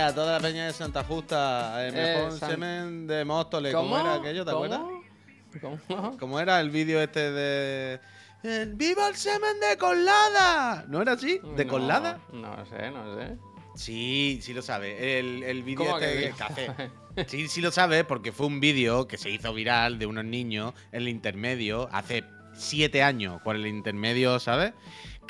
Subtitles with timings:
[0.00, 3.74] a toda la peña de Santa Justa, el Eh, mejor San- semen de Móstoles.
[3.74, 4.44] ¿Cómo, era aquello?
[4.44, 4.64] ¿Te ¿Cómo?
[4.64, 5.80] acuerdas?
[5.88, 6.16] ¿Cómo?
[6.18, 8.00] ¿Cómo era el vídeo este de.
[8.74, 10.84] ¡Viva el semen de Colada!
[10.88, 11.40] ¿No era así?
[11.56, 12.18] ¿De No, Colada?
[12.32, 13.36] No sé, no sé.
[13.76, 15.18] Sí, sí lo sabe.
[15.18, 16.70] El, el vídeo ¿Cómo este café.
[17.26, 20.72] Sí, sí lo sabe porque fue un vídeo que se hizo viral de unos niños
[20.92, 22.24] en el intermedio hace
[22.54, 24.72] siete años, por el intermedio, ¿sabes?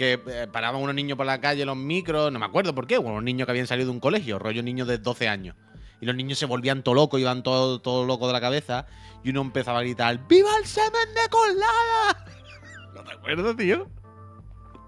[0.00, 2.96] Que eh, paraban unos niños por la calle, los micros, no me acuerdo por qué,
[2.96, 5.56] unos niños que habían salido de un colegio, rollo niños de 12 años.
[6.00, 8.86] Y los niños se volvían todo locos, iban todo, todo locos de la cabeza.
[9.22, 12.24] Y uno empezaba a gritar: ¡Viva el semen de colada!
[12.94, 13.88] ¿No te acuerdas, tío?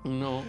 [0.04, 0.42] No.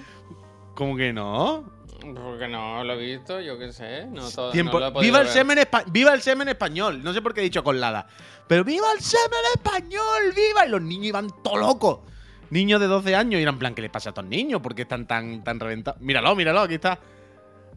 [0.76, 1.70] ¿Cómo que no?
[2.00, 4.06] Porque no lo he visto, yo qué sé.
[4.06, 5.34] No todo, Tiempo- no lo he podido viva, el ver.
[5.34, 5.58] semen
[5.88, 7.04] viva el semen español.
[7.04, 8.08] No sé por qué he dicho colada.
[8.48, 10.66] Pero viva el semen español, viva.
[10.66, 12.00] Y los niños iban todo locos.
[12.54, 14.62] Niños de 12 años y eran en plan, ¿qué les pasa a estos niños?
[14.62, 16.00] ¿Por qué están tan, tan reventados?
[16.02, 17.00] Míralo, míralo, aquí está.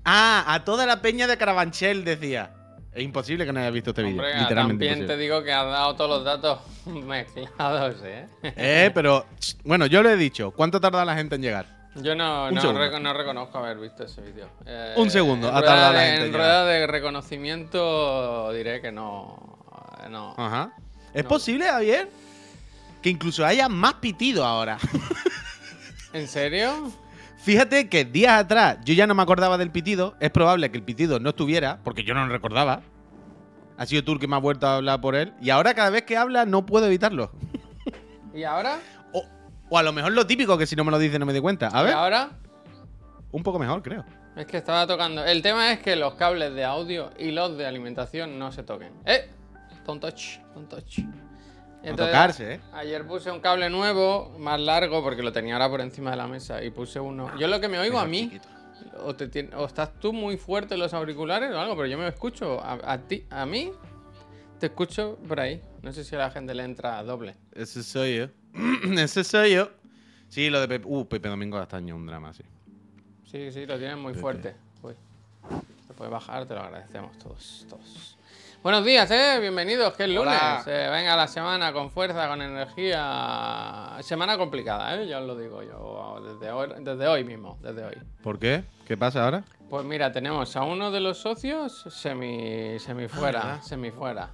[0.04, 2.52] Ah, a toda la peña de Carabanchel decía.
[2.92, 4.22] Es imposible que no hayas visto este vídeo.
[4.22, 4.86] Literalmente.
[4.86, 8.26] también te digo que has dado todos los datos mezclados, ¿eh?
[8.42, 9.24] Eh, pero.
[9.64, 10.50] Bueno, yo lo he dicho.
[10.52, 11.66] ¿Cuánto tarda la gente en llegar?
[11.96, 14.48] Yo no, no, reconozco haber visto ese vídeo.
[14.66, 16.40] Eh, Un segundo, ha tardado la gente en llegar.
[16.40, 19.58] rueda de reconocimiento diré que no.
[20.10, 20.34] no.
[20.36, 20.72] Ajá.
[21.14, 21.28] ¿Es No.
[21.30, 22.08] posible, Javier?
[23.06, 24.78] Que incluso haya más pitido ahora.
[26.12, 26.90] ¿En serio?
[27.36, 30.16] Fíjate que días atrás yo ya no me acordaba del pitido.
[30.18, 32.82] Es probable que el pitido no estuviera, porque yo no lo recordaba.
[33.78, 35.34] Ha sido tú el que me ha vuelto a hablar por él.
[35.40, 37.30] Y ahora cada vez que habla no puedo evitarlo.
[38.34, 38.80] ¿Y ahora?
[39.12, 39.24] O,
[39.68, 41.38] o a lo mejor lo típico que si no me lo dice no me di
[41.38, 41.68] cuenta.
[41.72, 41.94] A ¿Y ver.
[41.94, 42.30] ahora?
[43.30, 44.04] Un poco mejor, creo.
[44.34, 45.24] Es que estaba tocando.
[45.24, 48.92] El tema es que los cables de audio y los de alimentación no se toquen.
[49.04, 49.30] ¡Eh!
[49.86, 50.98] Don't touch, don't touch.
[51.94, 52.60] Tocarse, ¿eh?
[52.72, 56.26] Ayer puse un cable nuevo, más largo, porque lo tenía ahora por encima de la
[56.26, 56.62] mesa.
[56.64, 57.36] Y puse uno.
[57.38, 58.30] Yo lo que me oigo a mí.
[58.30, 58.48] Chiquito.
[59.04, 62.08] O, te o estás tú muy fuerte en los auriculares o algo, pero yo me
[62.08, 62.60] escucho.
[62.62, 63.72] A, a ti, a mí,
[64.58, 65.60] te escucho por ahí.
[65.82, 67.36] No sé si a la gente le entra doble.
[67.52, 68.26] Ese soy yo.
[68.98, 69.70] Ese soy yo.
[70.28, 70.86] Sí, lo de Pepe.
[70.88, 72.42] Uh, Pepe Domingo Castaño, un drama, sí.
[73.24, 74.20] Sí, sí, lo tienes muy Pepe.
[74.20, 74.56] fuerte.
[74.82, 74.94] Uy.
[75.86, 78.16] Te puedes bajar, te lo agradecemos todos, todos.
[78.66, 80.40] Buenos días, eh, bienvenidos, que es lunes.
[80.66, 83.96] Eh, venga la semana con fuerza, con energía.
[84.00, 86.20] Semana complicada, eh, ya os lo digo yo.
[86.26, 87.94] Desde hoy, desde hoy mismo, desde hoy.
[88.24, 88.64] ¿Por qué?
[88.84, 89.44] ¿Qué pasa ahora?
[89.70, 93.62] Pues mira, tenemos a uno de los socios semi, semi fuera, ¿verdad?
[93.62, 94.30] semi fuera.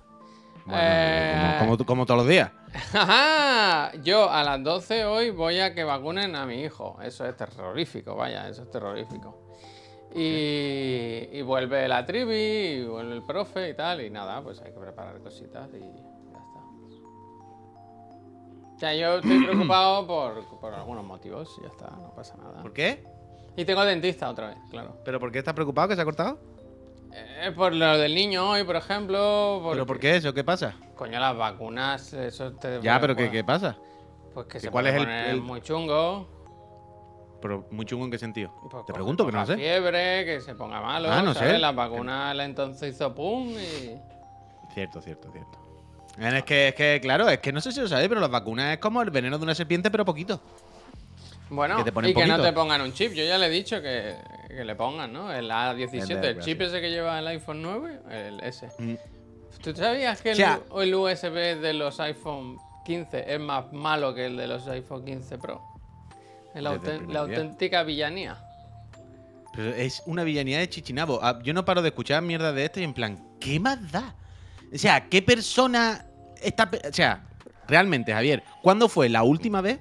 [0.64, 2.52] Bueno, Eh, como, como- como todos los días.
[4.02, 6.96] Yo a las 12 hoy voy a que vacunen a mi hijo.
[7.02, 9.51] Eso es terrorífico, vaya, eso es terrorífico.
[10.14, 12.34] Y, y vuelve la trivi,
[12.82, 16.38] y vuelve el profe y tal, y nada, pues hay que preparar cositas y ya
[16.38, 16.60] está.
[18.74, 22.60] O sea, yo estoy preocupado por, por algunos motivos, y ya está, no pasa nada.
[22.62, 23.04] ¿Por qué?
[23.56, 24.96] Y tengo dentista otra vez, claro.
[25.04, 26.38] ¿Pero por qué estás preocupado que se ha cortado?
[27.14, 29.68] Eh, por lo del niño hoy, por ejemplo.
[29.70, 30.32] ¿Pero por qué eso?
[30.32, 30.74] ¿Qué pasa?
[30.96, 32.80] Coño, las vacunas, eso te.
[32.80, 33.76] Ya, pero ¿qué, qué pasa?
[34.32, 36.26] Pues que ¿Y se puede es el- poner el- muy chungo.
[37.42, 38.54] ¿Pero muy chungo en qué sentido?
[38.70, 39.56] pues Te pregunto, que no sé.
[39.56, 41.10] fiebre, que se ponga malo.
[41.12, 41.52] Ah, no ¿sabes?
[41.52, 41.58] sé.
[41.58, 43.98] La vacuna la entonces hizo pum y.
[44.72, 45.58] Cierto, cierto, cierto.
[46.18, 48.72] Es que, es que, claro, es que no sé si lo sabéis, pero las vacunas
[48.74, 50.40] es como el veneno de una serpiente, pero poquito.
[51.50, 53.12] Bueno, Que te ponen y que no te pongan un chip.
[53.12, 54.14] Yo ya le he dicho que,
[54.48, 55.30] que le pongan, ¿no?
[55.32, 58.68] El A17, El el chip ese que lleva el iPhone 9, el S.
[58.78, 58.94] Mm.
[59.62, 64.14] ¿Tú sabías que el, O sea- el USB de los iPhone 15 es más malo
[64.14, 65.60] que el de los iPhone 15 Pro?
[66.54, 68.38] La, el auténtica villanía.
[69.54, 71.20] Pero es una villanía de chichinabo.
[71.22, 74.14] Ah, Yo no paro de escuchar mierda de esto y en plan, ¿qué más da?
[74.74, 76.06] O sea, ¿qué persona
[76.40, 76.70] está...
[76.88, 77.22] O sea,
[77.68, 79.80] realmente, Javier, ¿cuándo fue la última vez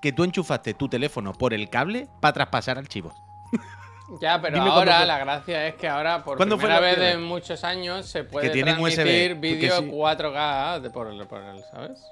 [0.00, 3.14] que tú enchufaste tu teléfono por el cable para traspasar archivos?
[4.20, 7.14] Ya, pero Dime ahora la gracia es que ahora por ¿Cuándo fue primera la vez
[7.14, 9.90] en muchos años se puede USB, transmitir vídeo sí.
[9.90, 12.04] 4K de por el, por el, ¿sabes?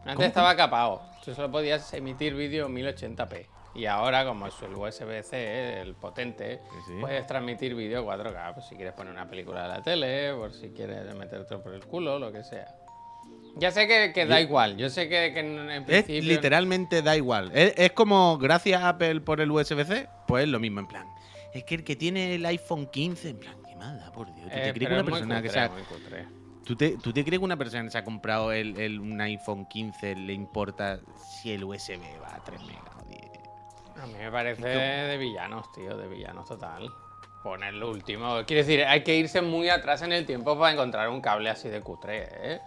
[0.00, 0.26] Antes ¿Cómo?
[0.26, 1.02] estaba capado.
[1.24, 3.46] Tú solo podías emitir vídeo 1080p.
[3.74, 6.94] Y ahora, como es el USB-C, el potente, sí.
[7.00, 8.54] puedes transmitir vídeo 4K.
[8.54, 11.84] Pues si quieres poner una película de la tele, por si quieres meterte por el
[11.86, 12.74] culo, lo que sea.
[13.56, 14.76] Ya sé que, que da igual.
[14.76, 16.22] Yo sé que, que en, en Es principio.
[16.22, 17.50] literalmente da igual.
[17.54, 21.06] Es, es como gracias a Apple por el USB-C, pues es lo mismo, en plan.
[21.52, 24.48] Es que el que tiene el iPhone 15, en plan, qué mal da, por Dios.
[24.48, 26.26] ¿Tú te eh, crees que una persona que cutre, se ha- muy cutre.
[26.70, 29.20] ¿Tú te, tú te crees que una persona que se ha comprado el, el- un
[29.20, 33.28] iPhone 15 le importa si el USB va a 3 megas o 10?
[34.00, 36.94] A mí me parece de villanos, tío, de villanos total.
[37.42, 38.36] Poner lo último.
[38.46, 41.68] Quiero decir, hay que irse muy atrás en el tiempo para encontrar un cable así
[41.68, 42.60] de cutre, ¿eh?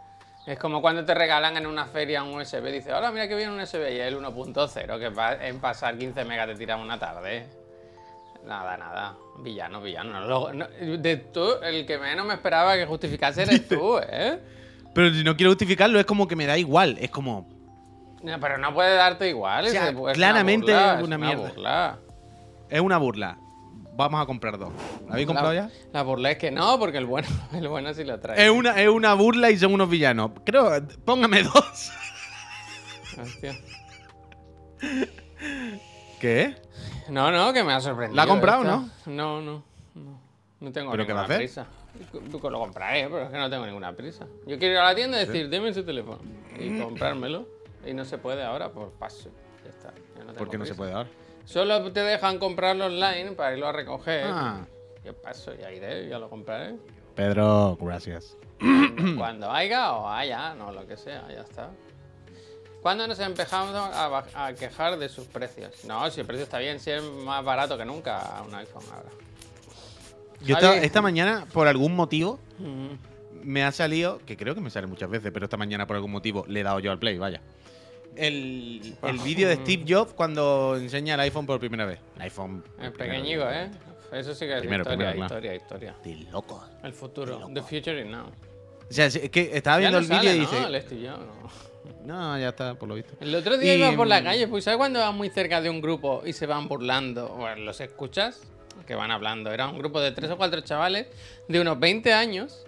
[0.48, 2.74] Es como cuando te regalan en una feria un USB.
[2.74, 5.98] Dice, hola, mira que viene un USB y es el 1.0, que va en pasar
[5.98, 7.48] 15 megas te tiran una tarde.
[8.44, 9.16] Nada, nada.
[9.40, 10.54] Villano, villano.
[10.54, 14.40] no, de tú, el que menos me esperaba que justificase eres tú, ¿eh?
[14.94, 16.98] Pero si no quiero justificarlo, es como que me da igual.
[17.00, 17.50] Es como.
[18.22, 19.66] No, pero no puede darte igual.
[19.66, 21.50] O sea, es- claramente burla, es una mierda.
[21.50, 22.00] burla.
[22.70, 23.38] Es una burla.
[23.96, 24.72] Vamos a comprar dos.
[25.08, 25.70] ¿La habéis comprado ya?
[25.92, 28.44] La burla es que no, porque el bueno, el bueno sí lo trae.
[28.46, 30.32] Es una, es una burla y son unos villanos.
[30.46, 30.72] Creo.
[31.06, 31.92] Póngame dos.
[33.20, 33.56] Hostia.
[36.24, 36.56] ¿Qué?
[37.10, 38.16] No, no, que me ha sorprendido.
[38.16, 38.64] ¿La ha comprado.
[38.64, 39.64] No, no, no.
[40.62, 41.68] No tengo ¿Pero qué va a ninguna prisa.
[42.32, 44.26] Tú lo compraré, pero es que no tengo ninguna prisa.
[44.48, 46.20] Yo quiero ir a la tienda y decir, deme ese teléfono
[46.58, 47.46] y comprármelo.
[47.86, 49.32] Y no se puede ahora por paso.
[49.66, 49.94] Ya está.
[50.26, 51.10] no ¿Por qué no se puede ahora?
[51.44, 54.24] Solo te dejan comprarlo online para irlo a recoger.
[54.28, 54.66] Ah.
[55.04, 56.78] Yo paso, ya iré, ya lo compraré.
[57.16, 58.38] Pedro, gracias.
[59.18, 61.70] Cuando haya o haya, no, lo que sea, ya está.
[62.84, 65.86] ¿Cuándo nos empezamos a, a quejar de sus precios?
[65.86, 69.10] No, si el precio está bien, si es más barato que nunca un iPhone ahora.
[70.42, 72.40] Yo esta, esta mañana, por algún motivo,
[73.42, 76.12] me ha salido, que creo que me sale muchas veces, pero esta mañana por algún
[76.12, 77.42] motivo le he dado yo al play, vaya.
[78.18, 82.00] El, el vídeo de Steve Jobs cuando enseña el iPhone por primera vez.
[82.18, 82.64] El iPhone.
[82.98, 83.72] Pequeñico, vez.
[83.72, 84.20] ¿eh?
[84.20, 85.46] Eso sí que es Primero, historia, primero, claro.
[85.48, 85.96] historia, historia.
[86.04, 86.64] De loco.
[86.84, 87.50] El futuro.
[87.54, 88.26] The future is now.
[88.28, 90.46] O sea, es que estaba viendo no el vídeo y ¿no?
[90.46, 90.64] dice.
[90.64, 91.73] El Steve Jobs, no.
[92.06, 93.14] No, ya está, por lo visto.
[93.20, 95.62] El otro día Y, iba por la mm, calle, pues ¿sabes cuando vas muy cerca
[95.62, 97.30] de un grupo y se van burlando?
[97.30, 98.42] Bueno, los escuchas
[98.86, 99.52] que van hablando.
[99.52, 101.08] Era un grupo de tres o cuatro chavales
[101.48, 102.66] de unos 20 años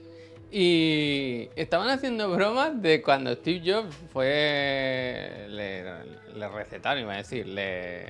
[0.51, 5.47] y estaban haciendo bromas de cuando Steve Jobs fue.
[5.49, 5.83] Le,
[6.35, 8.05] le recetaron, iba a decir, le,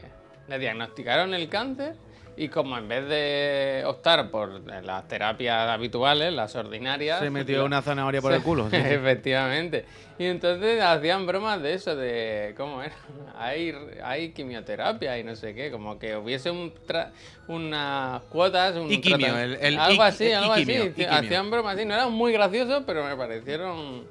[0.48, 1.96] le diagnosticaron el cáncer
[2.38, 4.50] y como en vez de optar por
[4.84, 7.20] las terapias habituales, las ordinarias.
[7.20, 8.70] Se metió una zanahoria por el culo.
[8.70, 8.76] sí.
[8.80, 9.86] Efectivamente.
[10.18, 12.96] Y entonces hacían bromas de eso, de cómo era,
[13.38, 13.74] hay,
[14.04, 17.12] hay quimioterapia y no sé qué, como que hubiese un tra-
[17.48, 20.78] unas cuotas, un Y quimio, trata- el- el algo así, algo así.
[21.10, 24.06] Hacían bromas así, no eran muy graciosos, pero me parecieron,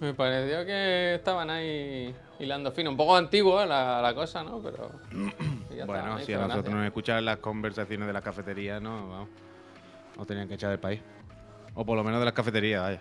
[0.00, 4.60] me pareció que estaban ahí hilando fino, un poco antiguo la, la cosa, ¿no?
[4.62, 4.90] Pero
[5.74, 9.28] ya Bueno, si a nosotros nos escuchan las conversaciones de la cafetería, no, vamos.
[10.16, 11.00] Nos tenían que echar del país.
[11.74, 13.00] O por lo menos de las cafeterías, vaya.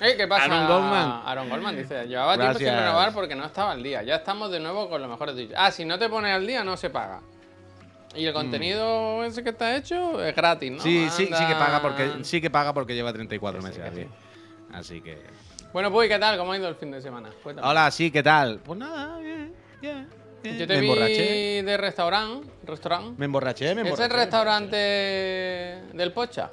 [0.00, 0.44] Eh, ¿Qué pasa?
[0.44, 1.22] Aaron Goldman.
[1.24, 2.84] Aaron Goldman dice, llevaba tiempo sin Gracias.
[2.84, 4.02] renovar porque no estaba al día.
[4.02, 5.52] Ya estamos de nuevo con los mejores Twitch.
[5.56, 7.20] Ah, si no te pones al día no se paga.
[8.14, 10.78] Y el contenido ese que está hecho es gratis, ¿no?
[10.78, 10.80] Mm.
[10.80, 13.92] Sí, sí, sí que paga porque sí que paga porque lleva 34 Que sí, meses
[13.92, 14.06] así.
[14.72, 15.20] Así que.
[15.72, 16.38] Bueno, pues, ¿qué tal?
[16.38, 17.30] ¿Cómo ha ido el fin de semana?
[17.42, 17.68] Cuéntame.
[17.68, 18.60] Hola, sí, ¿qué tal?
[18.60, 20.08] Pues nada, bien, bien, bien.
[20.42, 21.62] Yo te me vi emborraché.
[21.64, 22.48] de restaurante.
[22.64, 23.14] restaurante.
[23.18, 24.12] Me emborraché, me ¿Es emborraché.
[24.14, 24.76] el restaurante
[25.96, 26.50] del Pocha?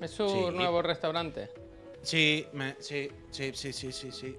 [0.00, 0.56] ¿Es su Sí.
[0.56, 1.50] nuevo restaurante?
[2.02, 4.36] Sí, me- sí, sí, sí, sí, sí, sí.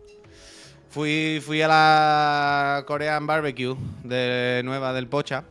[0.90, 5.44] Fui, fui a la Korean Barbecue de nueva del Pocha.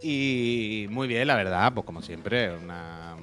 [0.00, 3.16] Y muy bien, la verdad, pues como siempre, una,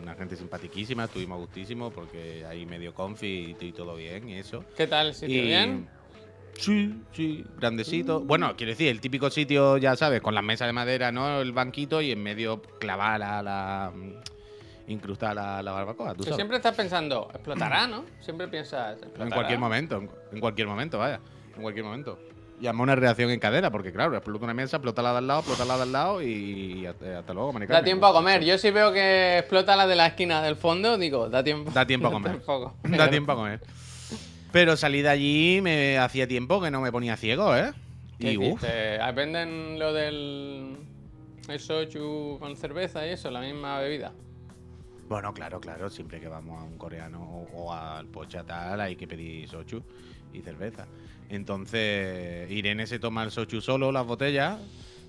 [0.00, 4.38] una gente simpaticísima, estuvimos a gustísimo porque ahí medio confi y, y todo bien y
[4.38, 4.64] eso.
[4.76, 5.42] ¿Qué tal sitio?
[5.42, 5.88] Y- ¿Bien?
[6.58, 8.20] Sí, sí, grandecito.
[8.20, 11.40] Bueno, quiero decir, el típico sitio, ya sabes, con las mesas de madera, ¿no?
[11.40, 13.42] El banquito y en medio clavar la.
[13.42, 13.92] la
[14.88, 16.36] incrustar la, la barbacoa, tú sabes.
[16.36, 18.04] siempre estás pensando, explotará, ¿no?
[18.20, 19.34] Siempre piensas, En explotará.
[19.34, 21.20] cualquier momento, en, en cualquier momento, vaya.
[21.56, 22.18] En cualquier momento.
[22.60, 25.40] Llama una reacción en cadena, porque claro, explota una mesa, explota la de al lado,
[25.40, 28.44] explota la de al lado y hasta, hasta luego, Mari Da tiempo a comer.
[28.44, 31.70] Yo si veo que explota la de la esquina del fondo, digo, da tiempo.
[31.72, 32.40] Da tiempo a comer.
[32.84, 33.60] Da tiempo a comer.
[34.52, 37.72] Pero salí de allí, me hacía tiempo que no me ponía ciego, ¿eh?
[38.18, 38.62] ¿Qué Y uff.
[39.14, 40.76] ¿Venden lo del
[41.48, 44.12] el soju con cerveza y eso, la misma bebida?
[45.08, 49.06] Bueno, claro, claro, siempre que vamos a un coreano o, al pocha tal, hay que
[49.06, 49.82] pedir sochu
[50.32, 50.86] y cerveza.
[51.28, 54.58] Entonces, Irene se toma el sochu solo, las botellas,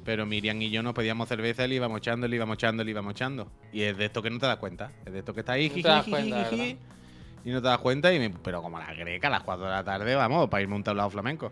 [0.03, 2.91] pero Miriam y yo nos pedíamos cerveza y le íbamos echando, le íbamos echando, le
[2.91, 3.51] íbamos echando.
[3.71, 5.69] Y es de esto que no te das cuenta, es de esto que está ahí,
[5.69, 6.49] No te das cuenta.
[7.45, 9.71] Y no te das cuenta, y me- pero como la greca a las 4 de
[9.71, 11.51] la tarde, vamos, para irme a un tablado flamenco.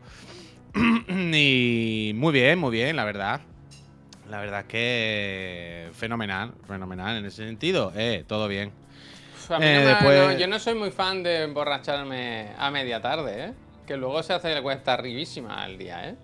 [1.07, 3.41] y muy bien, muy bien, la verdad.
[4.29, 7.91] La verdad es que fenomenal, fenomenal en ese sentido.
[7.95, 8.71] Eh, todo bien.
[9.49, 12.71] A mí Eh, no me- después- no, yo no soy muy fan de emborracharme a
[12.71, 13.53] media tarde, ¿eh?
[13.85, 16.15] Que luego se hace cuesta arribísima al día, ¿eh?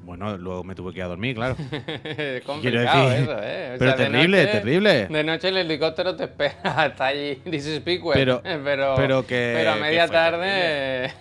[0.00, 1.54] Bueno, luego me tuve que ir a dormir, claro.
[2.04, 3.72] Es complicado decir, eso, ¿eh?
[3.74, 5.06] O pero sea, de terrible, noche- terrible.
[5.08, 7.36] De noche el helicóptero te espera hasta allí.
[7.44, 8.14] This is Speakwell.
[8.18, 11.12] Pero- pero, pero que- pero a media tarde.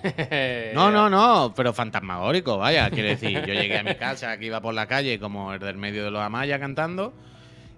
[0.73, 2.89] No, no, no, pero fantasmagórico, vaya.
[2.89, 5.75] Quiero decir, yo llegué a mi casa, que iba por la calle como el del
[5.77, 7.13] medio de los Amaya cantando,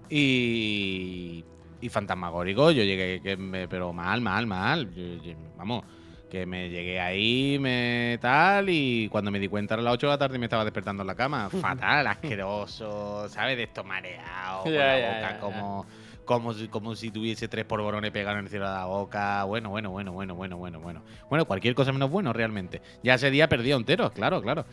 [0.08, 1.44] y.
[1.82, 4.92] Y fantasmagórico, yo llegué, que me- pero mal, mal, mal.
[4.94, 5.82] Yo- yo- vamos,
[6.30, 10.10] Que me llegué ahí, me tal, y cuando me di cuenta a las 8 de
[10.12, 11.50] la tarde me estaba despertando en la cama.
[11.50, 13.56] Fatal, asqueroso, ¿sabes?
[13.56, 15.86] De esto mareado, con la boca como,
[16.24, 19.42] como, si, como si tuviese tres polvorones pegados en el cielo de la boca.
[19.42, 21.02] Bueno, bueno, bueno, bueno, bueno, bueno, bueno.
[21.28, 22.80] Bueno, cualquier cosa menos bueno, realmente.
[23.02, 24.64] Ya ese día perdía enteros, claro, claro.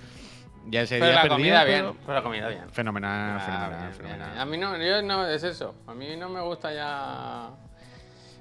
[0.68, 2.02] Ya ese Pero día la perdía, comida pero- bien.
[2.06, 2.70] Pero la comida bien.
[2.72, 3.94] Fenomenal, Ah, fenomenal, bien, bien.
[3.94, 4.40] fenomenal.
[4.40, 5.74] A mí no, yo no, es eso.
[5.88, 7.50] A mí no me gusta ya.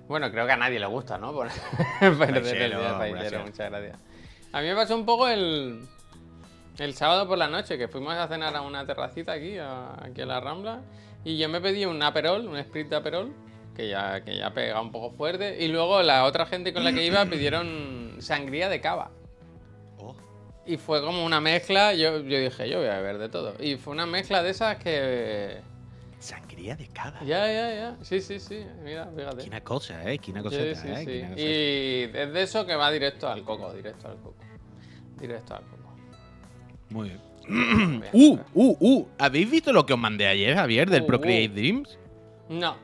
[0.08, 1.32] Bueno, creo que a nadie le gusta, ¿no?
[1.32, 1.48] Por
[2.00, 3.98] perder el día paisero, muchas gracias.
[4.52, 5.80] A mí me pasó un poco el.
[6.78, 10.20] El sábado por la noche, que fuimos a cenar a una terracita aquí, a- aquí
[10.20, 10.82] en la Rambla,
[11.24, 13.32] y yo me pedí un Aperol, un Sprit de Aperol,
[13.74, 16.92] que ya, que ya pega un poco fuerte, y luego la otra gente con la
[16.92, 19.10] que iba pidieron sangría de cava.
[19.98, 20.14] Oh,
[20.66, 23.54] Y fue como una mezcla, yo, yo dije, yo voy a beber de todo.
[23.58, 25.62] Y fue una mezcla de esas que...
[26.74, 27.20] de cava.
[27.20, 27.96] Ya, ya, ya.
[28.02, 28.66] Sí, sí, sí.
[28.82, 29.42] Mira, fíjate.
[29.44, 30.18] Qué una cosa, eh.
[30.24, 30.96] Sí, coseta, sí, eh.
[30.98, 31.04] sí.
[31.06, 31.42] qué una coseta.
[31.42, 34.34] Y es de eso que va directo al coco, directo al coco.
[35.20, 35.94] Directo al coco.
[36.90, 37.20] Muy bien.
[38.12, 39.08] Uh, uh, uh.
[39.18, 41.54] ¿Habéis visto lo que os mandé ayer, Javier, del Uh, Procreate uh.
[41.54, 41.98] Dreams?
[42.48, 42.76] No,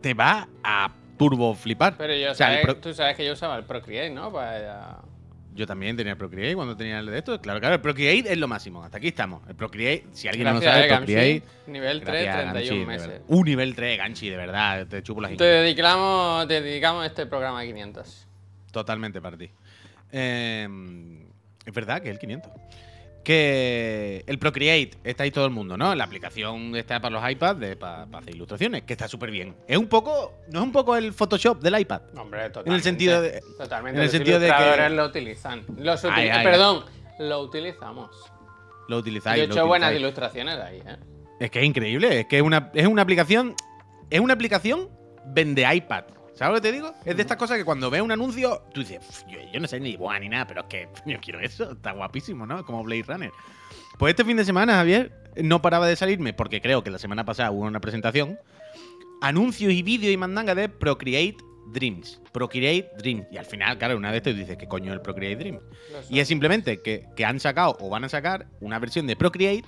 [0.00, 1.96] Te va a turbo flipar.
[1.96, 4.32] pero yo O sea, el sabes- Pro- tú sabes que yo usaba el Procreate, ¿no?
[4.32, 5.00] Para...
[5.54, 7.40] Yo también tenía Procreate cuando tenía el de esto.
[7.40, 8.82] Claro, claro, el Procreate es lo máximo.
[8.82, 9.42] Hasta aquí estamos.
[9.48, 10.96] El Procreate, si alguien no lo Gracias, sabe.
[10.96, 11.42] Procreate.
[11.66, 13.20] Nivel 3, gracias, 31 Ganchi, de meses.
[13.28, 14.86] Un nivel 3, Ganchi, de verdad.
[14.86, 18.26] Te chupo las Te dedicamos, te dedicamos este programa a 500.
[18.70, 19.50] Totalmente para ti.
[20.10, 20.68] Eh,
[21.66, 22.50] es verdad que es el 500.
[23.22, 25.94] Que el Procreate está ahí todo el mundo, ¿no?
[25.94, 29.54] La aplicación está para los iPads de, para, hacer ilustraciones, que está súper bien.
[29.68, 32.02] Es un poco, no es un poco el Photoshop del iPad.
[32.16, 32.68] Hombre, totalmente.
[32.70, 33.90] En el sentido de- Totalmente.
[33.98, 35.64] en el los sentido de que- lo utilizan.
[35.78, 36.84] Los Ay, ay, Perdón,
[37.20, 38.10] lo utilizamos.
[38.88, 39.42] Lo Yo utilizáis.
[39.42, 40.96] he lo hecho buenas ilustraciones ahí, ¿eh?
[41.38, 43.54] Es que es increíble, es que es una, es una aplicación.
[44.10, 44.88] Es una aplicación
[45.26, 46.04] vende iPad.
[46.34, 46.94] ¿Sabes lo que te digo?
[47.04, 49.68] Es de estas cosas que cuando ves un anuncio, tú dices, "Uf, yo, yo no
[49.68, 52.64] sé ni dibujar ni nada, pero es que yo quiero eso, está guapísimo, ¿no?
[52.64, 53.30] Como Blade Runner.
[53.98, 57.24] Pues este fin de semana, Javier, no paraba de salirme, porque creo que la semana
[57.24, 58.38] pasada hubo una presentación,
[59.20, 61.36] anuncios y vídeos y mandanga de Procreate
[61.72, 62.20] Dreams.
[62.32, 63.26] Procreate Dreams.
[63.30, 65.62] Y al final, claro, una de estas dices, ¿qué coño es el Procreate Dreams?
[66.10, 69.64] Y es simplemente que, que han sacado o van a sacar una versión de Procreate,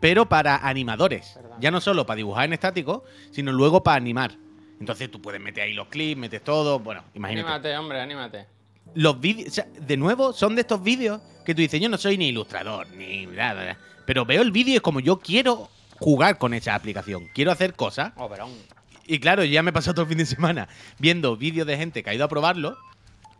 [0.00, 1.38] pero para animadores.
[1.60, 4.38] Ya no solo para dibujar en estático, sino luego para animar.
[4.80, 6.78] Entonces tú puedes meter ahí los clips, metes todo.
[6.78, 7.46] Bueno, imagínate.
[7.48, 8.46] Anímate, hombre, anímate.
[8.94, 11.98] Los vídeos, o sea, de nuevo, son de estos vídeos que tú dices, yo no
[11.98, 13.76] soy ni ilustrador, ni nada.
[14.06, 15.68] Pero veo el vídeo y es como yo quiero
[15.98, 17.28] jugar con esa aplicación.
[17.34, 18.12] Quiero hacer cosas.
[18.16, 18.50] Operón.
[19.06, 20.68] Y claro, ya me he pasado todo el fin de semana
[20.98, 22.76] viendo vídeos de gente que ha ido a probarlo.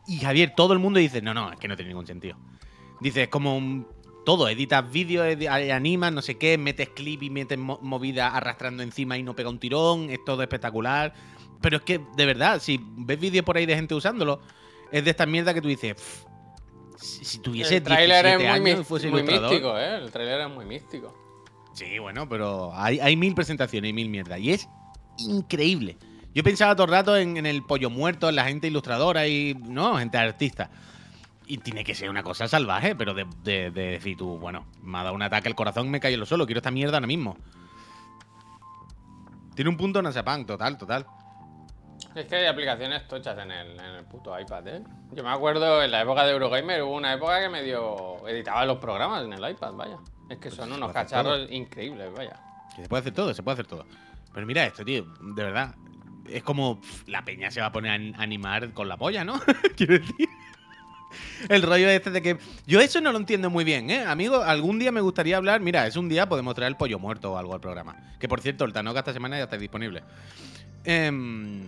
[0.07, 2.37] Y Javier, todo el mundo dice, no, no, es que no tiene ningún sentido.
[3.01, 3.87] Dice, es como un-
[4.29, 5.25] todo, editas vídeos,
[5.73, 9.49] animas, no sé qué, metes clip y metes mo- movida arrastrando encima y no pega
[9.49, 11.15] un tirón, es todo espectacular.
[11.63, 14.43] Pero es que, de verdad, si ves vídeos por ahí de gente usándolo,
[14.93, 16.25] es de estas mierdas que tú dices, "Pff,
[16.99, 19.51] si, si tuviese El tráiler 17 es muy, años fuese muy ilustrador".
[19.51, 19.97] místico, ¿eh?
[19.97, 21.15] El tráiler es muy místico.
[21.73, 24.39] Sí, bueno, pero hay, hay mil presentaciones y mil mierdas.
[24.41, 24.69] Y es
[25.27, 25.97] increíble.
[26.35, 29.55] Yo pensaba todo el rato en, en el pollo muerto, en la gente ilustradora y.
[29.55, 30.71] No, gente artista.
[31.51, 34.99] Y tiene que ser una cosa salvaje, pero de, de- de decir tú, bueno, me
[34.99, 37.37] ha dado un ataque al corazón, me cayó lo solo, quiero esta mierda ahora mismo.
[39.55, 41.07] Tiene un punto Nasapang, total, total.
[42.15, 44.83] Es que hay aplicaciones tochas en el, en el puto iPad, ¿eh?
[45.13, 48.79] Yo me acuerdo en la época de Eurogamer hubo una época que medio editaba los
[48.79, 49.97] programas en el iPad, vaya.
[50.29, 52.39] Es que Pues son unos cacharros increíbles, vaya.
[52.77, 53.85] Que se puede hacer todo, se puede hacer todo.
[54.33, 55.75] Pero mira esto, tío, de verdad.
[56.29, 59.25] Es como pff, la peña se va a poner a an- animar con la polla,
[59.25, 59.41] ¿no?
[59.77, 60.29] Quiero decir.
[61.49, 62.39] El rollo este de que.
[62.67, 64.05] Yo eso no lo entiendo muy bien, ¿eh?
[64.05, 65.61] Amigo, algún día me gustaría hablar.
[65.61, 67.97] Mira, es un día podemos traer el pollo muerto o algo al programa.
[68.19, 70.03] Que por cierto, el Tanoka esta semana ya está disponible.
[70.85, 71.63] Em,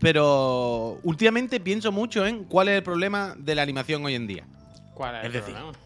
[0.00, 4.44] pero últimamente pienso mucho en cuál es el problema de la animación hoy en día.
[4.94, 5.78] ¿Cuál es, Es el decir, problema?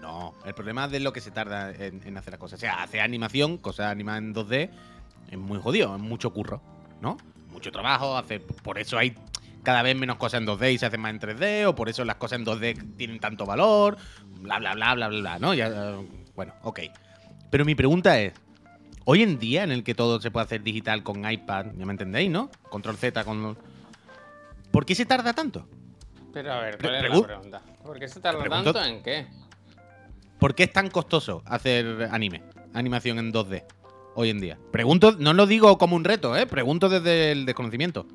[0.00, 2.58] No, el problema es de lo que se tarda en, en hacer las cosas.
[2.58, 4.70] O sea, hacer animación, cosas animadas en 2D,
[5.30, 6.60] es muy jodido, es mucho curro,
[7.00, 7.16] ¿no?
[7.52, 9.14] Mucho trabajo, hacer, por eso hay
[9.62, 12.04] cada vez menos cosas en 2D y se hacen más en 3D, o por eso
[12.04, 13.96] las cosas en 2D tienen tanto valor,
[14.40, 15.54] bla, bla, bla, bla, bla, bla, ¿no?
[15.54, 16.80] Ya, eh, bueno, ok.
[17.50, 18.32] Pero mi pregunta es,
[19.04, 21.92] hoy en día en el que todo se puede hacer digital con iPad, ya me
[21.92, 22.50] entendéis, ¿no?
[22.68, 23.56] Control Z con...
[24.70, 25.68] ¿Por qué se tarda tanto?
[26.32, 27.62] Pero a ver, ¿cuál es la pregunta?
[27.84, 29.26] ¿Por qué se tarda tanto en qué?
[30.38, 32.42] ¿Por qué es tan costoso hacer anime,
[32.72, 33.64] animación en 2D
[34.14, 34.58] hoy en día?
[34.72, 36.46] Pregunto, no lo digo como un reto, ¿eh?
[36.46, 38.06] Pregunto desde el desconocimiento.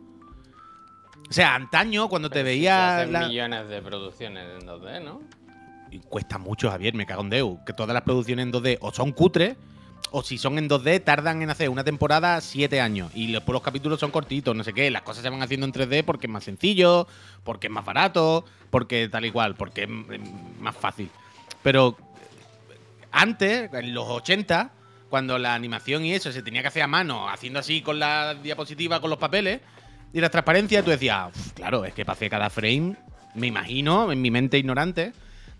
[1.29, 2.97] O sea, antaño, cuando te si se veía.
[2.99, 5.21] hacen la- millones de producciones en 2D, ¿no?
[5.91, 7.59] Y cuesta mucho, Javier, me cago en Deu.
[7.65, 9.55] Que todas las producciones en 2D o son cutres,
[10.11, 13.11] o si son en 2D, tardan en hacer una temporada 7 años.
[13.13, 14.89] Y después los capítulos son cortitos, no sé qué.
[14.91, 17.07] Las cosas se van haciendo en 3D porque es más sencillo,
[17.43, 19.89] porque es más barato, porque tal y cual, porque es
[20.61, 21.09] más fácil.
[21.63, 21.97] Pero
[23.11, 24.71] antes, en los 80,
[25.09, 28.35] cuando la animación y eso se tenía que hacer a mano, haciendo así con la
[28.35, 29.61] diapositiva, con los papeles
[30.13, 32.95] y las transparencias, tú decías, "Uf, claro, es que hacer cada frame,
[33.35, 35.13] me imagino, en mi mente ignorante,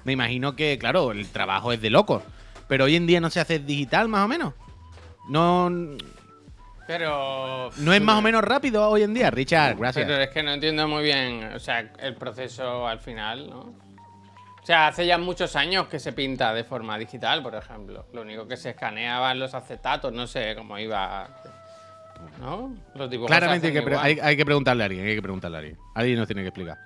[0.03, 2.23] me imagino que, claro, el trabajo es de loco.
[2.67, 4.53] Pero hoy en día no se hace digital, más o menos.
[5.29, 5.97] No, no
[6.85, 7.69] Pero.
[7.69, 10.05] es más o menos rápido hoy en día, Richard, gracias.
[10.05, 13.59] Pero es que no entiendo muy bien, o sea, el proceso al final, ¿no?
[13.59, 18.05] O sea, hace ya muchos años que se pinta de forma digital, por ejemplo.
[18.11, 21.41] Lo único que se escaneaban los acetatos, no sé cómo iba.
[22.39, 22.75] ¿No?
[22.95, 25.77] Los Claramente hay que, hay, hay que preguntarle a alguien, hay que preguntarle a alguien.
[25.95, 26.77] Alguien nos tiene que explicar.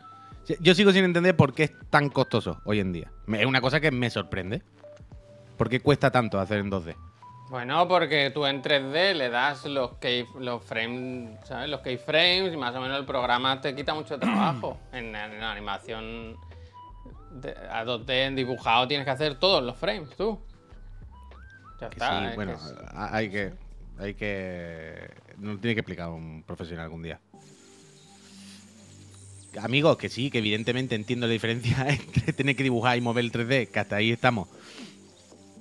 [0.59, 3.11] Yo sigo sin entender por qué es tan costoso hoy en día.
[3.27, 4.61] Es una cosa que me sorprende.
[5.57, 6.95] ¿Por qué cuesta tanto hacer en 2D?
[7.49, 11.69] Bueno, porque tú en 3D le das los key, los frames, ¿sabes?
[11.69, 14.79] Los keyframes y más o menos el programa te quita mucho trabajo.
[14.93, 16.37] en, en animación
[17.31, 20.39] de- a 2D en dibujado tienes que hacer todos los frames, tú.
[21.79, 22.29] Ya Que está.
[22.29, 23.53] sí, bueno, que hay que.
[24.01, 25.09] Hay que.
[25.37, 27.19] Nos tiene que explicar un profesional algún día.
[29.61, 33.31] Amigos, que sí, que evidentemente entiendo la diferencia entre tener que dibujar y mover el
[33.31, 34.47] 3D, que hasta ahí estamos.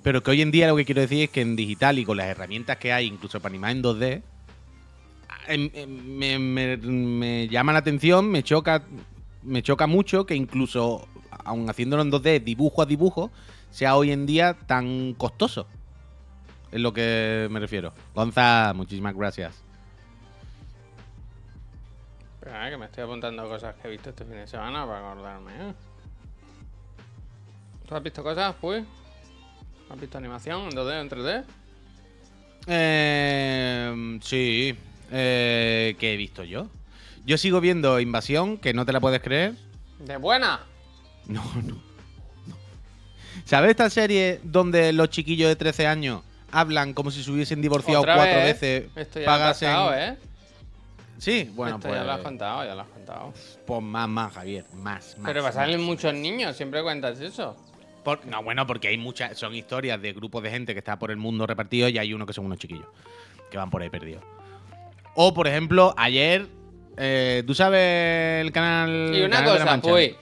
[0.01, 2.17] Pero que hoy en día lo que quiero decir es que en digital y con
[2.17, 4.21] las herramientas que hay, incluso para animar en 2D,
[5.47, 8.83] em- em- me, me- me llama la atención, me choca,
[9.43, 11.07] me choca mucho que incluso,
[11.43, 13.29] aun haciéndolo en 2D, dibujo a dibujo,
[13.69, 15.67] sea hoy en día tan costoso.
[16.71, 17.93] Es lo que me refiero.
[18.15, 19.61] Gonza, muchísimas gracias.
[22.35, 25.51] Espera, que me estoy apuntando cosas que he visto este fin de semana para acordarme.
[25.51, 25.73] ¿eh?
[27.87, 28.85] ¿Tú has visto cosas, pues?
[29.89, 31.43] ¿Has visto animación en 2D, en 3D?
[32.67, 34.75] Eh, sí.
[35.11, 36.67] Eh, ¿Qué he visto yo?
[37.25, 39.55] Yo sigo viendo Invasión, que no te la puedes creer.
[39.99, 40.61] ¿De buena?
[41.27, 41.75] No, no.
[42.47, 42.55] no.
[43.43, 46.21] ¿Sabes esta serie donde los chiquillos de 13 años
[46.51, 48.59] hablan como si se hubiesen divorciado ¿Otra cuatro vez?
[48.61, 48.89] veces?
[48.95, 50.17] Esto ya pagas lo has contado, en- ¿eh?
[51.17, 53.33] Sí, bueno, Esto pues, ya lo has contado, ya lo has contado.
[53.65, 54.65] pues más, más, Javier.
[54.73, 55.25] Más, más.
[55.31, 55.53] Pero más.
[55.53, 57.55] salen muchos niños, siempre cuentas eso.
[58.03, 59.37] Por- no, bueno, porque hay muchas.
[59.37, 62.25] Son historias de grupos de gente que está por el mundo repartido y hay uno
[62.25, 62.87] que son unos chiquillos
[63.51, 64.23] que van por ahí perdidos.
[65.15, 66.47] O, por ejemplo, ayer.
[66.97, 69.11] eh, ¿Tú sabes el canal.
[69.13, 70.15] Y una Canal de la cosa, pues,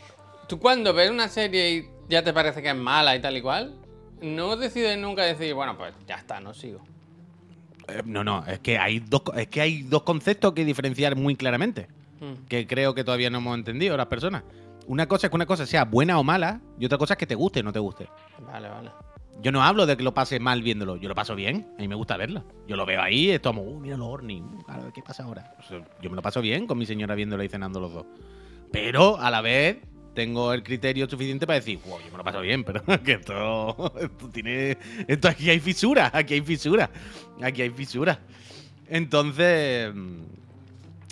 [0.50, 3.42] tú cuando ves una serie y ya te parece que es mala y tal y
[3.42, 3.76] cual,
[4.22, 6.82] no decides nunca decir, bueno, pues ya está, no sigo.
[7.88, 11.36] Eh, no, no, es que hay dos, es que hay dos conceptos que diferenciar muy
[11.36, 11.88] claramente.
[12.20, 12.46] Mm.
[12.48, 14.44] Que creo que todavía no hemos entendido las personas.
[14.88, 17.28] Una cosa es que una cosa sea buena o mala, y otra cosa es que
[17.28, 18.08] te guste o no te guste.
[18.46, 18.92] Vale, vale.
[19.42, 21.88] Yo no hablo de que lo pases mal viéndolo, yo lo paso bien, a mí
[21.88, 22.44] me gusta verlo.
[22.68, 25.56] Yo lo veo ahí, es como, uh, mira los Orni, uh, qué pasa ahora.
[25.60, 28.06] O sea, yo me lo paso bien con mi señora viéndolo y cenando los dos.
[28.72, 29.78] Pero a la vez
[30.20, 33.94] tengo el criterio suficiente para decir, wow, yo me lo paso bien, pero que esto,
[34.00, 34.78] esto tiene.
[35.08, 36.90] Esto aquí hay fisuras, aquí hay fisuras,
[37.42, 38.18] aquí hay fisuras.
[38.90, 39.94] Entonces.
[39.94, 40.22] mm,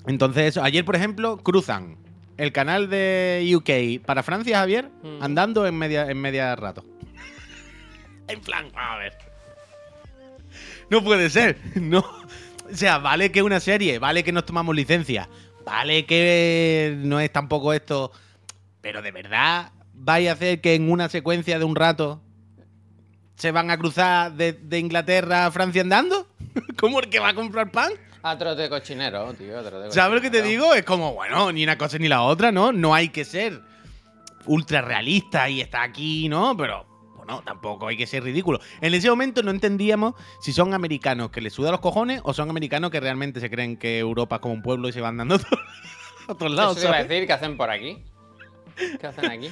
[0.08, 0.62] Entonces, eso.
[0.63, 1.96] Ayer, por ejemplo, cruzan
[2.38, 5.24] el canal de UK para Francia, Javier, Mm.
[5.24, 6.84] andando en media, en media rato.
[8.28, 9.13] En plan, a ver.
[10.89, 12.00] No puede ser, no.
[12.00, 15.30] O sea, vale que una serie, vale que nos tomamos licencia,
[15.65, 18.12] vale que no es tampoco esto.
[18.88, 22.21] Pero de verdad, vais a hacer que en una secuencia de un rato
[23.36, 26.30] se van a cruzar de, de Inglaterra a Francia andando?
[26.80, 27.91] ¿Cómo el que va a comprar pan?
[28.23, 30.63] A trote cochinero, tío, a trote ¿Sabes lo que te cochinero.
[30.63, 30.73] digo?
[30.73, 32.71] Es como, bueno, ni una cosa ni la otra, ¿no?
[32.71, 33.62] No hay que ser
[34.45, 36.56] ultra realista y está aquí, ¿no?
[36.56, 36.86] Pero,
[37.17, 38.62] bueno, tampoco hay que ser ridículo.
[38.80, 42.50] En ese momento no entendíamos si son americanos que les suda los cojones o son
[42.50, 45.36] americanos que realmente se creen que Europa es como un pueblo y se van dando
[46.30, 48.02] a otros lados, Eso te iba a decir, ¿qué hacen por aquí?
[49.00, 49.52] ¿Qué hacen aquí?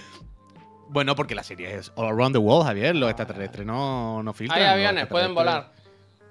[0.90, 2.96] Bueno, porque la serie es All Around the World, Javier.
[2.96, 4.62] Los extraterrestres no, no filtran.
[4.62, 5.72] Hay aviones, pueden volar.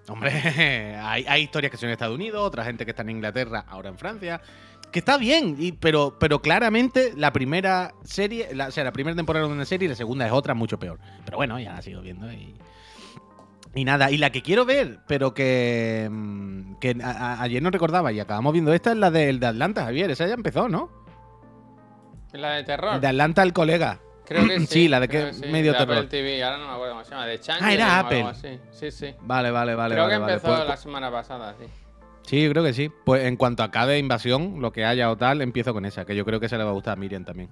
[0.09, 0.31] Hombre,
[1.03, 3.89] hay, hay historias que son en Estados Unidos, otra gente que está en Inglaterra, ahora
[3.89, 4.41] en Francia.
[4.93, 9.17] Que está bien, y- pero, pero claramente la primera serie, la, o sea, la primera
[9.17, 11.01] temporada de una serie y la segunda es otra mucho peor.
[11.25, 12.55] Pero bueno, ya la sigo viendo y.
[13.77, 17.71] Y nada, y la que quiero ver, pero que, mm, que a- a- ayer no
[17.71, 20.13] recordaba y acabamos viendo esta, es la del de Atlanta, Javier.
[20.13, 20.91] Esa ya empezó, ¿no?
[22.35, 23.01] La de terror.
[23.01, 24.01] De Atlanta al colega.
[24.27, 24.67] Creo que sí.
[24.67, 25.97] Sí, la de que sí, medio de terror.
[25.97, 28.23] Apple TV, ahora no me acuerdo cómo se llama, de Changeling Ah, era algo Apple.
[28.23, 28.61] así.
[28.71, 29.15] Sí, sí.
[29.21, 29.95] Vale, vale, vale.
[29.95, 30.33] creo vale, que vale.
[30.35, 31.67] empezó Pues- la semana pasada, sí.
[32.23, 32.91] Sí, yo creo que sí.
[33.05, 36.25] Pues en cuanto acabe Invasión, lo que haya o tal, empiezo con esa, que yo
[36.25, 37.51] creo que se le va a gustar a Miriam también.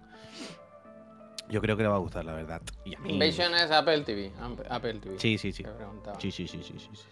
[1.51, 2.63] Yo creo que le va a gustar, la verdad.
[2.85, 4.33] Y a mí- Invasion es Apple TV.
[4.71, 5.19] Apple TV.
[5.19, 5.53] Sí, sí.
[5.53, 5.63] Sí,
[6.19, 7.03] sí, sí, sí, sí, sí, sí.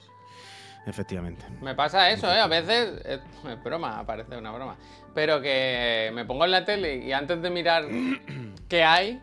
[0.87, 1.45] Efectivamente.
[1.61, 2.40] Me pasa eso, ¿eh?
[2.40, 3.21] A veces, es,
[3.62, 4.77] broma, parece una broma.
[5.14, 7.85] Pero que me pongo en la tele y antes de mirar
[8.69, 9.21] qué hay,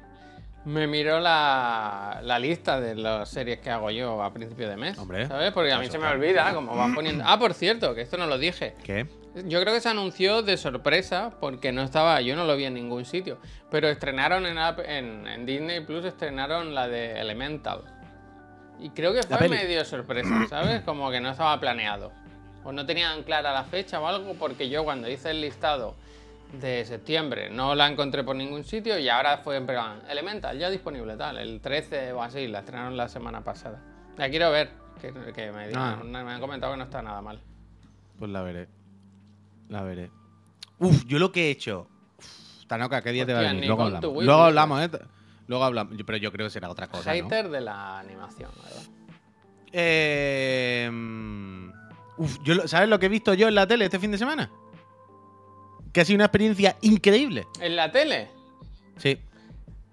[0.65, 4.97] me miro la, la lista de las series que hago yo a principio de mes.
[4.97, 5.51] Hombre, ¿Sabes?
[5.53, 7.23] Porque a mí se me olvida, como van poniendo.
[7.25, 8.75] Ah, por cierto, que esto no lo dije.
[8.83, 9.07] ¿Qué?
[9.45, 12.73] Yo creo que se anunció de sorpresa porque no estaba, yo no lo vi en
[12.73, 13.37] ningún sitio.
[13.71, 17.83] Pero estrenaron en, App- en, en Disney Plus, estrenaron la de Elemental.
[18.79, 20.81] Y creo que fue medio sorpresa, ¿sabes?
[20.83, 22.11] Como que no estaba planeado.
[22.63, 25.95] O no tenían clara la fecha o algo, porque yo cuando hice el listado
[26.61, 30.69] de septiembre no la encontré por ningún sitio y ahora fue en plan, Elemental ya
[30.69, 33.81] disponible tal, el 13 o así, la estrenaron la semana pasada.
[34.17, 34.69] La quiero ver,
[35.01, 36.03] que, que me, digan- Ah.
[36.03, 37.39] me han comentado que no está nada mal.
[38.19, 38.67] Pues la veré.
[39.69, 40.09] La veré.
[40.79, 41.87] Uf, yo lo que he hecho.
[42.17, 43.61] Uf, Tanoka, ¿qué día te va a Hostia, venir?
[43.61, 44.23] ni Luego hablamos.
[44.25, 44.89] Luego hablamos, ¿eh?
[45.47, 45.95] Luego hablamos.
[46.05, 47.13] Pero yo creo que será otra cosa.
[47.13, 47.23] ¿no?
[47.23, 48.83] Hater de la animación, ¿verdad?
[49.71, 50.89] Eh,
[52.17, 54.49] uf, yo, ¿sabes lo que he visto yo en la tele este fin de semana?
[55.93, 57.47] Que ha sido una experiencia increíble.
[57.59, 58.29] ¿En la tele?
[58.97, 59.19] Sí.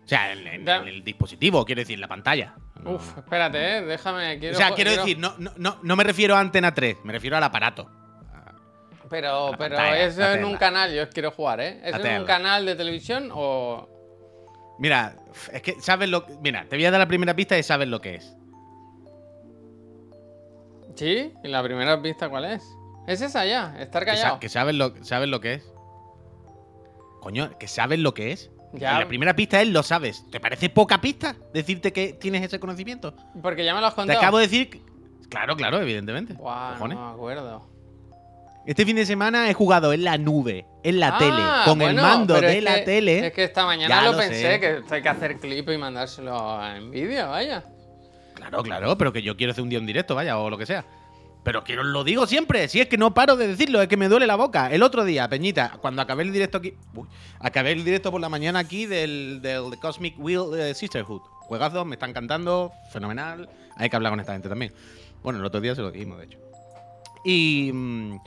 [0.05, 2.55] O sea, en, en- en el dispositivo, quiero decir, la pantalla.
[2.83, 2.93] No.
[2.93, 3.83] Uf, espérate, ¿eh?
[3.83, 4.39] déjame.
[4.39, 7.13] Quiero o sea, quiero decir, no, no, no, no me refiero a Antena 3, me
[7.13, 7.91] refiero al aparato.
[9.09, 11.81] Pero, pero pantalla, eso la en un canal, yo quiero jugar, ¿eh?
[11.85, 13.89] ¿Es en un canal de televisión o.?
[14.79, 15.17] Mira,
[15.53, 16.37] es que sabes lo que.
[16.43, 18.37] Mira, te voy a dar la primera pista y sabes lo que es.
[20.95, 21.33] ¿Sí?
[21.43, 22.65] ¿Y la primera pista cuál es?
[23.07, 24.41] Es esa ya, estar callado.
[24.41, 25.73] que sabes, lo, sabes lo que es.
[27.21, 28.51] Coño, que sabes lo que es.
[28.73, 28.99] Ya.
[28.99, 30.25] La primera pista es lo sabes.
[30.31, 33.15] ¿Te parece poca pista decirte que tienes ese conocimiento?
[33.41, 34.19] Porque ya me lo has Te contado.
[34.19, 34.83] acabo de decir.
[35.29, 36.35] Claro, claro, evidentemente.
[36.35, 37.74] Buah, no me acuerdo.
[38.67, 41.95] Este fin de semana he jugado en la nube, en la Ah, tele, con el
[41.97, 43.27] mando de la que- tele.
[43.27, 44.61] Es que esta mañana lo, lo pensé, sé.
[44.61, 47.63] que hay que hacer clip y mandárselo en vídeo, vaya.
[48.35, 50.65] Claro, claro, pero que yo quiero hacer un día en directo, vaya, o lo que
[50.67, 50.85] sea.
[51.45, 53.99] Pero que os lo digo siempre, si es que no paro de decirlo, es que
[53.99, 54.73] me duele la boca.
[54.73, 56.73] El otro día, Peñita, cuando acabé el directo aquí.
[56.95, 57.07] uy,
[57.41, 61.21] acabé el directo por la mañana aquí del, del Cosmic Wheel eh, Sisterhood.
[61.43, 63.51] Juegazos, me están cantando, fenomenal.
[63.77, 64.73] Hay que hablar con esta gente también.
[65.23, 66.39] Bueno, el otro día se lo dijimos, de hecho.
[67.27, 67.71] Y.
[67.75, 68.19] mm,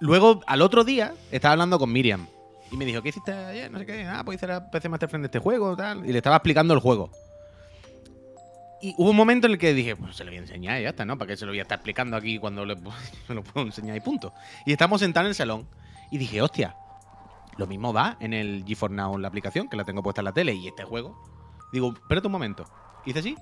[0.00, 2.26] luego, al otro día, estaba hablando con Miriam.
[2.70, 3.70] Y me dijo, ¿qué hiciste ayer?
[3.70, 4.04] No sé qué.
[4.04, 6.04] Ah, pues hice la PC Master Friend de este juego, tal.
[6.04, 7.10] Y le estaba explicando el juego.
[8.80, 10.84] Y hubo un momento en el que dije, pues se lo voy a enseñar y
[10.84, 11.18] ya está, ¿no?
[11.18, 12.90] ¿Para qué se lo voy a estar explicando aquí cuando le, me
[13.34, 14.32] lo puedo enseñar y punto?
[14.66, 15.68] Y estamos sentados en el salón
[16.10, 16.76] y dije, hostia,
[17.56, 20.32] lo mismo va en el GeForce Now, la aplicación, que la tengo puesta en la
[20.32, 21.20] tele y este juego.
[21.72, 22.64] Digo, espérate un momento.
[23.04, 23.36] Hice así.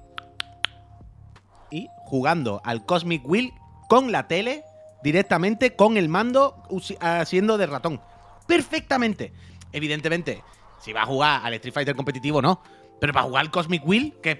[1.71, 3.53] Y jugando al Cosmic Wheel
[3.89, 4.65] con la tele,
[5.03, 6.63] directamente con el mando
[7.01, 8.01] haciendo de ratón.
[8.47, 9.33] Perfectamente.
[9.73, 10.43] Evidentemente,
[10.81, 12.61] si va a jugar al Street Fighter competitivo, no.
[13.01, 14.39] Pero para jugar al Cosmic Wheel, que es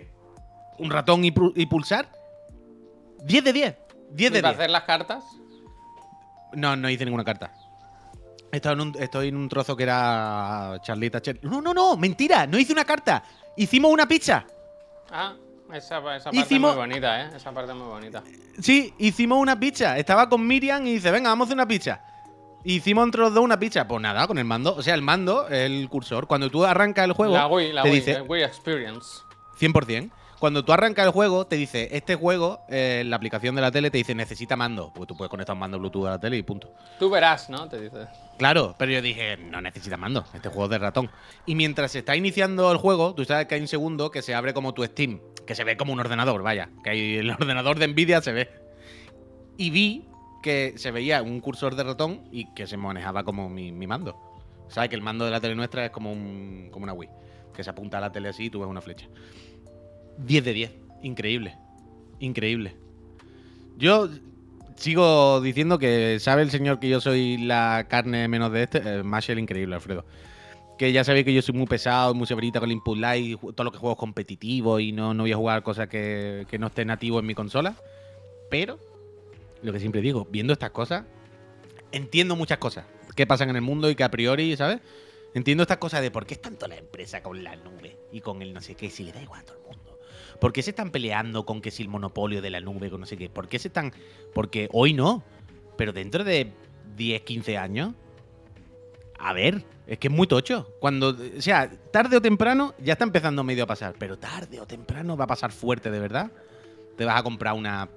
[0.79, 2.11] un ratón y, pu- y pulsar,
[3.25, 3.77] 10 de 10.
[4.13, 4.59] 10 ¿Y de para 10.
[4.61, 5.25] hacer las cartas?
[6.53, 7.53] No, no hice ninguna carta.
[8.53, 12.47] Estoy en un, estoy en un trozo que era Charlita Cher- No, no, no, mentira,
[12.47, 13.23] no hice una carta.
[13.57, 14.47] Hicimos una pizza.
[15.11, 15.35] Ah,
[15.73, 17.31] esa, esa parte Hicimos- es muy bonita, ¿eh?
[17.37, 18.23] Esa parte es muy bonita.
[18.61, 19.99] Sí, hicimos una pizza.
[19.99, 22.01] Estaba con Miriam y dice, venga, vamos a hacer una pizza.
[22.65, 23.87] Hicimos entre los dos una pizza.
[23.87, 24.75] Pues nada, con el mando.
[24.75, 26.27] O sea, el mando, el cursor.
[26.27, 29.21] Cuando tú arrancas el juego, la Wii, la te Wii, dice el Wii Experience.
[29.59, 30.11] 100%.
[30.39, 33.91] Cuando tú arrancas el juego, te dice, este juego, eh, la aplicación de la tele
[33.91, 34.93] te dice, necesita mando.
[34.95, 36.75] Porque tú puedes conectar un mando Bluetooth a la tele y punto.
[36.99, 37.69] Tú verás, ¿no?
[37.69, 38.07] Te dice.
[38.37, 41.11] Claro, pero yo dije, no necesita mando, este juego es de ratón.
[41.47, 44.35] Y mientras se está iniciando el juego, tú sabes que hay un segundo que se
[44.35, 47.79] abre como tu Steam, que se ve como un ordenador, vaya, que hay el ordenador
[47.79, 48.51] de Nvidia se ve.
[49.57, 50.07] Y vi
[50.43, 54.17] que se veía un cursor de ratón y que se manejaba como mi, mi mando.
[54.69, 54.91] ¿Sabes?
[54.91, 57.09] Que el mando de la tele nuestra es como, un, como una Wii,
[57.55, 59.07] que se apunta a la tele así y tú ves una flecha.
[60.19, 60.71] 10 de 10,
[61.03, 61.55] increíble,
[62.21, 62.75] increíble.
[63.79, 64.09] Yo
[64.77, 68.79] sigo diciendo que sabe el señor que yo soy la carne menos de este.
[68.85, 70.05] Eh, Marshall, increíble, Alfredo.
[70.79, 73.65] Que ya sabéis que yo soy muy pesado, muy severita con el input ju- todo
[73.65, 76.67] lo que juego es competitivo y no, no voy a jugar cosas que, que no
[76.67, 77.75] esté nativo en mi consola.
[78.51, 78.79] Pero,
[79.63, 81.05] lo que siempre digo, viendo estas cosas,
[81.93, 84.81] entiendo muchas cosas que pasan en el mundo y que a priori, ¿sabes?
[85.33, 88.43] Entiendo estas cosas de por qué es tanto la empresa con la nube y con
[88.43, 89.86] el no sé qué, si le da igual a todo el mundo.
[90.41, 93.07] ¿Por qué se están peleando con que si el monopolio de la nube, con no
[93.07, 93.29] sé qué?
[93.29, 93.93] ¿Por qué se están.?
[94.35, 95.23] Porque hoy no,
[95.77, 96.53] pero dentro de
[96.97, 97.95] 10, 15 años.
[99.19, 100.69] A ver, es que es muy tocho.
[100.79, 101.17] Cuando.
[101.37, 105.17] O sea, tarde o temprano ya está empezando medio a pasar, pero tarde o temprano
[105.17, 106.31] va a pasar fuerte, de verdad.
[106.97, 107.89] Te vas a comprar una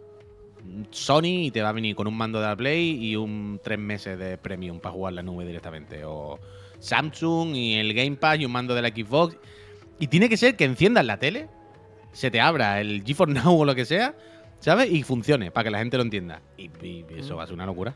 [0.91, 3.79] Sony y te va a venir con un mando de la Play y un 3
[3.79, 6.03] meses de premium para jugar la nube directamente.
[6.05, 6.39] O
[6.79, 9.37] Samsung y el Game Pass y un mando de la Xbox.
[9.99, 11.49] Y tiene que ser que enciendas la tele,
[12.11, 14.15] se te abra el GeForce Now o lo que sea,
[14.59, 14.91] ¿sabes?
[14.91, 16.41] Y funcione, para que la gente lo entienda.
[16.57, 17.95] Y, y eso va a ser una locura.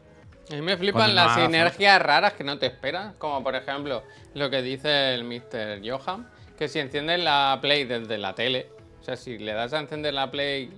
[0.51, 4.49] A mí me flipan las sinergias raras que no te esperas, como por ejemplo lo
[4.49, 5.81] que dice el Mr.
[5.83, 8.67] Johan, que si enciendes la Play desde la tele,
[8.99, 10.69] o sea, si le das a encender la Play,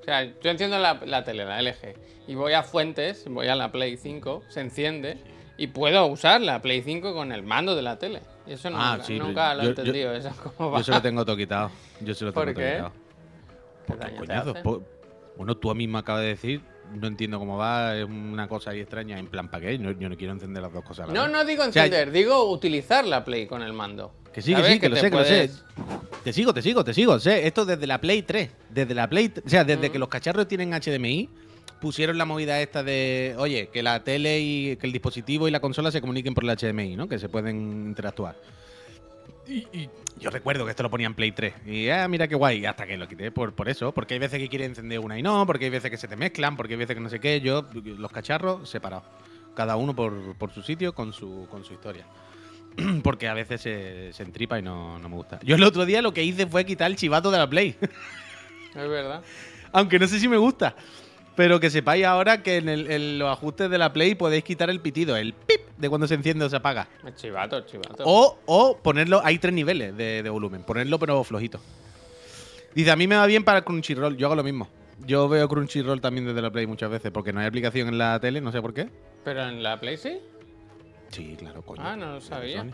[0.00, 1.94] o sea, yo enciendo la, la tele, la LG,
[2.26, 5.16] y voy a fuentes, voy a la Play 5, se enciende,
[5.56, 8.20] y puedo usar la Play 5 con el mando de la tele.
[8.48, 10.78] Eso Ah, nunca, sí, nunca lo he yo- yo- entendido, eso cómo va.
[10.78, 11.70] Yo se lo tengo todo quitado.
[12.00, 12.70] Yo se lo tengo ¿Por todo qué?
[12.72, 12.92] quitado.
[12.92, 14.62] ¿Qué Porque, daño te coñazo, hace?
[14.62, 14.82] po-
[15.36, 16.60] bueno, tú a mí me acabas de decir,
[16.94, 19.78] no entiendo cómo va, es una cosa ahí extraña, en plan, ¿para qué?
[19.78, 21.04] No- yo no quiero encender las dos cosas.
[21.04, 21.32] a la No, vez.
[21.32, 24.12] no digo O sea, encender, digo utilizar la Play con el mando.
[24.32, 25.50] Que sí, que sí, que, lo sé, que lo sé.
[26.22, 27.18] Te sigo, te sigo, te sigo.
[27.18, 28.50] Sé, esto desde la Play 3.
[28.70, 29.32] Desde la Play.
[29.44, 31.28] O sea, desde que los cacharros tienen HDMI,
[31.80, 33.34] pusieron la movida esta de.
[33.38, 36.56] Oye, que la tele y que el dispositivo y la consola se comuniquen por el
[36.56, 37.08] HDMI, ¿no?
[37.08, 38.36] Que se pueden interactuar.
[39.46, 41.54] Y, y yo recuerdo que esto lo ponía en Play 3.
[41.66, 42.66] Y ah, mira qué guay.
[42.66, 43.92] Hasta que lo quité por, por eso.
[43.92, 45.46] Porque hay veces que quiere encender una y no.
[45.46, 46.56] Porque hay veces que se te mezclan.
[46.56, 47.40] Porque hay veces que no sé qué.
[47.40, 49.04] Yo, los cacharros separados.
[49.54, 52.06] Cada uno por, por su sitio con su, con su historia.
[53.02, 55.40] Porque a veces se, se entripa y no, no me gusta.
[55.42, 57.76] Yo el otro día lo que hice fue quitar el chivato de la Play.
[58.68, 59.22] Es verdad.
[59.72, 60.76] Aunque no sé si me gusta.
[61.38, 64.70] Pero que sepáis ahora que en, el- en los ajustes de la Play podéis quitar
[64.70, 66.88] el pitido, el pip de cuando se enciende o se apaga.
[67.14, 68.02] Chivato, chivato.
[68.04, 71.60] O, o ponerlo, hay tres niveles de, de volumen, ponerlo pero flojito.
[72.74, 74.68] Dice, a mí me va bien para Crunchyroll, yo hago lo mismo.
[75.06, 78.18] Yo veo Crunchyroll también desde la Play muchas veces, porque no hay aplicación en la
[78.18, 78.88] tele, no sé por qué.
[79.24, 80.18] Pero en la Play sí.
[81.10, 81.80] Sí, claro, coño.
[81.84, 82.66] Ah, no lo sabía.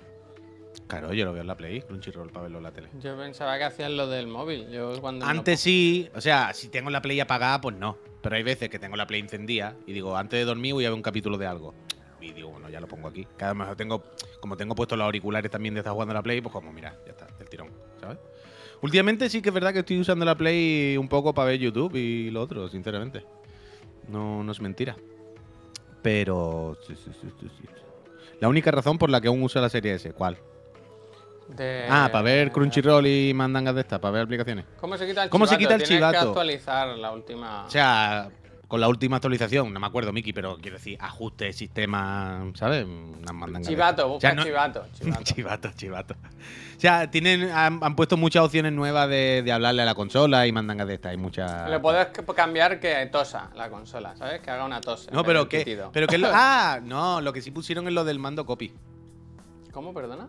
[0.87, 2.89] Claro, yo lo veo en la Play, Crunchyroll para verlo en la tele.
[3.01, 4.69] Yo pensaba que hacían lo del móvil.
[4.71, 7.97] Yo cuando Antes sí, o sea, si tengo la Play apagada, pues no.
[8.23, 10.91] Pero hay veces que tengo la Play encendida y digo, antes de dormir voy a
[10.91, 11.75] ver un capítulo de algo.
[12.21, 13.27] Y digo, bueno, ya lo pongo aquí.
[13.37, 14.03] Cada vez tengo,
[14.41, 16.97] como tengo puestos los auriculares también de estar jugando a la Play, pues como, mira,
[17.05, 17.69] ya está, del tirón,
[18.01, 18.19] ¿sabes?
[18.81, 21.95] Últimamente sí que es verdad que estoy usando la Play un poco para ver YouTube
[21.97, 23.25] y lo otro, sinceramente.
[24.09, 24.97] No, no es mentira.
[26.03, 26.77] Pero...
[26.87, 27.69] sí, sí, sí, sí, sí.
[28.41, 30.37] La única razón por la que aún uso la serie S, ¿cuál?
[31.49, 34.65] De- Ah, para ver Crunchyroll y mandangas de estas, para ver aplicaciones.
[34.81, 35.59] ¿Cómo se quita el ¿Cómo se chivato?
[35.61, 36.13] quita el Tienes chivato?
[36.25, 37.65] que actualizar la última.
[37.67, 38.31] O sea,
[38.67, 42.85] con la última actualización, no me acuerdo, Miki, pero quiero decir, ajuste, sistema, ¿sabes?
[42.87, 45.23] Unas mandangas chivato, busca O sea, no- chivato, chivato.
[45.23, 46.15] chivato, chivato.
[46.15, 50.47] O sea, tienen, han, han puesto muchas opciones nuevas de, de hablarle a la consola
[50.47, 51.11] y mandangas de estas.
[51.11, 51.69] Hay muchas.
[51.71, 54.41] Le puedes cambiar que tosa la consola, ¿sabes?
[54.41, 55.09] Que haga una tos.
[55.13, 55.79] No, pero que.
[55.93, 58.73] Pero que lo- ah, no, lo que sí pusieron es lo del mando copy.
[59.73, 60.29] ¿Cómo, perdona?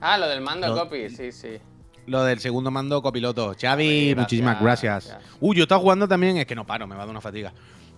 [0.00, 1.58] Ah, lo del mando Lo- copy, sí, sí.
[2.06, 3.54] Lo del segundo mando copiloto.
[3.60, 5.06] Xavi, gracias, muchísimas gracias.
[5.08, 5.36] gracias.
[5.40, 6.38] Uy, yo estaba jugando también.
[6.38, 7.52] Es que no paro, me va a dar una fatiga.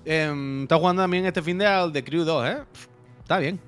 [0.04, 2.58] Eh, estaba jugando también este fin de al The Crew 2, ¿eh?
[3.20, 3.60] Está bien.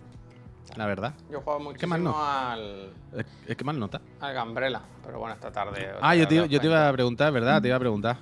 [0.77, 1.15] La verdad.
[1.31, 2.27] Yo juego ¿Qué más muchísimo no?
[2.51, 4.01] al, Es, es que mal nota.
[4.21, 5.93] al Gambrela, pero bueno, esta tarde.
[6.03, 7.63] Ah, yo te, yo te iba a preguntar, ¿verdad?
[7.63, 8.17] Te iba a preguntar.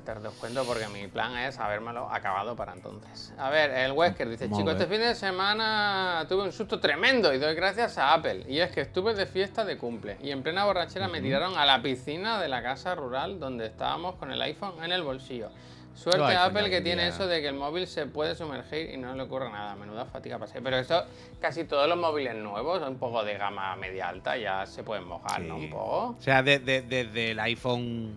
[0.00, 3.32] Tarde os cuento porque mi plan es habérmelo acabado para entonces.
[3.38, 4.82] A ver, el Wesker dice, Molt chicos, bé.
[4.82, 8.44] este fin de semana tuve un susto tremendo y doy gracias a Apple.
[8.48, 11.66] Y es que estuve de fiesta de cumple y en plena borrachera me tiraron a
[11.66, 15.50] la piscina de la casa rural donde estábamos con el iPhone en el bolsillo.
[15.94, 19.14] Suerte iPhone Apple que tiene eso de que el móvil se puede sumergir y no
[19.14, 19.74] le ocurre nada.
[19.76, 20.62] Menuda fatiga pasé.
[20.62, 21.04] Pero eso,
[21.38, 25.42] casi todos los móviles nuevos, un poco de gama media alta, ya se pueden mojar,
[25.42, 25.56] ¿no?
[25.56, 26.16] Un poco.
[26.18, 28.16] O sea, de- de- desde el iPhone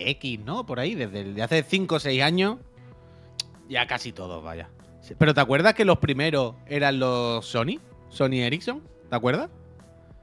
[0.00, 0.64] X, ¿no?
[0.66, 2.56] Por ahí, desde el de hace 5 o 6 años,
[3.68, 4.68] ya casi todos, vaya.
[5.18, 7.78] Pero ¿te acuerdas que los primeros eran los Sony?
[8.08, 9.50] Sony Ericsson, ¿te acuerdas?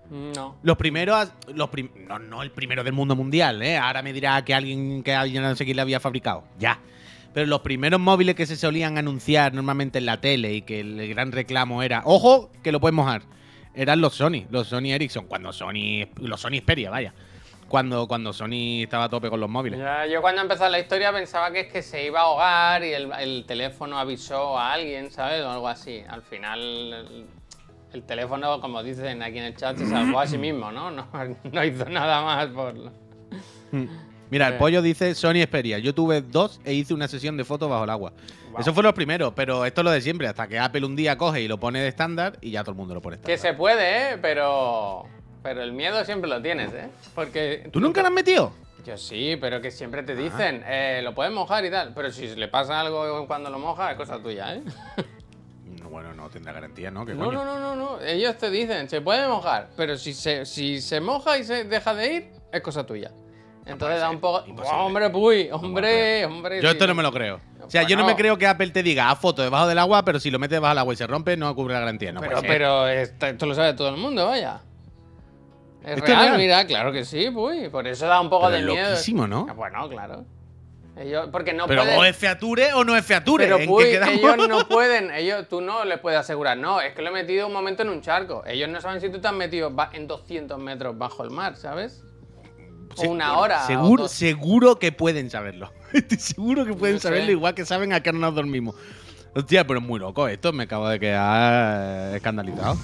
[0.10, 0.56] No.
[0.64, 3.78] Los primeros, los prim- no, no el primero del mundo mundial, ¿eh?
[3.78, 6.44] Ahora me dirá que alguien que alguien no sé quién le había fabricado.
[6.60, 6.80] Ya.
[7.34, 11.08] Pero los primeros móviles que se solían anunciar normalmente en la tele y que el
[11.10, 13.24] gran reclamo era, ojo, que lo puedes mojar,
[13.76, 17.14] eran los Sony, los Sony Ericsson, cuando Sony, los Sony Xperia, vaya.
[17.68, 19.80] Cuando, cuando Sony estaba a tope con los móviles.
[19.80, 22.94] Ya, yo cuando empezó la historia pensaba que es que se iba a ahogar y
[22.94, 25.44] el, el teléfono avisó a alguien, ¿sabes?
[25.44, 26.04] O algo así.
[26.08, 27.26] Al final el,
[27.94, 30.92] el teléfono, como dicen aquí en el chat, se salvó a sí mismo, ¿no?
[30.92, 31.08] No,
[31.52, 32.74] no hizo nada más por...
[34.30, 35.80] Mira, el pollo dice Sony Xperia.
[35.80, 38.12] Yo tuve dos e hice una sesión de fotos bajo el agua.
[38.52, 38.60] Wow.
[38.60, 40.28] Eso fue los primeros, pero esto es lo de siempre.
[40.28, 42.78] Hasta que Apple un día coge y lo pone de estándar y ya todo el
[42.78, 43.34] mundo lo pone estándar.
[43.34, 44.18] Que se puede, ¿eh?
[44.22, 45.06] Pero...
[45.44, 46.90] Pero el miedo siempre lo tienes, ¿eh?
[47.16, 47.70] Porque...
[47.72, 48.52] ¿Tú nunca lo has metido?
[48.86, 50.06] Yo sí, pero que siempre Ah.
[50.06, 51.94] te dicen, eh, lo puedes mojar y tal.
[51.94, 54.64] Pero si le pasa algo cuando lo mojas, es cosa tuya, ¿eh?
[55.82, 57.06] No, bueno, no tendrá garantía, ¿no?
[57.06, 57.44] ¿Qué No, coño?
[57.46, 58.02] no, no, no, no.
[58.02, 61.94] Ellos te dicen, se puede mojar, pero si se, si se moja y se deja
[61.94, 63.12] de ir, es cosa tuya.
[63.66, 64.44] Entonces puede da ser, un poco.
[64.48, 64.80] imposible.
[64.80, 66.56] hombre, puy, hombre, hombre.
[66.62, 66.74] Yo sí.
[66.74, 67.40] esto no me lo creo.
[67.62, 68.16] O sea, yo no Bueno.
[68.16, 70.56] me creo que Apple te diga, haz foto debajo del agua, pero si lo metes
[70.56, 72.14] debajo del agua y se rompe, no cubre la garantía.
[72.14, 72.58] No Pero, puede ser.
[72.58, 74.62] pero esto, esto lo sabe todo el mundo, vaya.
[75.84, 76.38] Es ¿Esto es real, real?
[76.38, 77.70] mira, claro que sí, uy.
[77.70, 78.90] Por eso da un poco Pero de es miedo.
[78.92, 79.48] loquísimo, ¿no?
[79.50, 80.26] Ah, Bueno, claro.
[80.98, 82.00] Ellos, porque no Pero pueden.
[82.00, 83.44] o es feature o no es feature.
[83.46, 86.96] Pero ¿En Puy, qué ellos no pueden, ellos, tú no les puedes asegurar, no, es
[86.96, 88.44] que lo he metido un momento en un charco.
[88.48, 92.04] Ellos no saben si tú te has metido en 200 metros bajo el mar, ¿sabes?
[92.98, 93.64] O una hora.
[93.64, 94.12] o Seguro, dos.
[94.12, 95.72] seguro que pueden saberlo.
[95.94, 97.08] Estoy seguro que pueden No sé.
[97.10, 98.76] saberlo, igual que saben a qué nos dormimos.
[99.36, 100.52] Hostia, pero es muy loco esto.
[100.52, 102.76] Me acabo de quedar escandalizado.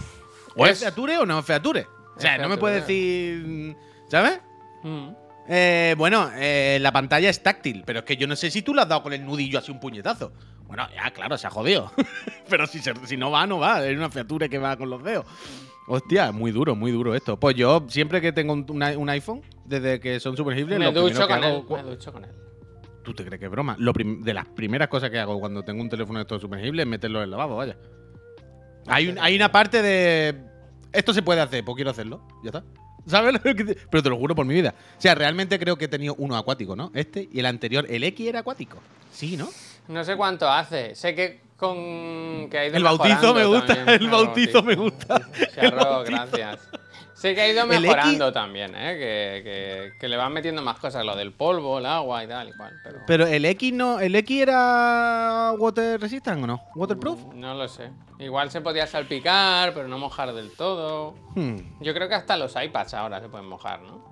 [0.56, 1.88] ¿O es Es- feature o no es feature?
[2.16, 3.76] O sea, no me puedes decir.
[4.08, 4.40] ¿Sabes?
[4.84, 5.08] Mm.
[5.48, 8.74] Eh, bueno, eh, la pantalla es táctil, pero es que yo no sé si tú
[8.74, 10.32] le has dado con el nudillo así un puñetazo.
[10.68, 11.92] Bueno, ya, claro, se ha jodido.
[12.50, 13.86] pero si, se- si no va, no va.
[13.86, 15.26] Es una feature que va con los dedos.
[15.88, 17.38] Hostia, muy duro, muy duro esto.
[17.38, 20.92] Pues yo, siempre que tengo un, una- un iPhone, desde que son sumergibles, Me lo
[20.94, 22.32] ducho con hago él, me ducho con él.
[23.04, 23.76] ¿Tú te crees que es broma?
[23.80, 26.90] Lo de las primeras cosas que hago cuando tengo un teléfono de estos sumergibles es
[26.90, 27.76] meterlo en el lavabo, vaya.
[28.88, 30.53] Hay, un- hay una parte de.
[30.94, 32.22] Esto se puede hacer, pues quiero hacerlo.
[32.44, 32.64] Ya está.
[33.06, 33.34] ¿Sabes?
[33.34, 34.74] lo que te- Pero te lo juro por mi vida.
[34.98, 36.92] O sea, realmente creo que he tenido uno acuático, ¿no?
[36.94, 37.86] Este y el anterior.
[37.90, 38.78] El X era acuático.
[39.12, 39.50] Sí, ¿no?
[39.90, 42.48] No sé cuánto hace, sé que con...
[42.50, 45.22] Que ha ido El bautizo me gusta, el bautizo me gusta,
[45.54, 46.60] Charro, gracias.
[47.24, 48.98] Sé que ha ido X- mejorando también, ¿eh?
[48.98, 52.50] Que, que- que le van metiendo más cosas, lo del polvo, el agua y tal
[52.50, 52.74] y cual.
[52.84, 54.02] Pero, Pero el X no.
[54.02, 56.62] ¿El X era water resistant o no?
[56.76, 57.34] ¿Waterproof?
[57.34, 57.92] No lo sé.
[58.20, 61.16] Igual se podía salpicar, pero no mojar del todo.
[61.36, 64.04] Hmm, Yo creo que hasta los iPads ahora se pueden mojar, ¿no?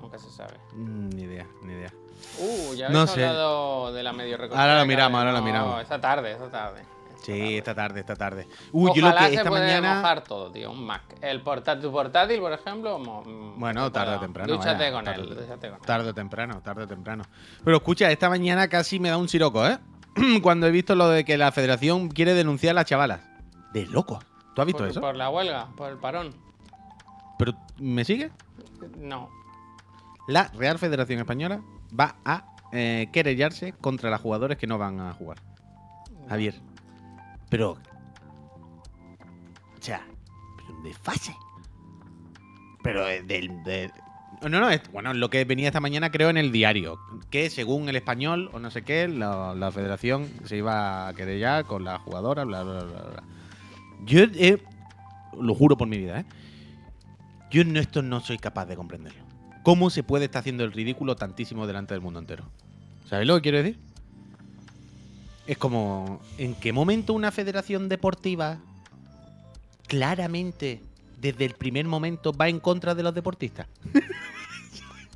[0.00, 0.54] Nunca se sabe.
[0.72, 1.92] mm, ni idea, ni idea.
[2.38, 3.26] Uh, ya No habéis sé.
[3.26, 4.38] hablado de la medio.
[4.54, 5.82] Ahora lo miramos, ahora lo No, miramos.
[5.82, 6.80] Esta tarde, esta tarde.
[7.24, 8.46] Sí, esta tarde, esta tarde.
[8.72, 9.94] Uy, yo lo Ojalá que se esta puede mañana.
[9.96, 10.70] mojar todo, tío.
[10.70, 11.02] Un Mac.
[11.22, 12.98] El portátil, tu portátil, por ejemplo.
[12.98, 14.52] mm, Bueno, tarde o temprano.
[14.52, 15.28] Dúchate con tarde, él.
[15.30, 15.86] Dúchate con él.
[15.86, 17.24] Tarde o temprano, tarde o temprano.
[17.64, 19.78] Pero escucha, esta mañana casi me da un siroco, ¿eh?
[20.42, 23.20] Cuando he visto lo de que la federación quiere denunciar a las chavalas.
[23.72, 24.20] De loco.
[24.54, 25.00] ¿Tú has visto por, eso?
[25.00, 26.34] por la huelga, por el parón.
[27.38, 28.30] ¿Pero me sigue?
[28.98, 29.28] No.
[30.28, 31.60] La Real Federación Española
[31.98, 35.38] va a eh, querellarse contra los jugadores que no van a jugar.
[36.28, 36.54] Javier.
[37.54, 37.70] Pero.
[39.78, 40.04] O sea,
[40.68, 41.36] un desfase.
[42.82, 43.62] Pero eh, del.
[43.62, 43.92] de-
[44.42, 46.98] no, no, es- bueno, lo que venía esta mañana creo en el diario,
[47.30, 51.64] que según el español o no sé qué, la, la federación se iba a querellar
[51.64, 53.22] con la jugadora, bla, bla, bla, bla.
[54.04, 54.60] Yo eh,
[55.40, 56.24] lo juro por mi vida, ¿eh?
[57.52, 59.22] Yo en esto no soy capaz de comprenderlo.
[59.62, 62.46] ¿Cómo se puede estar haciendo el ridículo tantísimo delante del mundo entero?
[63.04, 63.78] ¿Sabéis lo que quiero decir?
[65.46, 68.58] Es como, ¿en qué momento una federación deportiva
[69.86, 70.80] claramente,
[71.18, 73.66] desde el primer momento, va en contra de los deportistas?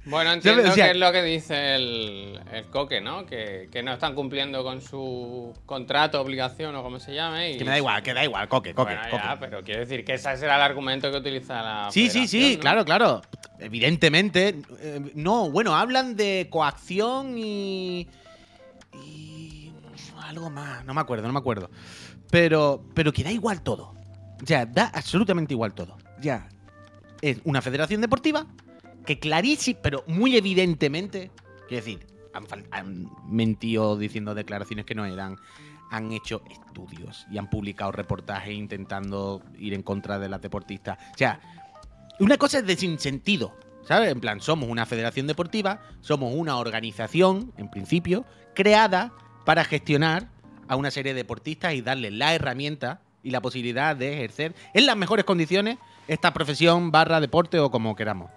[0.04, 3.26] Bueno, entiendo O sea- que es lo que dice el, el Coque, ¿no?
[3.26, 7.50] Que, que no están cumpliendo con su contrato, obligación o como se llame.
[7.52, 9.22] Y, Que me da igual, que da igual, coque, coque, Bueno, coque.
[9.22, 11.90] ya, pero quiero decir que ese será el argumento que utiliza la.
[11.90, 13.20] Sí, sí, sí, claro, claro.
[13.58, 14.54] Evidentemente.
[14.80, 18.08] eh, no, bueno, hablan de coacción y.
[20.28, 20.84] algo más.
[20.84, 21.70] No me acuerdo, no me acuerdo.
[22.30, 23.94] Pero, pero que da igual todo.
[24.42, 25.96] Ya, da absolutamente igual todo.
[26.20, 26.48] Ya.
[27.20, 28.46] Es una federación deportiva
[29.04, 31.30] que clarísimo, pero muy evidentemente.
[31.66, 35.36] Quiero decir, han, han mentido diciendo declaraciones que no eran.
[35.90, 40.98] Han hecho estudios y han publicado reportajes intentando ir en contra de las deportistas.
[41.14, 41.40] O sea,
[42.20, 44.12] una cosa es de sin sentido, ¿sabes?
[44.12, 49.14] En plan, somos una federación deportiva, somos una organización, en principio, creada
[49.48, 50.28] para gestionar
[50.68, 54.84] a una serie de deportistas y darles la herramienta y la posibilidad de ejercer en
[54.84, 58.30] las mejores condiciones esta profesión barra deporte o como queramos.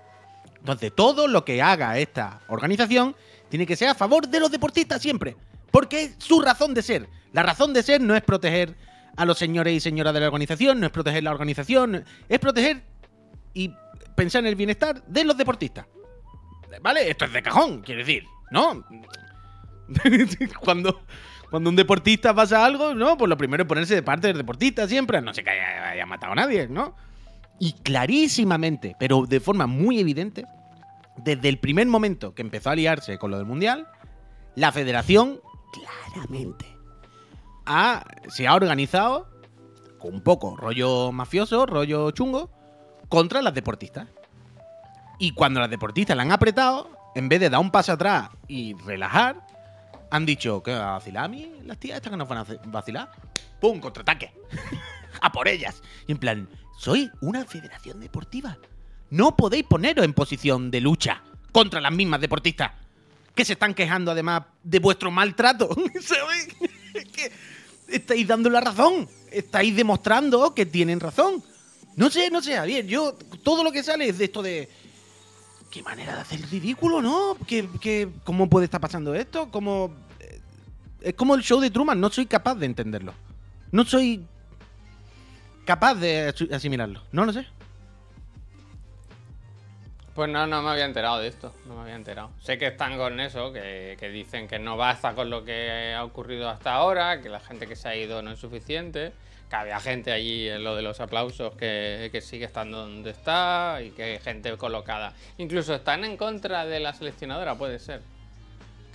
[0.60, 3.14] Entonces, todo lo que haga esta organización
[3.50, 5.36] tiene que ser a favor de los deportistas siempre.
[5.70, 7.10] Porque es su razón de ser.
[7.34, 8.78] La razón de ser no es proteger
[9.18, 12.84] a los señores y señoras de la organización, no es proteger la organización, es proteger
[13.54, 13.74] y
[14.16, 15.88] pensar en el bienestar de los deportistas.
[16.82, 17.10] ¿Vale?
[17.10, 18.82] Esto es de cajón, quiero decir, ¿no?
[20.64, 21.02] cuando,
[21.50, 23.18] cuando un deportista pasa algo, ¿no?
[23.18, 26.34] Pues lo primero es ponerse de parte del deportista siempre, no sé que haya, matado
[26.34, 26.96] a nadie, ¿no?
[27.60, 30.46] Y clarísimamente, pero de forma muy evidente,
[31.18, 33.88] desde el primer momento que empezó a liarse con lo del Mundial,
[34.56, 35.40] la federación
[36.14, 36.66] claramente
[37.66, 39.30] ha- se ha organizado
[40.00, 42.50] con un poco rollo mafioso, rollo chungo,
[43.08, 44.08] contra las deportistas.
[45.20, 48.74] Y cuando las deportistas la han apretado, en vez de dar un paso atrás y
[48.86, 49.46] relajar,
[50.12, 53.12] han dicho que a vacilar a mí, las tías estas que nos van a vacilar.
[53.60, 53.80] ¡Pum!
[53.80, 54.34] Contraataque.
[55.22, 55.82] a por ellas.
[56.06, 58.58] Y en plan, soy una federación deportiva.
[59.10, 62.72] No podéis poneros en posición de lucha contra las mismas deportistas
[63.34, 65.70] que se están quejando además de vuestro maltrato.
[66.94, 67.32] Es que
[67.88, 69.08] estáis dando la razón.
[69.32, 71.42] Estáis demostrando que tienen razón.
[71.96, 72.86] No sé, no sé, Javier.
[72.86, 74.68] Yo, todo lo que sale es de esto de.
[75.72, 77.38] Qué manera de hacer ridículo, ¿no?
[77.48, 79.50] ¿Qué, qué- cómo puede estar pasando esto?
[79.52, 79.96] ¿Cómo.?
[80.20, 80.42] eh,
[81.02, 83.14] Es como el show de Truman, no soy capaz de entenderlo.
[83.72, 84.26] No soy
[85.66, 87.02] capaz de asimilarlo.
[87.14, 87.46] No lo sé.
[90.14, 92.32] Pues no, no me había enterado de esto, no me había enterado.
[92.42, 96.04] Sé que están con eso, que, que dicen que no basta con lo que ha
[96.04, 99.14] ocurrido hasta ahora, que la gente que se ha ido no es suficiente,
[99.52, 103.82] que había gente allí en lo de los aplausos que, que sigue estando donde está
[103.86, 105.14] y que hay gente colocada.
[105.38, 108.02] Incluso están en contra de la seleccionadora, puede ser.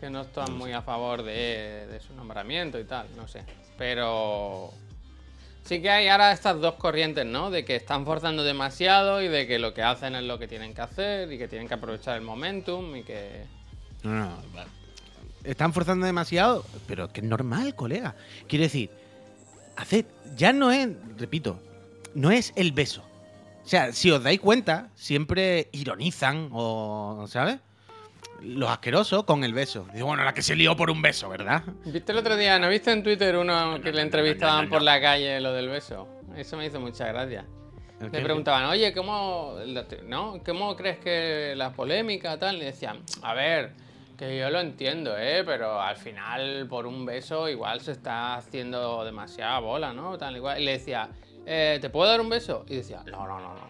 [0.00, 3.42] Que no están muy a favor de, de su nombramiento y tal, no sé.
[3.76, 4.72] Pero
[5.64, 7.50] Sí que hay ahora estas dos corrientes, ¿no?
[7.50, 10.72] De que están forzando demasiado y de que lo que hacen es lo que tienen
[10.72, 13.44] que hacer y que tienen que aprovechar el momentum y que...
[14.04, 14.36] No, no.
[15.44, 18.14] Están forzando demasiado, pero que es normal, colega.
[18.48, 18.90] Quiero decir,
[19.76, 20.06] haced,
[20.36, 21.60] ya no es, repito,
[22.14, 23.02] no es el beso.
[23.64, 27.58] O sea, si os dais cuenta, siempre ironizan o, ¿sabes?
[28.40, 29.86] Los asquerosos con el beso.
[29.92, 31.64] Digo, bueno, la que se lió por un beso, ¿verdad?
[31.84, 34.82] ¿Viste el otro día, no viste en Twitter uno que le entrevistaban no, no, por
[34.82, 36.06] la calle lo del beso?
[36.36, 37.44] Eso me hizo mucha gracia.
[38.00, 39.56] ¿El qué, Le preguntaban, oye, ¿cómo,
[40.04, 40.40] ¿no?
[40.44, 42.58] ¿cómo crees que la polémica tal?
[42.58, 43.72] Le decían, a ver,
[44.16, 45.42] que yo lo entiendo, ¿eh?
[45.44, 50.16] Pero al final, por un beso, igual se está haciendo demasiada bola, ¿no?
[50.18, 50.60] Tal, igual.
[50.60, 51.08] Y le decía,
[51.44, 52.64] "Eh, ¿te puedo dar un beso?
[52.68, 53.60] Y decía, no, no, no, no.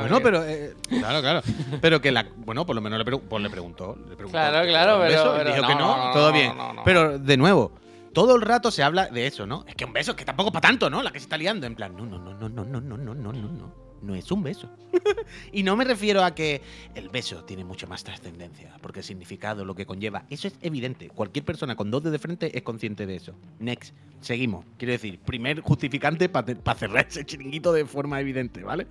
[0.00, 0.44] Bueno, pero.
[0.46, 1.40] eh, claro, claro.
[1.80, 2.26] Pero que la.
[2.36, 3.96] Bueno, por lo menos le, pregu- pues le preguntó.
[3.96, 5.34] Le preguntó Claro, ¿te claro, pero- beso?
[5.36, 6.52] Pero dijo no, que no, no, no, todo bien.
[6.84, 7.72] Pero, de nuevo,
[8.12, 9.64] todo el rato se habla de eso, ¿no?
[9.66, 11.02] Es que un beso, es que tampoco para tanto, ¿no?
[11.02, 11.66] La que se está liando.
[11.66, 13.72] En plan, no, no, no, no, no, no, no, no, no, no,
[14.02, 14.14] no.
[14.14, 14.68] Es un beso.
[15.52, 16.62] y no me refiero a que
[16.94, 21.08] el beso tiene mucho más trascendencia, porque el significado, lo que conlleva, eso es evidente.
[21.08, 23.34] Cualquier persona con dos de frente es consciente de eso.
[23.58, 24.64] Next, seguimos.
[24.78, 28.86] Quiero decir, primer justificante para cerrar ese chiringuito de forma evidente, ¿vale?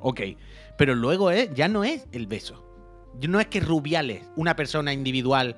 [0.00, 0.20] Ok.
[0.78, 2.64] Pero luego es, ya no es el beso.
[3.28, 5.56] No es que Rubiales, una persona individual,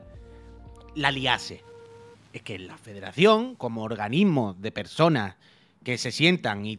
[0.95, 1.63] la liase.
[2.33, 5.37] Es que la federación, como organismo de personas
[5.85, 6.79] que se sientan y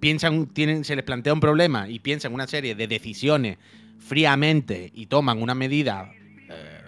[0.00, 3.58] piensan, tienen, se les plantea un problema y piensan una serie de decisiones
[3.98, 6.12] fríamente y toman una medida
[6.48, 6.80] eh,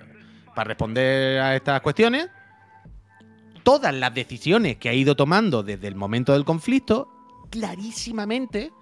[0.55, 2.29] para responder a estas cuestiones,
[3.63, 7.09] todas las decisiones que ha ido tomando desde el momento del conflicto,
[7.51, 8.73] clarísimamente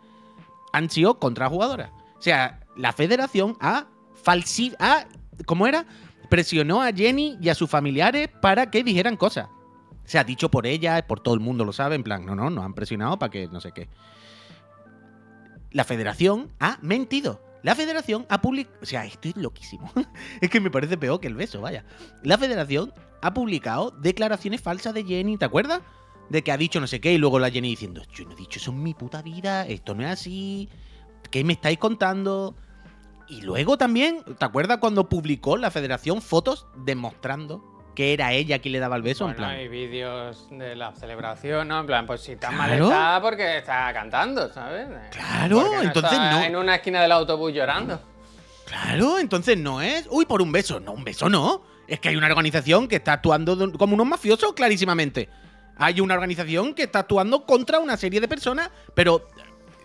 [0.72, 1.90] han sido contra jugadoras.
[2.18, 3.86] O sea, la federación ha
[4.22, 5.08] falsificado,
[5.46, 5.86] ¿cómo era?
[6.28, 9.48] Presionó a Jenny y a sus familiares para que dijeran cosas.
[10.06, 12.48] O sea, dicho por ella, por todo el mundo lo sabe, en plan, no, no,
[12.48, 13.88] nos han presionado para que no sé qué.
[15.72, 17.42] La federación ha mentido.
[17.64, 18.76] La federación ha publicado.
[18.80, 19.90] O sea, esto es loquísimo.
[20.40, 21.84] es que me parece peor que el beso, vaya.
[22.22, 25.80] La federación ha publicado declaraciones falsas de Jenny, ¿te acuerdas?
[26.30, 28.36] De que ha dicho no sé qué y luego la Jenny diciendo, yo no he
[28.36, 30.68] dicho eso en mi puta vida, esto no es así,
[31.30, 32.54] ¿qué me estáis contando?
[33.28, 38.72] Y luego también, ¿te acuerdas cuando publicó la federación fotos demostrando que era ella quien
[38.72, 39.24] le daba el beso?
[39.24, 41.80] Bueno, en plan, hay vídeos de la celebración, ¿no?
[41.80, 44.86] En plan, pues si está mal está porque está cantando, ¿sabes?
[45.10, 46.42] Claro, entonces está no.
[46.44, 48.00] En una esquina del autobús llorando.
[48.66, 50.06] Claro, entonces no es.
[50.10, 50.78] Uy, por un beso.
[50.78, 51.62] No, un beso no.
[51.88, 55.28] Es que hay una organización que está actuando como unos mafiosos, clarísimamente.
[55.78, 59.28] Hay una organización que está actuando contra una serie de personas, pero.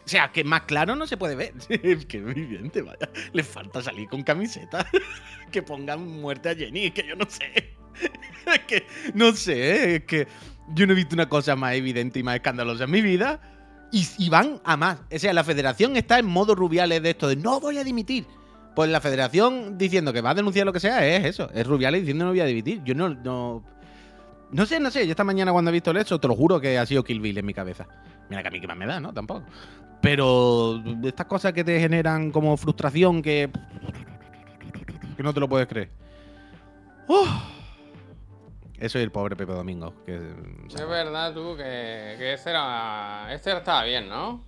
[0.03, 1.53] O sea, que más claro no se puede ver.
[1.69, 3.09] Es que es evidente, vaya.
[3.31, 4.85] Le falta salir con camiseta.
[5.51, 6.91] que pongan muerte a Jenny.
[6.91, 7.80] Que yo no sé.
[8.53, 8.85] Es que.
[9.13, 10.27] No sé, es que.
[10.73, 13.39] Yo no he visto una cosa más evidente y más escandalosa en mi vida.
[13.91, 14.99] Y, y van a más.
[15.13, 18.25] O sea, la federación está en modo rubiales de esto de no voy a dimitir.
[18.75, 21.49] Pues la federación diciendo que va a denunciar lo que sea es eso.
[21.53, 22.81] Es Rubiales diciendo no voy a dimitir.
[22.83, 23.63] Yo no, no.
[24.51, 25.05] No sé, no sé.
[25.05, 27.37] Yo esta mañana cuando he visto eso, te lo juro que ha sido Kill Bill
[27.37, 27.85] en mi cabeza.
[28.29, 29.13] Mira que a mí que más me da, ¿no?
[29.13, 29.43] Tampoco.
[30.01, 33.49] Pero estas cosas que te generan como frustración que.
[35.17, 35.89] que no te lo puedes creer.
[37.07, 37.29] ¡Uf!
[38.81, 39.93] Eso y el pobre Pepe Domingo.
[40.05, 40.15] Que,
[40.67, 43.27] Es verdad, tú, que, que este era.
[43.31, 44.43] Este estaba bien, ¿no?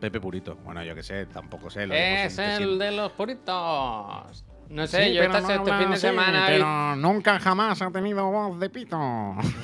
[0.00, 0.56] Pepe Purito.
[0.64, 1.86] Bueno, yo que sé, tampoco sé.
[1.86, 4.44] Lo Es el de los puritos.
[4.70, 6.44] No sé, Sí, yo esta- no este fin de así, semana.
[6.46, 8.96] Pero nunca jamás ha tenido voz de pito.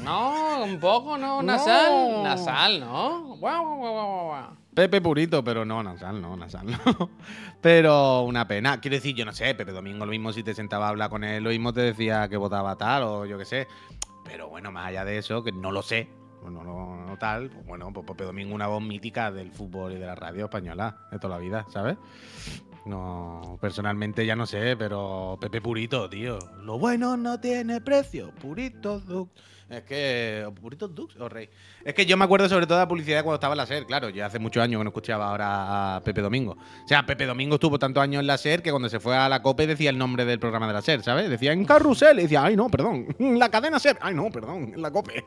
[0.03, 1.37] No, un poco, ¿no?
[1.43, 1.43] No.
[1.43, 2.23] Nasal.
[2.23, 3.37] Nasal, ¿no?
[3.37, 4.57] Guau, guau, guau, guau.
[4.75, 6.67] Pepe Purito, pero no, Nasal, no, Nasal,
[6.99, 7.11] no.
[7.63, 8.81] Pero una pena.
[8.81, 11.25] Quiero decir, yo no sé, Pepe Domingo lo mismo si te sentaba a hablar con
[11.25, 13.69] él, lo mismo te decía que votaba tal o yo qué sé.
[14.27, 16.09] Pero bueno, más allá de eso, que no lo sé,
[16.43, 19.97] bueno, no, no tal, pues bueno, pues Pepe Domingo una voz mítica del fútbol y
[19.97, 21.97] de la radio española de toda la vida, ¿sabes?
[22.85, 26.39] No, personalmente ya no sé, pero Pepe Purito, tío.
[26.63, 28.33] Lo bueno no tiene precio.
[28.41, 29.29] Purito Dux.
[29.69, 30.49] Es que.
[30.61, 31.49] ¿Purito Dux o Rey?
[31.85, 33.85] Es que yo me acuerdo sobre todo de la publicidad cuando estaba en la SER,
[33.85, 34.09] claro.
[34.11, 36.53] Ya hace muchos años que no escuchaba ahora a Pepe Domingo.
[36.53, 39.29] O sea, Pepe Domingo estuvo tantos años en la SER que cuando se fue a
[39.29, 41.29] la COPE decía el nombre del programa de la SER, ¿sabes?
[41.29, 43.09] Decía en Carrusel y decía, ay no, perdón.
[43.19, 43.99] La cadena SER.
[44.01, 44.73] Ay no, perdón.
[44.75, 45.25] En la COPE.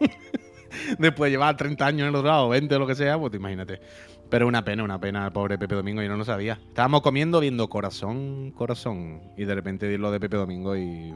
[0.98, 3.34] Después de llevar 30 años en el otro lado, 20 o lo que sea, pues
[3.34, 3.80] imagínate.
[4.28, 6.60] Pero una pena, una pena, el pobre Pepe Domingo, yo no lo sabía.
[6.68, 9.20] Estábamos comiendo viendo corazón, corazón.
[9.36, 11.12] Y de repente lo de Pepe Domingo y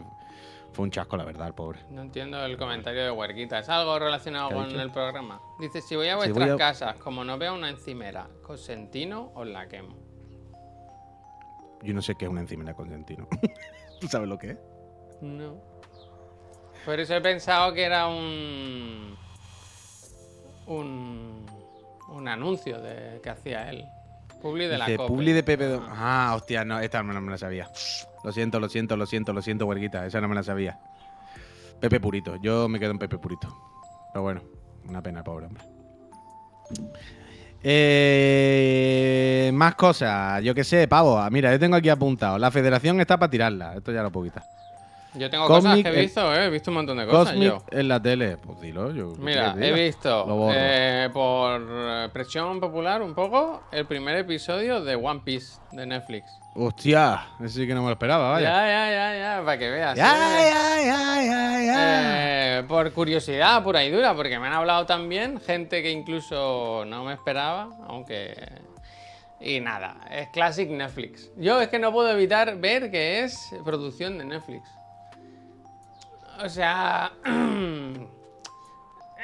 [0.75, 1.79] fue un chasco, la verdad, el pobre.
[1.91, 3.61] No entiendo el comentario de Huerquita.
[3.61, 4.81] ¿Es algo relacionado ¿Qué ha con dicho?
[4.83, 5.41] el programa?
[5.59, 9.31] Dice, si voy a Si vuestras voy a- casas, como no veo una encimera, cosentino,
[9.35, 9.95] os la quemo.
[11.83, 13.29] Yo no sé qué es una encimera consentino.
[14.01, 14.59] ¿Tú sabes lo que es?
[15.21, 15.57] No.
[16.85, 19.17] Por eso he pensado que era un.
[20.67, 21.47] Un.
[22.09, 23.85] Un anuncio de, que hacía él.
[24.45, 24.99] Publi de la Dice.
[24.99, 25.81] Publi de Pepe.
[25.89, 27.67] Ah, hostia, no, esta no me la sabía.
[28.23, 30.05] Lo siento, lo siento, lo siento, lo siento, huerguita.
[30.05, 30.79] Esa no me la sabía.
[31.81, 32.37] Pepe Purito.
[32.43, 33.49] Yo me quedo en Pepe Purito.
[34.13, 34.43] Pero bueno,
[34.87, 35.65] una pena, pobre hombre.
[37.63, 41.19] Eh, más cosas, yo qué sé, pavo.
[41.31, 42.37] Mira, yo tengo aquí apuntado.
[42.37, 43.77] La federación está para tirarla.
[43.77, 44.45] Esto ya lo puedo quitar.
[45.15, 46.47] Yo tengo Cosmic, cosas que he visto, ¿eh?
[46.47, 47.63] He visto un montón de cosas Cosmic yo.
[47.71, 48.37] en la tele.
[48.37, 49.13] Pues dilo, yo.
[49.15, 54.97] ¿qué Mira, he visto eh, por eh, presión popular un poco el primer episodio de
[54.97, 56.33] One Piece de Netflix.
[56.57, 58.49] Hostia, ese sí que no me lo esperaba, vaya.
[58.49, 59.97] Ya, ya, ya, ya, para que veas.
[59.97, 60.51] Ya, ¿eh?
[60.51, 62.59] ya, ya, ya, ya.
[62.59, 67.05] Eh, por curiosidad pura y dura, porque me han hablado también gente que incluso no
[67.05, 68.35] me esperaba, aunque...
[69.41, 71.31] Y nada, es Classic Netflix.
[71.37, 74.63] Yo es que no puedo evitar ver que es producción de Netflix.
[76.43, 77.13] O sea...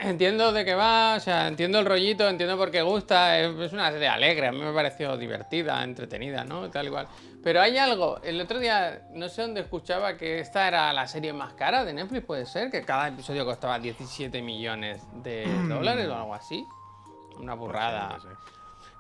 [0.01, 3.91] entiendo de qué va, o sea, entiendo el rollito, entiendo por qué gusta, es, una
[3.91, 6.71] serie alegre, a mí me pareció divertida, entretenida, ¿no?
[6.71, 7.07] Tal igual.
[7.43, 11.33] Pero hay algo, el otro día, no sé dónde escuchaba que esta era la serie
[11.33, 16.15] más cara de Netflix, puede ser, que cada episodio costaba 17 millones de dólares o
[16.15, 16.65] algo así.
[17.39, 18.19] Una burrada.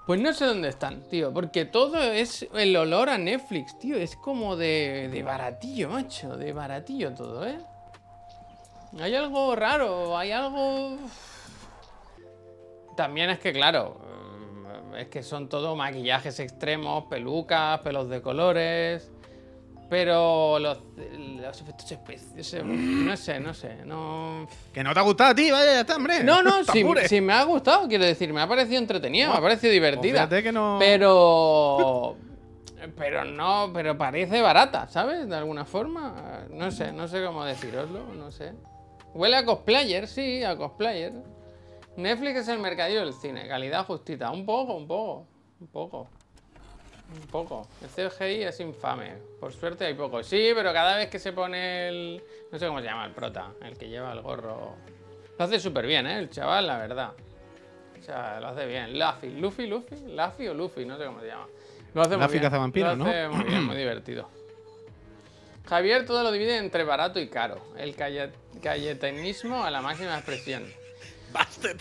[0.07, 4.17] Pues no sé dónde están, tío, porque todo es el olor a Netflix, tío, es
[4.17, 7.59] como de, de baratillo, macho, de baratillo todo, ¿eh?
[8.99, 10.97] Hay algo raro, hay algo...
[12.97, 13.99] También es que, claro,
[14.91, 19.11] mm, es que son todo maquillajes extremos, pelucas, pelos de colores,
[19.89, 20.79] pero los,
[21.41, 24.47] los efectos especiales, no sé, no sé, no...
[24.73, 26.23] Que no te ha gustado a ti, vaya, ya está, hombre.
[26.25, 26.63] No, no,
[27.09, 30.15] si, me ha gustado, quiero decir, me ha parecido entretenida, me ha parecido divertida.
[30.27, 32.17] fíjate que no- Pero.
[32.97, 35.29] Pero no, pero parece barata, ¿sabes?
[35.29, 36.47] De alguna forma.
[36.49, 38.55] No sé, no sé cómo deciroslo, no sé.
[39.15, 41.13] Huele a cosplayer, sí, a cosplayer.
[41.97, 44.31] Netflix es el mercadillo del cine, calidad justita.
[44.31, 45.27] Un poco, un poco,
[45.61, 46.09] un poco.
[47.13, 47.67] Un poco.
[47.83, 49.15] El CGI es infame.
[49.41, 50.23] Por suerte hay poco.
[50.23, 52.23] Sí, pero cada vez que se pone el.
[52.53, 54.77] No sé cómo se llama el prota, el que lleva el gorro.
[55.37, 56.19] Lo hace súper bien, ¿eh?
[56.19, 57.13] El chaval, la verdad.
[57.99, 58.97] O sea, lo hace bien.
[58.99, 61.47] Luffy, Luffy, Luffy, Luffy o Luffy, no sé cómo se llama.
[61.95, 62.43] Lo hace muy bien.
[62.43, 64.29] cazavampiros, Lo hace muy bien, muy divertido.
[65.71, 67.61] Javier todo lo divide entre barato y caro.
[67.79, 67.95] El
[68.61, 70.65] cayetanismo a la máxima expresión.
[71.33, 71.79] Bastard.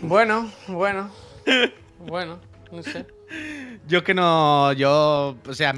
[0.00, 1.10] Bueno, bueno.
[1.98, 2.38] Bueno,
[2.70, 3.06] no sé.
[3.88, 4.72] Yo que no.
[4.74, 5.34] Yo.
[5.48, 5.72] O sea,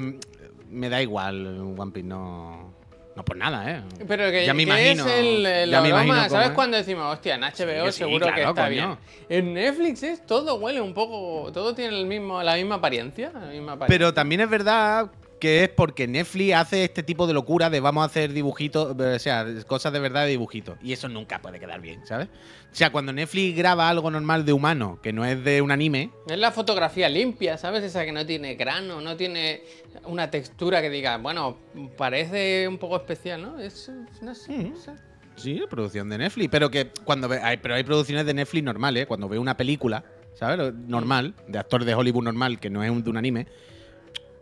[0.69, 2.73] me da igual One Piece, no.
[3.15, 3.83] No por nada, ¿eh?
[4.07, 6.53] Pero que, Ya me que imagino- es el, el ya me imagino ¿sabes es.
[6.53, 8.69] cuando decimos, hostia, en HBO Sí, que sí, seguro que está coño.
[8.69, 8.97] bien?
[9.29, 13.39] En Netflix es todo huele un poco, todo tiene el mismo, la misma apariencia, la
[13.47, 13.87] misma apariencia.
[13.87, 18.03] Pero también es verdad que es porque Netflix hace este tipo de locura de vamos
[18.03, 20.77] a hacer dibujitos, eh, o sea, cosas de verdad de dibujitos.
[20.83, 22.27] Y eso nunca puede quedar bien, ¿sabes?
[22.71, 26.11] O sea, cuando Netflix graba algo normal de humano, que no es de un anime,
[26.27, 27.83] Es la fotografía limpia, ¿sabes?
[27.83, 29.63] Esa que no tiene grano, no tiene
[30.05, 31.57] una textura que diga, bueno,
[31.97, 33.59] parece un poco especial, ¿no?
[33.59, 33.89] Es,
[34.21, 34.91] no sé, no sé.
[35.35, 36.49] Sí, producción de Netflix.
[36.51, 39.05] Pero que cuando ve, hay, pero hay producciones de Netflix normales, ¿eh?
[39.07, 40.73] Cuando ve una película, ¿sabes?
[40.73, 43.47] Normal, de actor de Hollywood normal, que no es un, de un anime,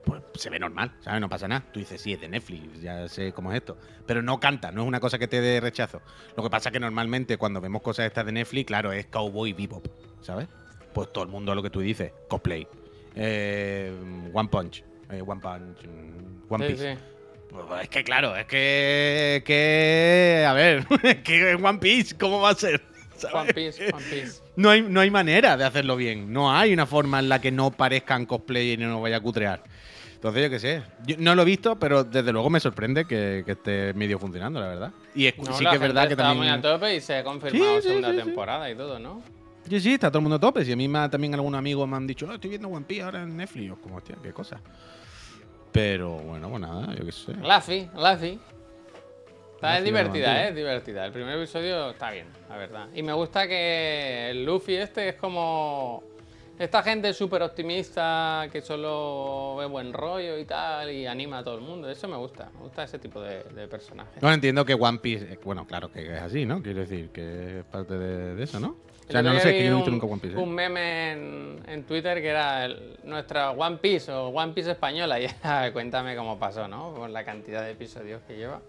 [0.08, 1.20] pues se ve normal, ¿sabes?
[1.22, 1.64] No pasa nada.
[1.72, 3.78] Tú dices, sí, es de Netflix, ya sé cómo es esto.
[4.06, 6.02] Pero no canta, no es una cosa que te dé rechazo.
[6.36, 9.54] Lo que pasa es que normalmente cuando vemos cosas estas de Netflix, claro, es Cowboy
[9.54, 9.86] Bebop,
[10.22, 10.48] ¿sabes?
[10.94, 12.68] Pues todo el mundo lo que tú dices, cosplay.
[13.16, 13.92] Eh,
[14.34, 14.84] One Punch.
[15.12, 15.86] eh, One Punch.
[15.86, 16.96] mm, One Piece.
[16.96, 17.00] sí.
[17.50, 20.86] Pues es que claro, es que, que a ver,
[21.24, 22.82] que One Piece, ¿cómo va a ser?
[23.34, 24.42] One Piece, One Piece.
[24.58, 26.32] No hay, no hay manera de hacerlo bien.
[26.32, 29.22] No hay una forma en la que no parezcan cosplay y no nos vaya a
[29.22, 29.64] cutrear.
[30.18, 30.82] Entonces, yo qué sé.
[31.06, 34.60] Yo no lo he visto, pero desde luego me sorprende que, que esté medio funcionando,
[34.60, 34.92] la verdad.
[35.14, 36.52] Y es- No, sí la que es verdad que está también.
[36.52, 39.22] muy a tope y se ha confirmado Sí, sí, segunda temporada y todo, ¿no?
[39.70, 40.66] Sí, sí, está todo el mundo a tope.
[40.66, 43.22] Si a mí también algunos amigos me han dicho, "Oh, estoy viendo One Piece ahora
[43.24, 43.68] en Netflix.
[43.68, 44.60] Yo, como, hostia, qué cosa.
[45.72, 47.34] Pero bueno, pues nada, yo qué sé.
[47.36, 48.40] Laffy, Laffy.
[49.56, 50.44] Está Laffy es divertida.
[50.46, 50.50] ¿eh?
[50.50, 51.06] Es divertida.
[51.06, 52.88] El primer episodio está bien, la verdad.
[52.96, 56.04] Y me gusta que el Luffy este es como...
[56.60, 61.56] Esta gente súper optimista que solo ve buen rollo y tal y anima a todo
[61.56, 61.90] el mundo.
[61.90, 62.50] Eso me gusta.
[62.56, 64.22] Me gusta ese tipo de, de personajes.
[64.22, 65.34] No entiendo que One Piece.
[65.34, 66.62] eh, Bueno, claro que es así, ¿no?
[66.64, 68.70] Quiero decir que es parte de, de eso, ¿no?
[69.08, 70.36] O sea, no lo otro sé, que yo no he visto nunca One Piece.
[70.36, 70.40] ¿eh?
[70.42, 75.20] Un meme en, en Twitter que era el- nuestra One Piece o One Piece española.
[75.22, 76.94] Y era, cuéntame cómo pasó, ¿no?
[76.96, 78.62] Por la cantidad de episodios que lleva.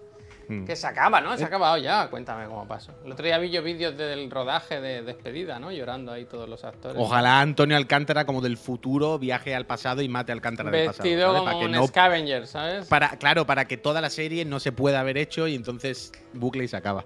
[0.48, 0.64] Mm.
[0.64, 1.36] Que se acaba, ¿no?
[1.36, 2.08] Se ha acabado ya.
[2.08, 2.92] Cuéntame cómo pasó.
[3.04, 5.70] El otro día vi yo vídeos del rodaje de despedida, ¿no?
[5.70, 6.96] Llorando ahí todos los actores.
[6.98, 11.04] Ojalá Antonio Alcántara, como del futuro, viaje al pasado y mate a Alcántara del pasado.
[11.04, 12.86] Vestido como Para que un no scavenger, ¿sabes?
[12.86, 16.64] para, claro, para que toda la serie no se pueda haber hecho y entonces bucle
[16.64, 17.04] y se acaba.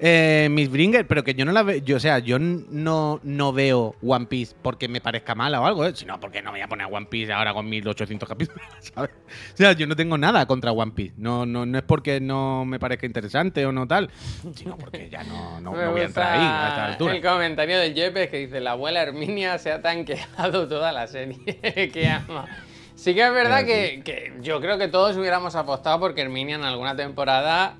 [0.00, 3.52] Eh, Miss Bringer, pero que yo no la veo, yo, o sea, yo no, no
[3.52, 5.92] veo One Piece porque me parezca mala o algo, ¿eh?
[5.94, 8.62] sino porque no me voy a poner One Piece ahora con 1800 capítulos,
[8.94, 9.10] ¿sabes?
[9.54, 12.64] O sea, yo no tengo nada contra One Piece, no, no, no es porque no
[12.64, 14.08] me parezca interesante o no tal,
[14.54, 17.16] sino porque ya no, no, Me no voy a entrar ahí a esta altura.
[17.16, 21.38] El comentario del Yepes que dice: La abuela Herminia se ha tanqueado toda la serie
[21.92, 22.46] que ama.
[22.94, 26.64] Sí que es verdad que, que yo creo que todos hubiéramos apostado porque Herminia en
[26.64, 27.76] alguna temporada.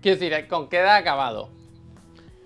[0.00, 1.50] Quiero decir, ¿con qué edad ha acabado?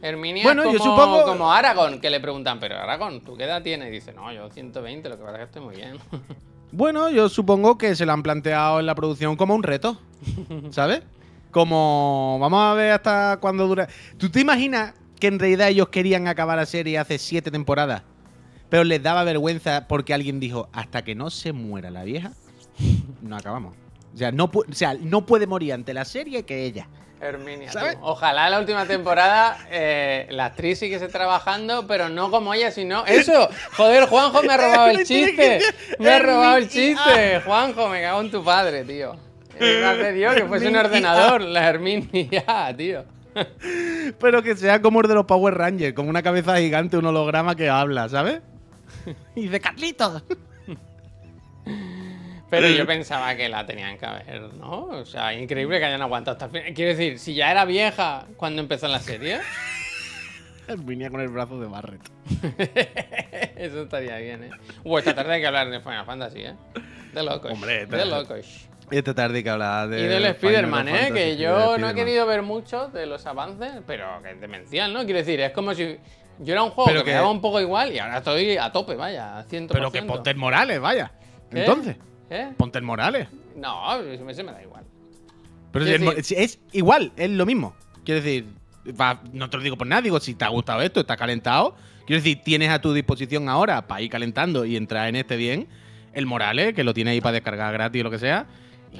[0.02, 3.44] Herminia Bueno, es yo como, supongo- como Aragón, que le preguntan, pero Aragón, ¿tú qué
[3.44, 3.88] edad tienes?
[3.88, 5.96] Y dice, no, yo 120, lo que pasa es que estoy muy bien.
[6.76, 9.96] Bueno, yo supongo que se lo han planteado en la producción como un reto,
[10.72, 11.02] ¿sabes?
[11.52, 13.86] Como, vamos a ver hasta cuándo dura.
[14.18, 18.02] ¿Tú te imaginas que en realidad ellos querían acabar la serie hace siete temporadas,
[18.70, 22.32] pero les daba vergüenza porque alguien dijo, hasta que no se muera la vieja,
[23.22, 23.76] no acabamos?
[24.12, 26.88] O sea, no, pu- o sea, no puede morir ante la serie que ella.
[27.28, 27.72] Herminia.
[27.72, 27.96] ¿Sabes?
[28.00, 33.04] Ojalá la última temporada eh, la actriz siguiese trabajando, pero no como ella, sino.
[33.06, 33.48] ¡Eso!
[33.76, 35.60] Joder, Juanjo me ha robado el chiste.
[35.98, 37.40] Me ha robado el chiste.
[37.44, 39.16] Juanjo, me cago en tu padre, tío.
[39.56, 43.04] Hace Dios que fuese un ordenador, la Herminia, tío.
[44.20, 47.54] Pero que sea como el de los Power Rangers, como una cabeza gigante, un holograma
[47.54, 48.40] que habla, ¿sabes?
[49.34, 50.22] Y dice, Carlitos.
[52.50, 54.84] Pero yo pensaba que la tenían que ver, ¿no?
[54.86, 56.74] O sea, increíble que hayan aguantado hasta el final.
[56.74, 59.40] Quiero decir, si ya era vieja cuando empezó la serie,
[60.78, 62.00] Venía con el brazo de Barret.
[63.56, 64.50] eso estaría bien, ¿eh?
[64.82, 66.54] Uh, esta tarde hay que hablar de Final Fantasy, ¿eh?
[67.12, 67.52] De locos.
[67.52, 68.68] Hombre, de locos.
[68.90, 70.00] Esta tarde que hablaba de.
[70.00, 71.10] Y del Spider-Man, ¿eh?
[71.12, 75.04] Que yo no he querido ver mucho de los avances, pero que es demencial, ¿no?
[75.04, 75.98] Quiero decir, es como si
[76.38, 78.56] yo era un juego Pero que, que- me daba un poco igual y ahora estoy
[78.56, 79.68] a tope, vaya, a 100%.
[79.70, 81.12] Pero que ponte Morales, vaya.
[81.50, 81.60] ¿Qué?
[81.60, 81.96] Entonces,
[82.30, 82.52] ¿Eh?
[82.56, 83.28] ponte el Morales.
[83.56, 83.96] No,
[84.34, 84.84] se me, da igual.
[85.72, 87.74] Pero si el si es igual, es lo mismo.
[88.04, 88.46] Quiero decir,
[89.00, 91.74] va- no te lo digo por nada, digo, si te ha gustado esto, está calentado.
[92.06, 95.68] Quiero decir, tienes a tu disposición ahora para ir calentando y entrar en este bien
[96.12, 98.46] el Morales, que lo tienes ahí para descargar gratis o lo que sea.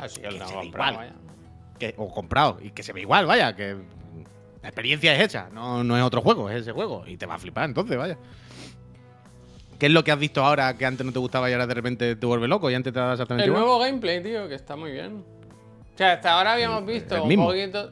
[0.01, 1.09] Así que que lo se comprado, igual.
[1.09, 1.14] vaya.
[1.79, 3.77] que- o comprado y que se ve igual, vaya, que
[4.62, 7.35] la experiencia es hecha, no, no es otro juego, es ese juego y te va
[7.35, 8.16] a flipar entonces, vaya.
[9.79, 11.75] ¿Qué es lo que has visto ahora que antes no te gustaba y ahora de
[11.75, 13.64] repente te vuelve loco y antes te da exactamente El igual?
[13.64, 15.25] nuevo gameplay, tío, que está muy bien.
[15.95, 17.91] O sea, hasta ahora habíamos visto el un poquito.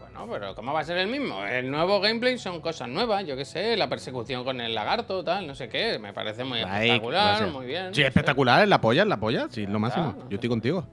[0.00, 1.44] Bueno, pero ¿cómo va a ser el mismo?
[1.44, 5.46] El nuevo gameplay son cosas nuevas, yo qué sé, la persecución con el lagarto, tal,
[5.46, 5.98] no sé qué.
[5.98, 7.94] Me parece muy espectacular, muy bien.
[7.94, 10.14] Sí, no espectacular, es la polla, es la polla, sí, lo máximo.
[10.18, 10.86] no Yo estoy contigo.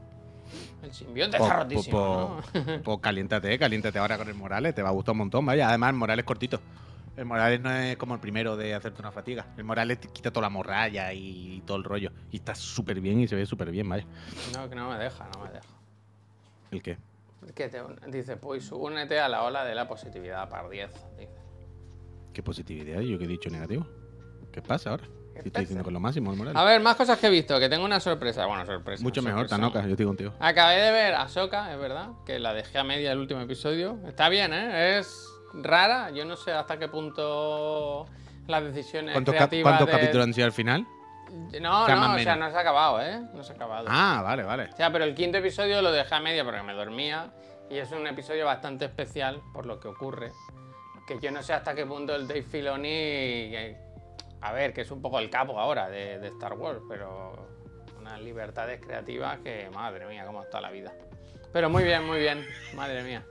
[0.83, 2.81] El simbionte Pues está pues- rotísimo, pues- ¿no?
[2.83, 5.69] pues caliéntate, caliéntate ahora con el Morales, te va a gustar un montón, vaya.
[5.69, 6.59] Además, el Morales es cortito.
[7.17, 9.45] El Morales no es como el primero de hacerte una fatiga.
[9.57, 12.11] El Morales te quita toda la morralla y todo el rollo.
[12.31, 14.05] Y está súper bien y se ve súper bien, vaya.
[14.53, 15.67] No, que no me deja, no me deja.
[16.71, 16.97] ¿El qué?
[17.53, 20.89] Que te- dice, pues únete a la ola de la positividad par 10.
[21.17, 21.31] Dice.
[22.33, 22.99] ¿Qué positividad?
[22.99, 23.87] ¿Yo qué he dicho negativo?
[24.51, 25.05] ¿Qué pasa ahora?
[25.35, 26.57] ¿Qué estoy diciendo con lo máximo el Morales.
[26.59, 28.45] A ver, más cosas que he visto, que tengo una sorpresa.
[28.45, 29.03] Bueno, sorpresa.
[29.03, 29.47] Mucho mejor.
[29.47, 30.33] Tanoka, yo estoy contigo.
[30.39, 33.99] Acabé de ver a Soka, es verdad, que la dejé a media el último episodio.
[34.07, 34.97] Está bien, ¿eh?
[34.99, 35.27] Es
[35.61, 36.09] rara.
[36.11, 38.05] Yo no sé hasta qué punto
[38.47, 40.85] las decisiones ¿Cuántos, cap- cuántos de- capítulos han sido al final?
[41.59, 43.19] No, O sea, no, o sea, no se ha acabado, ¿eh?
[43.33, 43.87] No se ha acabado.
[43.89, 44.69] Ah, vale, vale.
[44.71, 47.31] O sea, pero el quinto episodio lo dejé a media porque me dormía
[47.69, 50.31] y es un episodio bastante especial por lo que ocurre.
[51.07, 53.55] Que yo no sé hasta qué punto el Dave Filoni,
[54.41, 57.33] a ver, que es un poco el capo ahora de, de Star Wars, pero
[57.99, 60.93] unas libertades creativas que, madre mía, cómo está la vida.
[61.51, 62.45] Pero muy bien, muy bien,
[62.75, 63.25] madre mía.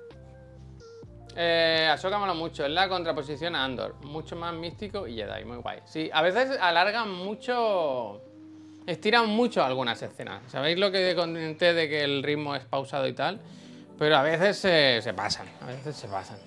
[1.37, 5.81] Eh, Ahsoka mucho, es la contraposición a Andor, mucho más místico y Jedi, muy guay.
[5.85, 8.21] Sí, a veces alargan mucho,
[8.87, 10.43] estiran mucho algunas escenas.
[10.49, 13.41] ¿Sabéis lo que comenté de que el ritmo es pausado y tal?
[13.99, 16.39] Pero a veces se, pasan, a veces se pasan.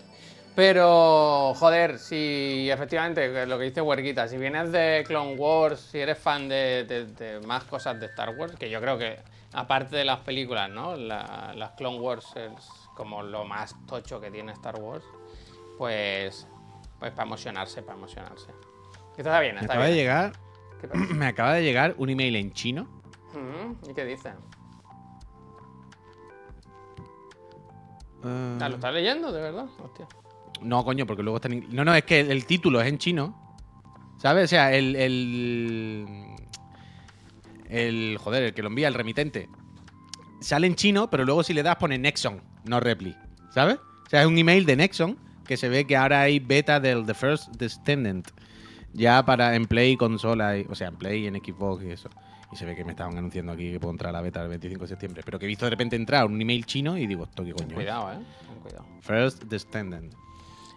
[0.56, 6.18] Pero, joder, si efectivamente, lo que dice Huerguita, si vienes de Clone Wars, si eres
[6.18, 9.20] fan de, más cosas de Star Wars, que yo creo que,
[9.54, 10.96] aparte de las películas, ¿no?
[10.96, 15.06] La- las Clone Wars es como lo más tocho que tiene Star Wars,
[15.78, 16.48] pues,
[17.00, 18.48] pues para emocionarse, para emocionarse.
[19.16, 20.04] Que Está bien, Me está acaba de bien.
[20.04, 20.34] llegar.
[20.82, 21.06] ¿Qué pasa?
[21.14, 22.88] Me acaba de llegar un email en chino.
[23.34, 24.30] Ujú, ¿Y qué dice?
[28.24, 29.68] Eh, Ah, ¿Lo estás leyendo, de verdad?
[29.84, 30.08] Hostia.
[30.62, 32.98] No, coño, porque luego está en No, no, es que el, el título es en
[32.98, 33.36] chino.
[34.18, 34.46] ¿Sabes?
[34.46, 36.36] O sea, el, el.
[37.70, 39.50] el- Joder, el que lo envía, el remitente.
[40.42, 43.16] Sale en chino, pero luego si le das pone Nexon, no Repli.
[43.52, 43.78] ¿Sabes?
[44.06, 47.06] O sea, es un email de Nexon que se ve que ahora hay beta del
[47.06, 48.28] The First Descendant.
[48.94, 52.10] Ya para en Play, consola, y- o sea, en Play, en Xbox y eso.
[52.52, 54.48] Y se ve que me estaban anunciando aquí que puedo entrar a la beta el
[54.50, 55.22] 25 de septiembre.
[55.26, 57.68] Pero que he visto de repente entrar un email chino y digo, ¿esto qué coño
[57.70, 57.74] es?
[57.76, 58.18] Cuidado, eh.
[58.48, 58.86] Ten Cuidado.
[59.02, 60.14] First Descendant.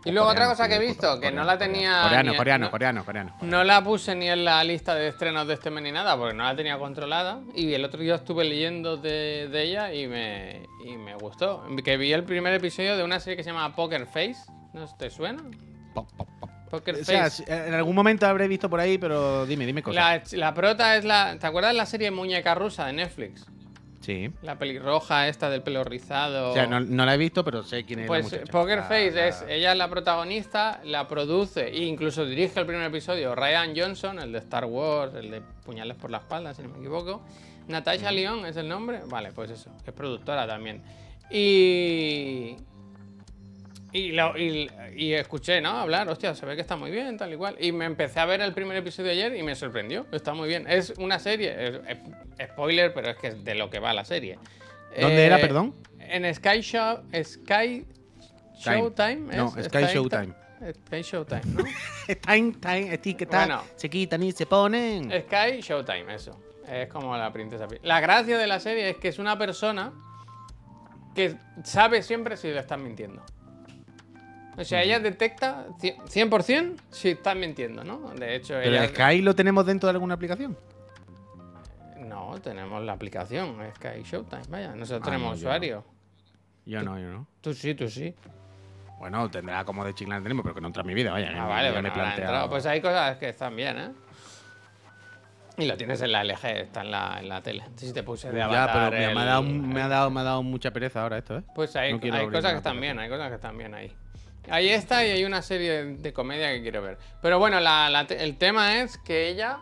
[0.04, 1.72] Y luego otra Coreano, cosa que he visto, que coreano, no la coreano.
[1.74, 2.02] tenía.
[2.04, 3.36] Coreano, ni- coreano, no- coreano, coreano.
[3.42, 6.34] No la puse ni en la lista de estrenos de este mes ni nada, porque
[6.34, 7.40] no la tenía controlada.
[7.54, 11.64] Y el otro día estuve leyendo de, de ella y me, y me gustó.
[11.84, 14.36] Que vi el primer episodio de una serie que se llama Poker Face.
[14.72, 15.42] ¿No te suena?
[15.94, 16.50] Pop, pop, pop.
[16.70, 17.44] Poker O sea, Face.
[17.48, 20.32] en algún momento habré visto por ahí, pero dime, dime cosas.
[20.32, 21.36] La, la prota es la.
[21.38, 23.44] ¿Te acuerdas de la serie Muñeca Rusa de Netflix?
[24.00, 24.30] Sí.
[24.42, 26.50] La pelirroja esta del pelo rizado.
[26.50, 28.52] O sea, no, no la he visto, pero sé quién es Pues la muchacha.
[28.52, 32.66] Poker La- Face la- es, ella es la protagonista, la produce e incluso dirige el
[32.66, 36.62] primer episodio Ryan Johnson, el de Star Wars, el de Puñales por la espalda, si
[36.62, 37.20] no me equivoco.
[37.68, 40.82] Natasha Lyon es el nombre, vale, pues eso, es productora también.
[41.30, 42.56] Y
[43.92, 45.70] y, lo- y- y escuché, ¿no?
[45.70, 47.56] Hablar, hostia, se ve que está muy bien, tal y cual.
[47.60, 50.66] Y me empecé a ver el primer episodio ayer y me sorprendió, está muy bien.
[50.68, 51.80] Es una serie, es-
[52.38, 54.38] es- spoiler, pero es que es de lo que va la serie.
[54.98, 55.74] ¿Dónde era, Eh, perdón?
[55.98, 57.86] En Sky Show, Sky Time.
[58.58, 59.36] Showtime.
[59.36, 59.66] No, ¿es?
[59.66, 60.34] Sky Showtime.
[60.86, 61.64] Sky Showtime, ¿no?
[62.26, 63.62] Time, time, etiqueta, Bueno.
[63.76, 65.10] se quitan y se ponen.
[65.10, 66.38] Sky Showtime, eso.
[66.68, 67.66] Es como la princesa.
[67.82, 69.92] La gracia de la serie es que es una persona
[71.14, 73.24] que sabe siempre si le están mintiendo.
[74.60, 78.10] O sea, ella detecta cien- 100% si están mintiendo, ¿no?
[78.10, 78.84] De hecho, ¿Pero ella...
[78.84, 80.56] el Sky lo tenemos dentro de alguna aplicación?
[81.98, 84.42] No, tenemos la aplicación, Sky Showtime.
[84.48, 85.48] Vaya, nosotros Ah, tenemos no, yo no.
[85.48, 85.84] usuario.
[86.66, 87.26] Yo no, yo no.
[87.40, 88.14] Tú sí, tú sí.
[88.98, 91.30] Bueno, tendrá como de chinglar tenemos, pero que no entra en mi vida, vaya.
[91.34, 92.50] Ah, vale, ya bueno, me planteado-.
[92.50, 93.90] Pues hay cosas que están bien, ¿eh?
[95.56, 97.64] Y lo tienes en la LG, está en la, en la tele.
[97.76, 100.20] Si te puse de Ya, avatar pero me, me ha dado, me, ha dado, me
[100.20, 101.42] ha dado mucha pereza ahora esto, ¿eh?
[101.54, 103.92] Pues hay, No cosas que están bien, hay cosas que están bien ahí.
[104.48, 106.98] Ahí está y hay una serie de comedia que quiero ver.
[107.22, 109.58] Pero bueno, la- el tema es que ella,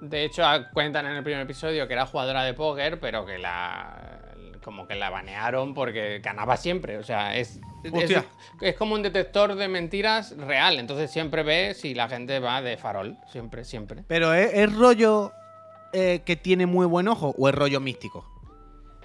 [0.00, 3.38] de hecho, a- cuentan en el primer episodio que era jugadora de póker, pero que
[3.38, 4.24] la
[4.64, 6.98] como que la banearon porque ganaba siempre.
[6.98, 8.26] O sea, es, es, Hostia.
[8.60, 10.78] es como un detector de mentiras real.
[10.78, 13.16] Entonces siempre ve si la gente va de farol.
[13.32, 14.04] Siempre, siempre.
[14.08, 15.32] Pero ¿es, es rollo
[15.94, 18.26] eh, que tiene muy buen ojo o es rollo místico?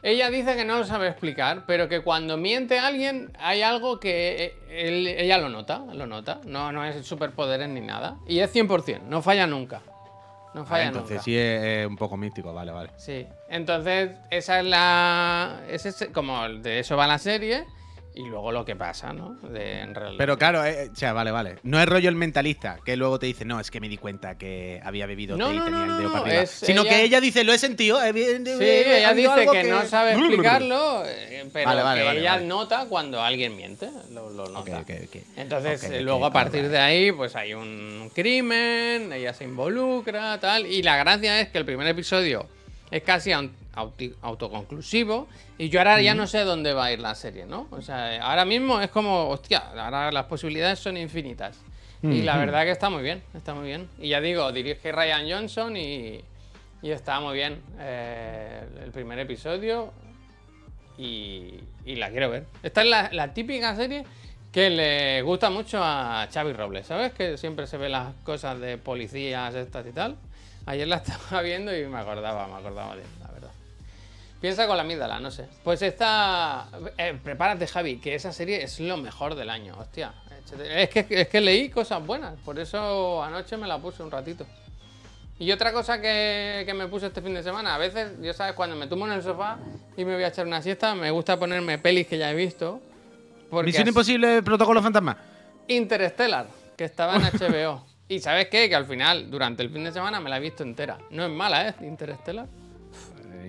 [0.04, 4.44] Ella dice que no lo sabe explicar, pero que cuando miente alguien hay algo que
[4.46, 6.42] eh, él- ella lo nota, lo nota.
[6.46, 8.18] No, no es superpoderes ni nada.
[8.28, 9.82] Y es 100%, no falla nunca.
[10.54, 11.24] No Ah, falla entonces nunca.
[11.24, 12.90] sí es, es un poco místico, vale, vale.
[12.98, 13.26] Sí.
[13.50, 15.62] Entonces, esa es la.
[15.70, 17.66] Ese es como de eso va la serie.
[18.16, 19.38] Y luego lo que pasa, ¿no?
[19.42, 21.56] De, en real- Pero claro, eh, o sea, vale, vale.
[21.64, 24.38] No es rollo el mentalista, que luego te dice, no, es que me di cuenta
[24.38, 26.46] que había bebido No, té y tenía el dedo no, para arriba.
[26.46, 28.00] Sino ella- que ella dice, lo he sentido.
[28.02, 32.86] Sí, ella dice que, no sabe explicarlo, eh, pero Vale, vale, que vale, ella nota
[32.88, 33.90] cuando alguien miente.
[34.12, 34.84] Lo, lo nota.
[35.36, 40.68] Entonces, eh, luego a partir de ahí, pues hay un crimen, ella se involucra, tal.
[40.68, 42.46] Y la gracia es que el primer episodio
[42.92, 45.28] es casi auti- autoconclusivo.
[45.58, 47.68] Y yo ahora ya no sé dónde va a ir la serie, ¿no?
[47.72, 51.60] O sea, ahora mismo es como, hostia, ahora las posibilidades son infinitas.
[52.02, 53.88] Y la verdad que está muy bien, está muy bien.
[53.98, 56.20] Y ya digo, dirige Ryan Johnson y,
[56.82, 59.94] y está muy bien eh, el primer episodio
[60.98, 62.46] y, y la quiero ver.
[62.62, 64.04] Esta es la, la típica serie
[64.52, 67.14] que le gusta mucho a Xavi Robles, ¿sabes?
[67.14, 70.18] Que siempre se ve las cosas de policías estas y tal.
[70.66, 73.04] Ayer la estaba viendo y me acordaba, me acordaba de.
[74.44, 75.46] Piensa con la amígdala, no sé.
[75.64, 76.68] Pues esta...
[76.98, 80.14] eh, prepárate, Javi, que esa serie es lo mejor del año, hostia.
[80.70, 84.46] Es que, es que leí cosas buenas, por eso anoche me la puse un ratito.
[85.40, 88.54] Y otra cosa que, que me puse este fin de semana, a veces, yo sabes,
[88.54, 89.60] cuando me tumbo en el sofá
[89.96, 92.82] y me voy a echar una siesta, me gusta ponerme pelis que ya he visto.
[93.50, 95.18] Misión así- Imposible, Protocolo Fantasma.
[95.70, 97.86] Interstellar, que estaba en HBO.
[98.10, 98.68] y ¿sabes qué?
[98.68, 100.98] Que al final, durante el fin de semana, me la he visto entera.
[101.12, 101.76] No es mala, ¿eh?
[101.82, 102.48] Interstellar.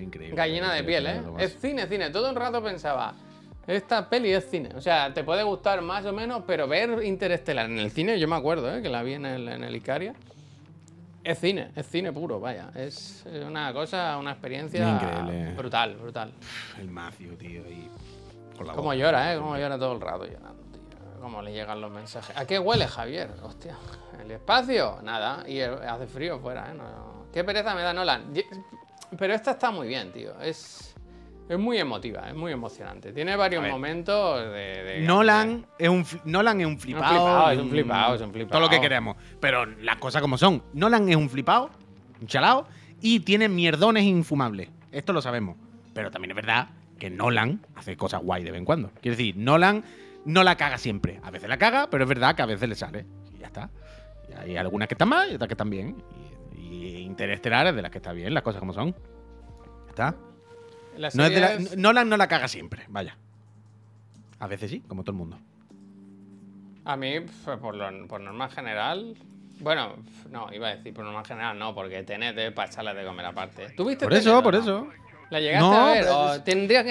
[0.01, 0.35] Increíble.
[0.35, 1.21] Gallina de piel, ¿eh?
[1.39, 2.09] Es cine, cine.
[2.09, 3.13] Todo el rato pensaba,
[3.67, 4.69] Esta peli es cine.
[4.75, 8.27] O sea, te puede gustar más o menos, pero ver Interestelar en el cine, yo
[8.27, 8.81] me acuerdo, ¿eh?
[8.81, 10.13] que la vi en el, en el Icaria.
[11.23, 12.69] Es cine, es cine puro, vaya.
[12.75, 15.53] Es una cosa, una experiencia Increíble.
[15.55, 16.31] brutal, brutal.
[16.79, 17.89] El Matthew, tío, y
[18.55, 18.95] con la Cómo boca.
[18.97, 19.37] llora, ¿eh?
[19.39, 21.19] Cómo llora todo el rato llorando, tío.
[21.19, 22.37] Cómo le llegan los mensajes.
[22.37, 23.31] ¿A qué huele, Javier?
[23.41, 23.75] Hostia.
[24.21, 24.99] ¿El espacio?
[25.01, 25.43] Nada.
[25.49, 26.75] Y hace frío fuera, ¿eh?
[26.75, 28.31] No- Qué pereza me da Nolan.
[29.17, 30.39] Pero esta está muy bien, tío.
[30.41, 30.95] Es,
[31.49, 33.11] es muy emotiva, es muy emocionante.
[33.13, 34.83] Tiene varios momentos de...
[34.83, 37.51] de- Nolan es un Nolan es un flipado.
[37.51, 38.51] es un flipado, es un flipado.
[38.59, 39.15] Todo lo que queremos.
[39.39, 40.63] Pero las cosas como son.
[40.73, 41.69] Nolan es un flipado,
[42.21, 42.67] un chalao,
[43.01, 44.69] y tiene mierdones infumables.
[44.91, 45.57] Esto lo sabemos.
[45.93, 48.89] Pero también es verdad que Nolan hace cosas guay de vez en cuando.
[49.01, 49.83] Quiero decir, Nolan
[50.25, 51.19] no la caga siempre.
[51.23, 53.05] A veces la caga, pero es verdad que a veces le sale.
[53.35, 53.69] Y ya está.
[54.29, 55.95] Y hay algunas que están mal y otras que están bien.
[55.99, 56.34] Y,
[56.71, 58.95] y Interestelar es de las que está bien, las cosas como son.
[59.89, 60.15] Está.
[60.97, 63.17] La No es de la- es- Nolan no la caga siempre, vaya.
[64.39, 65.39] A veces sí, como todo el mundo.
[66.85, 67.15] A mí,
[67.61, 69.15] por, lo- por norma general...
[69.61, 69.95] Bueno,
[70.29, 73.69] no, iba a decir por norma general no, porque TNT para echarla de comer aparte.
[73.71, 74.87] ¿Tuviste Por eso, por eso.
[75.29, 76.01] ¿La llegaste No, a ver?
[76.03, 76.41] pero O es-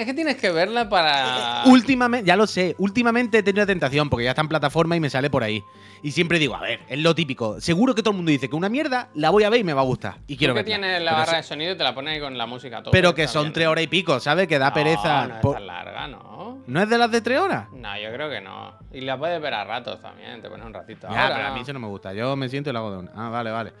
[0.05, 1.63] que tienes que verla para...
[1.65, 5.09] Últimamente, ya lo sé, últimamente he tenido tentación porque ya está en plataforma y me
[5.09, 5.63] sale por ahí.
[6.03, 7.59] Y siempre digo, a ver, es lo típico.
[7.61, 9.73] Seguro que todo el mundo dice que una mierda la voy a ver y me
[9.73, 10.17] va a gustar.
[10.27, 12.37] Y quiero que tienes la Pero barra de sonido y te la pones ahí con
[12.37, 14.47] la música tope, Pero que son tres horas y pico, ¿sabes?
[14.47, 15.27] Que da No, pereza.
[15.27, 16.59] No, es Por- tan larga, ¿no?
[16.67, 17.67] ¿No es de las de tres horas?
[17.73, 18.73] No, yo creo que no.
[18.91, 21.07] Y la puedes ver a ratos también, te pones un ratito.
[21.09, 22.13] Ya, Ahora pero a mí eso no me gusta.
[22.13, 23.11] Yo me siento y lo hago de una.
[23.15, 23.73] Ah, vale, vale.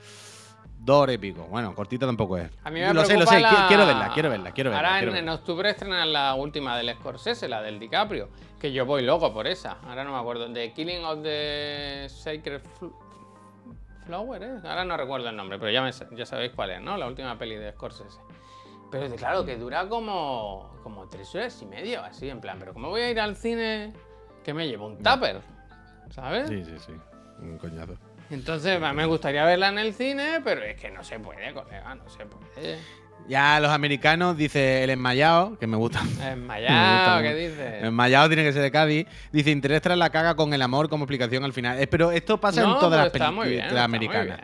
[0.85, 1.47] Dos horas y pico.
[1.49, 2.51] Bueno, cortita tampoco es.
[2.63, 3.39] A mí me lo sé, lo sé.
[3.39, 4.87] la- qui- Quiero verla, quiero verla, quiero verla.
[4.87, 5.39] Ahora quiero en, en verla.
[5.39, 8.29] octubre estrenan la última del Scorsese, la del DiCaprio.
[8.59, 9.77] Que yo voy loco por esa.
[9.83, 10.51] Ahora no me acuerdo.
[10.53, 12.93] The Killing of the Sacred Fl-
[14.05, 14.53] Flower, ¿eh?
[14.63, 16.95] Ahora no recuerdo el nombre, pero ya, me ya sabéis cuál es, ¿no?
[16.97, 18.19] La última peli de Scorsese.
[18.91, 22.57] Pero claro, que dura como, como tres horas y medio, así, en plan.
[22.59, 23.91] Pero ¿cómo voy a ir al cine
[24.43, 25.41] que me llevo un tupper?
[26.11, 26.47] ¿Sabes?
[26.47, 26.93] Sí, sí, sí.
[27.39, 27.93] Un coñazo.
[28.29, 32.09] Entonces me gustaría verla en el cine, pero es que no se puede, colega, no
[32.09, 32.77] se puede.
[33.27, 36.03] Ya los americanos, dice el enmayado, que me gusta.
[36.31, 37.83] Enmayado, ¿qué dices?
[37.83, 39.07] Enmayado tiene que ser de Cádiz.
[39.31, 41.79] Dice, Interestelar la caga con el amor como explicación al final.
[41.79, 44.39] Eh, pero esto pasa en todas las películas americanas.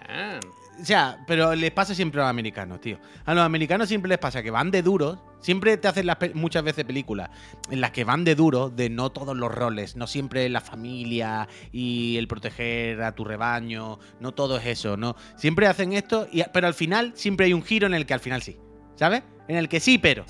[0.81, 2.97] O sea, pero les pasa siempre a los americanos, tío.
[3.25, 5.19] A los americanos siempre les pasa que van de duros.
[5.39, 7.29] Siempre te hacen las muchas veces películas
[7.69, 11.47] en las que van de duros, de no todos los roles, no siempre la familia
[11.71, 15.15] y el proteger a tu rebaño, no todo es eso, ¿no?
[15.35, 18.19] Siempre hacen esto, y, pero al final siempre hay un giro en el que al
[18.19, 18.57] final sí,
[18.95, 19.23] ¿sabes?
[19.47, 20.25] En el que sí, pero,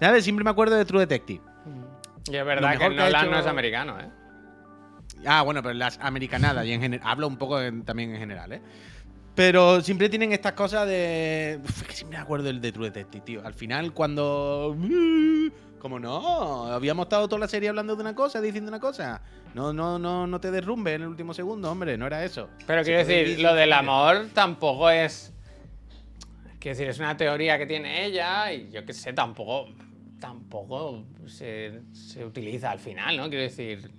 [0.00, 0.24] ¿sabes?
[0.24, 1.42] Siempre me acuerdo de True Detective.
[2.28, 4.08] Y es verdad que Nolan hecho- no es americano, ¿eh?
[5.26, 7.06] Ah, bueno, pero las americanadas y en general.
[7.08, 8.62] Hablo un poco en- también en general, ¿eh?
[9.36, 11.60] Pero siempre tienen estas cosas de.
[11.62, 13.46] Uf, es que siempre me acuerdo del de True Detective, tío.
[13.46, 14.74] Al final, cuando.
[15.78, 19.20] Como no, habíamos estado toda la serie hablando de una cosa, diciendo una cosa.
[19.54, 22.48] No, no, no, no te derrumbe en el último segundo, hombre, no era eso.
[22.66, 25.32] Pero quiero decir, lo del amor tampoco es.
[26.58, 29.68] Quiero decir, es una teoría que tiene ella y yo qué sé, tampoco.
[30.18, 33.28] Tampoco se, se utiliza al final, ¿no?
[33.28, 33.90] Quiero decir.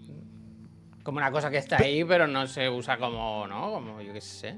[1.03, 3.71] Como una cosa que está ahí, pero no se usa como, ¿no?
[3.71, 4.57] Como yo qué sé.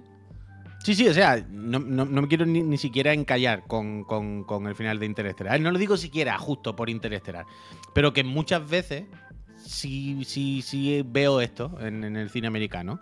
[0.84, 4.66] Sí, sí, o sea, no, no- me quiero ni, ni siquiera encallar con, con- con
[4.68, 5.60] el final de Interestelar.
[5.60, 7.46] No lo digo siquiera justo por Interestelar.
[7.94, 9.04] Pero que muchas veces
[9.58, 13.00] sí, sí, sí veo esto en, en el cine americano.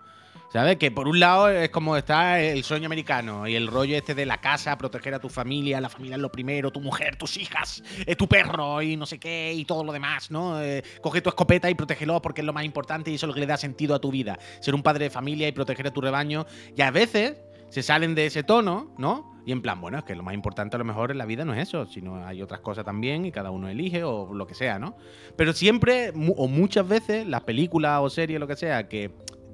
[0.50, 0.78] ¿Sabes?
[0.78, 4.24] Que por un lado es como está el sueño americano y el rollo este de
[4.24, 7.82] la casa, proteger a tu familia, la familia es lo primero, tu mujer, tus hijas,
[8.06, 10.58] eh, tu perro y no sé qué y todo lo demás, ¿no?
[10.62, 13.34] Eh, coge tu escopeta y protégelo porque es lo más importante y eso es lo
[13.34, 14.38] que le da sentido a tu vida.
[14.62, 16.46] Ser un padre de familia y proteger a tu rebaño.
[16.74, 17.34] Y a veces
[17.68, 19.38] se salen de ese tono, ¿no?
[19.44, 21.44] Y en plan, bueno, es que lo más importante a lo mejor en la vida
[21.44, 24.54] no es eso, sino hay otras cosas también y cada uno elige o lo que
[24.54, 24.96] sea, ¿no?
[25.36, 29.10] Pero siempre, o muchas veces, las películas o series, lo que sea, que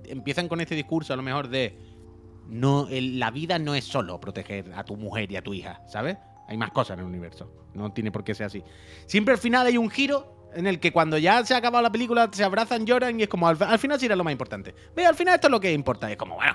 [0.07, 1.79] empiezan con este discurso a lo mejor de
[2.49, 6.17] no, la vida no es solo proteger a tu mujer y a tu hija, ¿sabes?
[6.49, 7.51] Hay más cosas en el universo.
[7.73, 8.63] No tiene por qué ser así.
[9.07, 11.93] Siempre al final hay un giro en el que cuando ya se ha acabado la
[11.93, 14.75] película se abrazan, lloran y es como al, al final sí era lo más importante.
[14.95, 16.11] Ve, al final esto es lo que importa.
[16.11, 16.55] Es como, bueno,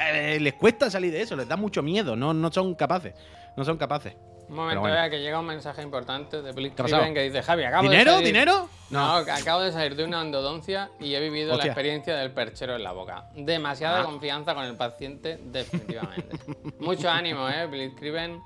[0.00, 3.14] eh, les cuesta salir de eso, les da mucho miedo, no, no son capaces.
[3.56, 4.14] No son capaces.
[4.48, 5.10] Un momento, bueno.
[5.10, 6.52] que llega un mensaje importante de.
[6.52, 8.10] Triven que dice: Javi, acabo ¿Dinero?
[8.12, 8.26] de salir...
[8.32, 8.68] ¿Dinero?
[8.90, 11.66] No, que acabo de salir de una endodoncia y he vivido Hostia.
[11.66, 13.26] la experiencia del perchero en la boca.
[13.36, 14.04] Demasiada Ah.
[14.04, 16.36] confianza con el paciente, definitivamente.
[16.80, 18.40] Mucho ánimo, eh, Blitzkriegen.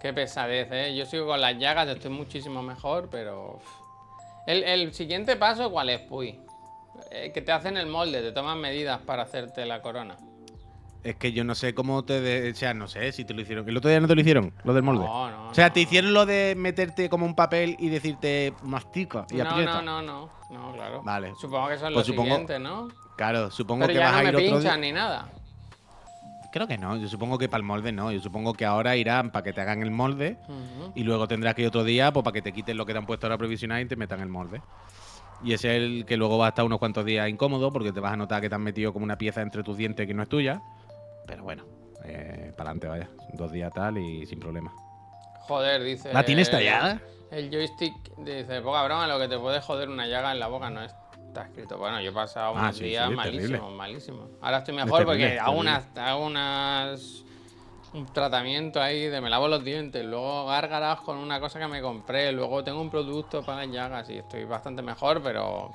[0.00, 0.94] Qué pesadez, eh.
[0.96, 3.58] Yo sigo con las llagas, estoy muchísimo mejor, pero.
[4.46, 6.38] el siguiente paso, ¿cuál es, Puy?
[7.10, 10.16] Eh, que te hacen el molde, te toman medidas para hacerte la corona.
[11.04, 12.20] Es que yo no sé cómo te.
[12.20, 13.68] de- o sea, no sé si te lo hicieron.
[13.68, 14.52] ¿El otro día no te lo hicieron?
[14.64, 15.04] Lo del molde.
[15.04, 15.48] No, no.
[15.50, 15.84] o sea, te no.
[15.84, 19.80] hicieron lo de meterte como un papel y decirte mastica y No, aprieta.
[19.80, 21.02] no, no, no, no, claro.
[21.04, 21.32] Vale.
[21.40, 22.88] Supongo que es Pues lo supongo- siguiente, ¿no?
[23.16, 24.76] Claro, supongo Pero que ya vas no a me ir otro día.
[24.76, 25.28] ni nada.
[26.50, 26.96] Creo que no.
[26.96, 28.10] Yo supongo que para el molde no.
[28.10, 30.36] Yo supongo que ahora irán para que te hagan el molde
[30.94, 32.98] y luego tendrás que ir otro día pues, para que te quiten lo que te
[32.98, 34.62] han puesto ahora provisional y te metan el molde.
[35.44, 38.00] Y ese es el que luego va a estar unos cuantos días incómodo porque te
[38.00, 40.22] vas a notar que te han metido como una pieza entre tus dientes que no
[40.22, 40.62] es tuya.
[41.28, 41.64] Pero bueno,
[42.56, 43.08] para adelante vaya.
[43.32, 44.72] Dos días tal y sin problema.
[45.46, 46.12] Joder, dice.
[46.12, 47.00] ¿La tienes tallada?
[47.30, 50.70] El joystick dice, poca broma, lo que te puede joder una llaga en la boca
[50.70, 51.76] no está escrito.
[51.78, 54.30] Bueno, yo he pasado Ah, unos sí, días sí, malísimos, malísimos.
[54.40, 57.24] Ahora estoy mejor porque hago unas, hago unas
[57.92, 61.80] un tratamiento ahí de me lavo los dientes, luego gárgaras con una cosa que me
[61.80, 65.70] compré, luego tengo un producto para las llagas y estoy bastante mejor, pero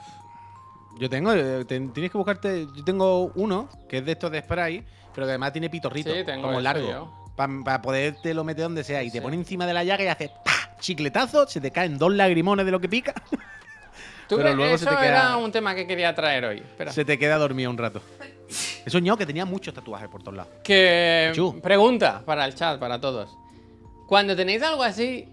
[0.95, 2.67] Yo tengo, eh, te- tienes que buscarte.
[2.71, 6.23] Yo tengo uno que es de estos de spray, pero que además tiene pitorrito, Sí,
[6.23, 7.23] tengo como largo.
[7.35, 9.01] Para poderte lo meter donde sea.
[9.03, 10.75] Y te pone encima de la llaga y hace ¡pah!
[10.79, 13.13] chicletazo, se te caen dos lagrimones de lo que pica.
[14.27, 16.57] tú Pero luego se eso te queda- era un tema que quería traer hoy.
[16.59, 16.91] Espera.
[16.91, 18.01] Se te queda dormido un rato.
[18.85, 20.53] He soñado que tenía muchos tatuajes por todos lados.
[20.63, 21.31] Que
[21.63, 23.35] pregunta para el chat, para todos.
[24.07, 25.27] Cuando tenéis algo así,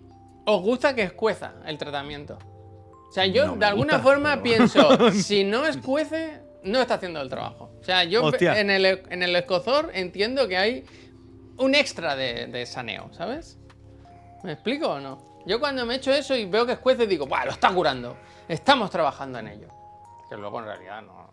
[0.47, 2.39] ¿os gusta que escueza el tratamiento?
[3.11, 6.95] O sea, yo No de alguna gusta, forma pero- pienso, si no escuece, no está
[6.95, 7.70] haciendo el trabajo.
[7.81, 8.61] O sea, yo Hostia.
[8.61, 10.85] en el, en el escozor entiendo que hay
[11.57, 13.59] un extra de, de saneo, ¿sabes?
[14.43, 15.43] ¿Me explico o no?
[15.47, 18.17] Yo cuando me echo eso y veo que escuece, digo, ¡buah, lo está curando!
[18.49, 19.69] Estamos trabajando en ello.
[20.29, 21.31] Que luego en realidad no.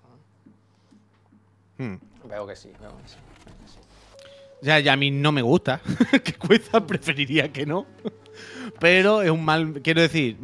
[1.77, 1.97] Hmm.
[2.23, 3.15] Veo que sí, veo que sí.
[4.63, 5.81] sea, ya a mí no me gusta
[6.23, 7.85] que cueza, preferiría que no.
[8.79, 9.81] Pero es un mal.
[9.83, 10.37] Quiero decir,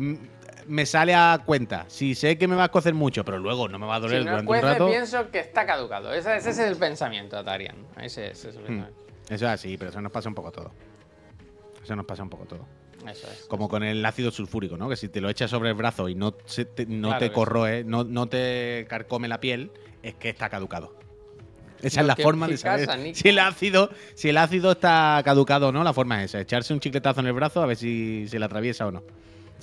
[0.68, 1.86] me sale a cuenta.
[1.88, 4.20] Si sé que me va a cocer mucho, pero luego no me va a doler
[4.22, 4.88] Si no durante un escuece, rato.
[4.90, 6.14] pienso que está caducado.
[6.14, 7.76] Ese, ese es el pensamiento, Atarian.
[8.02, 8.66] Ese, ese es el Hmm.
[8.68, 9.04] pensamiento.
[9.26, 10.72] Eso es así, pero eso nos pasa un poco todo.
[11.84, 12.66] Eso nos pasa un poco todo.
[13.10, 13.46] Eso es.
[13.48, 14.88] Como con el ácido sulfúrico, ¿no?
[14.88, 17.28] Que si te lo echas sobre el brazo y no, se te, no Claro te
[17.28, 17.32] sí.
[17.34, 20.96] corroe, no, no te carcome la piel, es que está caducado.
[21.82, 25.72] Esa es la forma de saber si el ácido, si el ácido está caducado o
[25.74, 25.84] no.
[25.84, 28.46] La forma es esa, echarse un chicletazo en el brazo a ver si se le
[28.46, 29.04] atraviesa o no.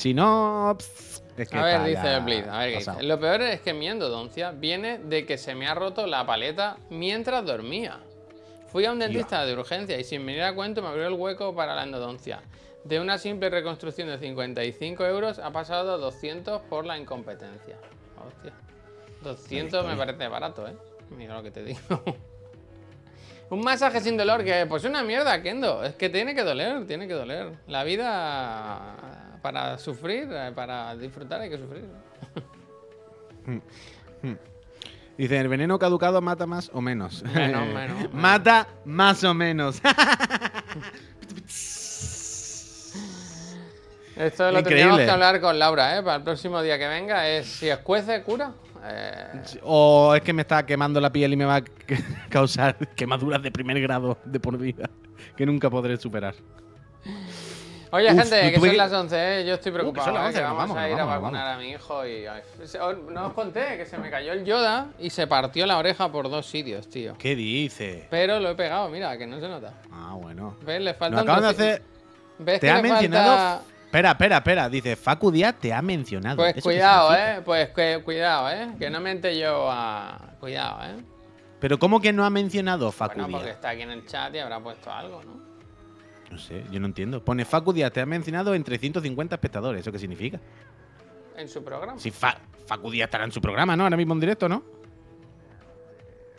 [0.00, 3.02] Si no, pss, es que A ver, dice Blitz, a ver dice.
[3.02, 6.78] Lo peor es que mi endodoncia viene de que se me ha roto la paleta
[6.88, 8.00] mientras dormía.
[8.68, 11.54] Fui a un dentista de urgencia y sin venir a cuento me abrió el hueco
[11.54, 12.40] para la endodoncia.
[12.82, 17.76] De una simple reconstrucción de 55 euros ha pasado a 200 por la incompetencia.
[18.26, 18.54] Hostia.
[19.22, 20.72] 200 me parece barato, ¿eh?
[21.10, 21.80] Mira lo que te digo.
[23.50, 25.82] Un masaje sin dolor, que pues una mierda, Kendo.
[25.82, 27.50] Es que tiene que doler, tiene que doler.
[27.66, 31.84] La vida para sufrir, eh, para disfrutar hay que sufrir.
[35.16, 37.22] Dice, el veneno caducado mata más o menos.
[37.24, 38.14] Menos, menos, menos.
[38.14, 39.82] Mata más o menos.
[44.16, 44.62] Esto lo Increíble.
[44.62, 46.02] tendríamos que hablar con Laura, ¿eh?
[46.02, 47.28] Para el próximo día que venga.
[47.28, 48.52] Es si escuece, cura.
[48.84, 51.64] Eh, o es que me está quemando la piel y me va a
[52.28, 54.88] causar quemaduras de primer grado de por vida.
[55.36, 56.34] Que nunca podré superar.
[57.92, 59.44] Oye, Uf, gente, yo que tuve son que- las 11, ¿eh?
[59.46, 60.04] Yo estoy preocupado.
[60.06, 60.26] son las ¿eh?
[60.28, 62.26] 11, que vamos, vamos, a ir a vamos, vacunar a mi hijo y.
[62.26, 66.10] os- No os conté que se me cayó el Yoda y se partió la oreja
[66.12, 67.14] por dos sitios, tío.
[67.18, 68.06] ¿Qué dice?
[68.10, 69.72] Pero lo he pegado, mira, que no se nota.
[69.90, 70.56] Ah, bueno.
[70.62, 70.80] ¿Ves?
[70.80, 71.82] Le falta Nos un de hacer.
[72.38, 73.36] ¿Ves Te que ha mencionado.
[73.36, 74.68] falta- Espera, espera, espera.
[74.68, 76.36] Dice, Facu Díaz te ha mencionado.
[76.36, 77.42] Pues ¿Eso qué cuidado, eh.
[77.44, 78.68] Pues que, cuidado, eh.
[78.78, 80.16] Que no mente yo a.
[80.38, 81.02] Cuidado, eh.
[81.58, 84.38] Pero ¿cómo que no ha mencionado Facu Bueno, porque está aquí en el chat y
[84.38, 85.49] habrá puesto algo, ¿no?
[86.30, 87.24] No sé, yo no entiendo.
[87.24, 89.80] Pone Facu Díaz te ha mencionado entre 150 espectadores.
[89.80, 90.38] ¿Eso qué significa?
[91.36, 91.98] En su programa.
[91.98, 93.82] Si Fa- Facu Díaz estará en su programa, ¿no?
[93.84, 94.62] Ahora mismo en directo, ¿no?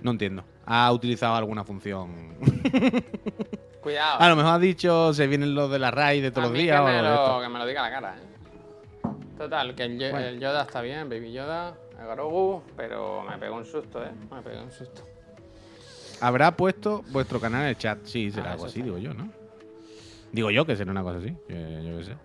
[0.02, 0.44] No entiendo.
[0.66, 2.36] Ha utilizado alguna función.
[3.82, 4.20] Cuidado.
[4.22, 6.58] A lo mejor ha dicho se vienen los de la RAI de todos A los
[6.58, 9.08] días que me, lo, que me lo diga la cara, ¿eh?
[9.38, 10.28] Total, que el, Yo- Bueno.
[10.28, 14.12] el Yoda está bien, Baby Yoda, el Grogu, pero me pegó un susto, ¿eh?
[14.32, 15.02] Me pegó un susto.
[16.22, 18.00] Habrá puesto vuestro canal en el chat.
[18.06, 19.30] Sí, será Ah, algo así, digo yo, ¿no?
[20.32, 21.36] Digo yo que será una cosa así.
[21.50, 22.16] Yo, yo qué sé.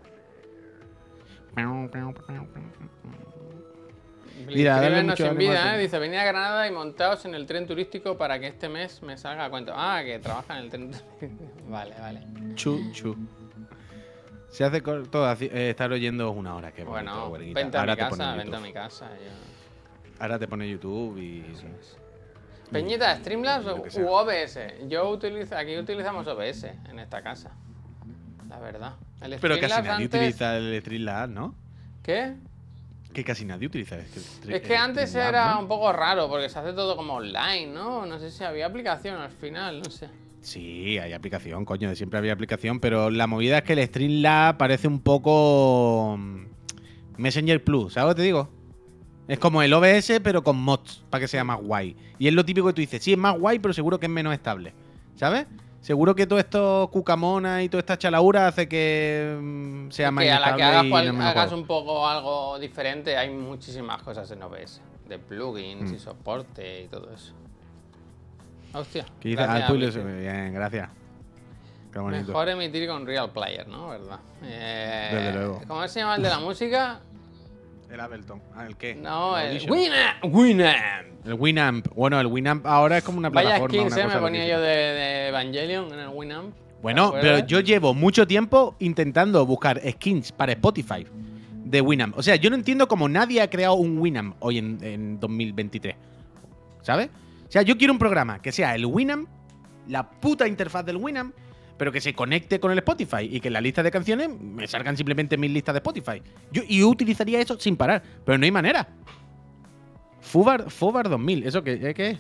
[4.46, 5.82] Mira, mucho vida, al- ¿eh?
[5.82, 9.16] Dice, venía a Granada y montaos en el tren turístico para que este mes me
[9.16, 9.72] salga a cuento.
[9.74, 11.32] Ah, que trabaja en el tren turístico.
[11.68, 12.20] Vale, vale.
[12.54, 13.16] Chu, chu.
[14.50, 16.70] Se hace haci- eh, estar oyendo una hora.
[16.72, 18.38] Qué bonito, Bueno, vente a Ahora mi te pone casa, YouTube.
[18.44, 19.10] vente a mi casa.
[19.10, 21.44] yo- Ahora te pone YouTube y.
[22.70, 24.58] Peñita, Streamlabs o- que u OBS.
[24.88, 27.52] Yo utilizo, aquí utilizamos OBS en esta casa.
[28.48, 28.94] La verdad.
[29.20, 31.54] El Pero casi Streamlabs nadie antes- utiliza el Streamlabs, ¿no?
[32.02, 32.34] ¿Qué?
[33.12, 34.20] Que casi nadie utiliza este.
[34.54, 38.04] Es que antes era un poco raro porque se hace todo como online, ¿no?
[38.04, 40.08] No sé si había aplicación al final, no sé.
[40.42, 44.86] Sí, hay aplicación, coño, siempre había aplicación, pero la movida es que el Streamlab parece
[44.86, 46.44] un poco mm,
[47.16, 48.48] Messenger Plus, ¿sabes lo que te digo?
[49.28, 51.96] Es como el OBS, pero con mods, para que sea más guay.
[52.18, 54.12] Y es lo típico que tú dices, sí, es más guay, pero seguro que es
[54.12, 54.72] menos estable,
[55.16, 55.46] ¿sabes?
[55.86, 60.32] Seguro que todo esto cucamona y toda esta chalaura hace que mm, sea más Que
[60.32, 64.80] a la que hagas, cual- no un poco algo diferente, hay muchísimas cosas en OBS.
[65.08, 65.94] De plugins Mm.
[65.94, 67.32] y soporte y todo eso.
[68.74, 69.06] Hostia.
[69.20, 69.46] ¿Qué dices?
[69.46, 70.18] gracias, Ah, lo- Miki.
[70.22, 70.90] Bien, gracias.
[71.92, 72.26] Qué bonito.
[72.26, 73.90] Mejor emitir con Real Player, ¿no?
[73.90, 74.18] ¿Verdad?
[74.42, 75.60] Eh, Desde luego.
[75.68, 76.98] ¿Cómo se llama el de la música?
[77.96, 78.42] El Ableton.
[78.54, 78.94] Ah, ¿el qué?
[78.94, 79.72] No, el Audition.
[79.72, 80.24] Winamp.
[80.24, 81.26] Winamp.
[81.26, 81.88] El Winamp.
[81.94, 83.78] Bueno, el Winamp ahora es como una Vaya plataforma.
[83.78, 86.54] skins, una eh, me ponía yo de, de Evangelion en el Winamp.
[86.82, 91.06] Bueno, ¿Te pero yo llevo mucho tiempo intentando buscar skins para Spotify
[91.64, 92.18] de Winamp.
[92.18, 95.96] O sea, yo no entiendo cómo nadie ha creado un Winamp hoy en, en 2023.
[96.82, 97.08] ¿Sabes?
[97.48, 99.26] O sea, yo quiero un programa que sea el Winamp,
[99.88, 101.34] la puta interfaz del Winamp,
[101.76, 104.66] pero que se conecte con el Spotify y que en la lista de canciones me
[104.66, 106.22] salgan simplemente mis listas de Spotify.
[106.50, 108.88] Yo, y utilizaría eso sin parar, pero no hay manera.
[110.20, 112.18] Fubar, Fubar 2000, ¿eso qué, eh, qué es?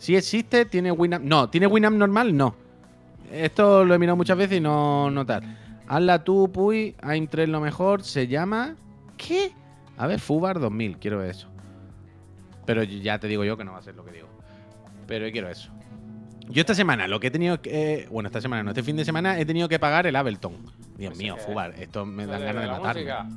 [0.00, 1.22] Si existe, tiene Winamp.
[1.24, 2.34] No, ¿tiene Winamp normal?
[2.34, 2.54] No.
[3.30, 5.42] Esto lo he mirado muchas veces y no, no tal.
[5.86, 6.96] Hazla tú, Puy.
[7.02, 8.02] AIM 3 lo mejor.
[8.02, 8.76] Se llama.
[9.18, 9.52] ¿Qué?
[9.98, 10.96] A ver, Fubar 2000.
[10.96, 11.48] Quiero ver eso.
[12.64, 14.28] Pero ya te digo yo que no va a ser lo que digo.
[15.06, 15.70] Pero yo quiero eso.
[16.50, 18.06] Yo esta semana lo que he tenido que.
[18.10, 20.54] bueno, esta semana no, este fin de semana he tenido que pagar el Ableton.
[20.98, 21.36] Dios ¿Ese mío?
[21.36, 21.74] Fubar.
[21.78, 23.02] Esto me ¿El ganas de la matarme.
[23.02, 23.28] música?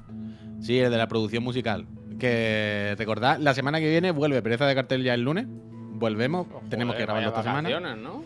[0.61, 1.85] Sí, el de la producción musical.
[2.19, 5.45] Que recordad, la semana que viene vuelve Pereza de Cartel ya el lunes.
[5.47, 6.47] Volvemos.
[6.69, 7.95] Tenemos que grabarlo esta semana.
[7.95, 8.23] ¿no?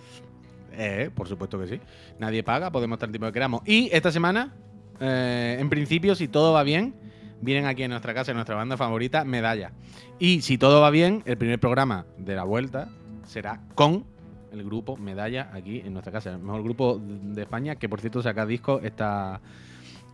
[0.71, 1.79] Eh, por supuesto que sí.
[2.19, 3.61] Nadie paga, podemos estar el tiempo que queramos.
[3.65, 4.53] Y esta semana,
[4.99, 6.95] eh, en principio, si todo va bien,
[7.41, 9.71] vienen aquí en nuestra casa, en nuestra banda favorita, Medalla.
[10.19, 12.89] Y si todo va bien, el primer programa de la vuelta
[13.25, 14.05] será con
[14.51, 16.31] el grupo Medalla aquí en nuestra casa.
[16.31, 19.41] El mejor grupo de España, que por cierto saca disco esta,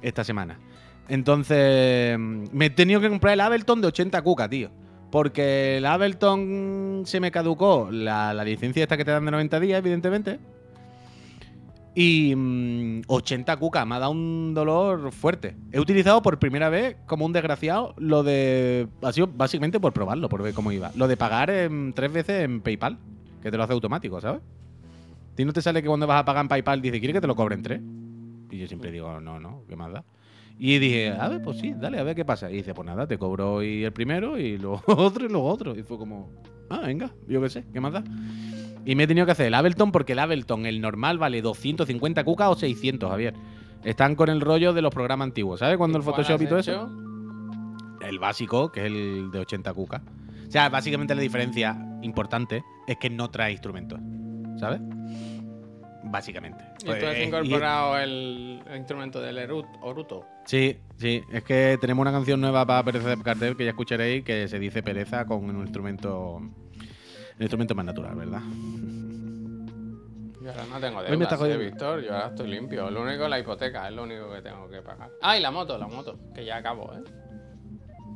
[0.02, 0.60] esta semana.
[1.10, 4.70] Entonces, mm, me he tenido que comprar el Ableton de 80 cuca, tío.
[5.12, 9.60] Porque el Ableton se me caducó la, la licencia esta que te dan de 90
[9.60, 10.40] días, evidentemente.
[11.96, 15.56] Y mm, 80 cuca, me ha dado un dolor fuerte.
[15.72, 18.88] He utilizado por primera vez, como un desgraciado, lo de.
[19.04, 20.92] Ha sido básicamente por probarlo, por ver cómo iba.
[20.96, 22.98] Lo de pagar en- tres veces en PayPal,
[23.44, 24.42] que te lo hace automático, ¿sabes?
[24.42, 27.22] ¿A ti no te sale que cuando vas a pagar en PayPal dice, ¿quiere que
[27.22, 27.82] te lo cobren tres?
[28.50, 30.04] Y yo siempre digo, no, no, ¿qué más da?
[30.58, 32.50] Y dije, a ver, pues sí, dale, a ver qué pasa.
[32.50, 35.76] Y dice, pues nada, te cobro hoy el primero y luego otro y luego otro.
[35.76, 36.30] Y fue como,
[36.70, 38.04] ah, venga, yo qué sé, ¿qué más da?
[38.86, 42.24] Y me he tenido que hacer el Ableton porque el Ableton, el normal, vale 250
[42.24, 43.34] cucas o 600, Javier.
[43.84, 45.78] Están con el rollo de los programas antiguos, ¿sabes?
[45.78, 46.90] Cuando el ¿Cuál Photoshop y todo eso.
[48.02, 50.02] El básico, que es el de 80 cucas.
[50.54, 54.00] O sea, básicamente la diferencia importante es que no trae instrumentos,
[54.60, 54.82] ¿sabes?
[56.04, 56.64] Básicamente.
[56.84, 60.28] Y Pues, tú has eh, y- incorporado el, el instrumento del Erut, Oruto.
[60.46, 61.24] Sí, sí.
[61.32, 64.60] Es que tenemos una canción nueva para Pereza de Cartel que ya escucharéis que se
[64.60, 66.36] dice pereza con un instrumento.
[66.36, 66.54] Un
[67.40, 68.42] instrumento más natural, ¿verdad?
[70.40, 71.58] Yo ahora no tengo Hoy me deudas, está eh.
[71.58, 72.04] Víctor.
[72.04, 72.92] Yo ahora estoy limpio.
[72.92, 75.10] Lo único es la hipoteca, es lo único que tengo que pagar.
[75.20, 77.02] Ah, y la moto, la moto, que ya acabo, ¿eh?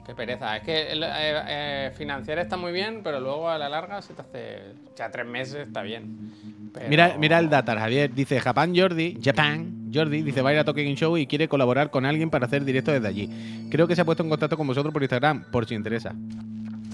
[0.08, 0.56] Qué pereza.
[0.58, 1.10] Es que el- eh,
[1.48, 4.60] eh, financiar está muy bien, pero luego a la larga se te hace.
[4.96, 6.32] Ya tres meses está bien.
[6.74, 8.14] Pero- Mira, mira el datar, Javier.
[8.14, 11.48] Dice Japan Jordi, Japan Jordi, dice va a ir a Tokyo Game Show y quiere
[11.50, 13.68] colaborar con alguien para hacer directo desde allí.
[13.70, 16.16] Creo que se ha puesto en contacto con vosotros por Instagram, por si interesa.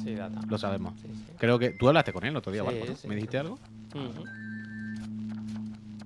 [0.03, 0.39] Sí, data.
[0.49, 0.93] Lo sabemos.
[0.99, 1.33] Sí, sí.
[1.37, 2.95] Creo que tú hablaste con él el otro día, Sí, ¿no?
[2.95, 3.59] sí, ¿Me dijiste algo?
[3.93, 4.23] Ujú.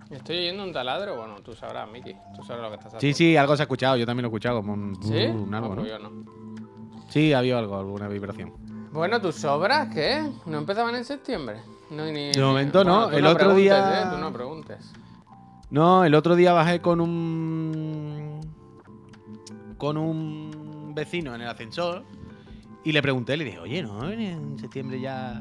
[0.10, 1.16] ¿Estoy oyendo un taladro?
[1.18, 2.14] Bueno, tú sabrás, Miki.
[2.36, 3.18] Tú sabrás lo que estás Sí, haciendo.
[3.18, 3.97] sí, algo se ha escuchado.
[3.97, 5.26] Yo también lo he escuchado, como un, ¿Sí?
[5.26, 5.82] un algo, No, ¿no?
[5.82, 6.38] pues yo no.
[7.10, 8.53] Sí, ha habido algo, alguna vibración.
[8.91, 10.24] Bueno, tus obras, ¿qué?
[10.45, 11.62] ¿No empezaban en septiembre?
[11.89, 14.05] No, ni, De momento no, el otro día- ¿eh?
[14.12, 14.91] Tú no preguntes.
[15.70, 18.39] No, el otro día bajé con un.
[19.78, 22.03] con un vecino en el ascensor
[22.84, 24.10] y le pregunté, le dije, oye, ¿no?
[24.10, 25.39] En septiembre ya.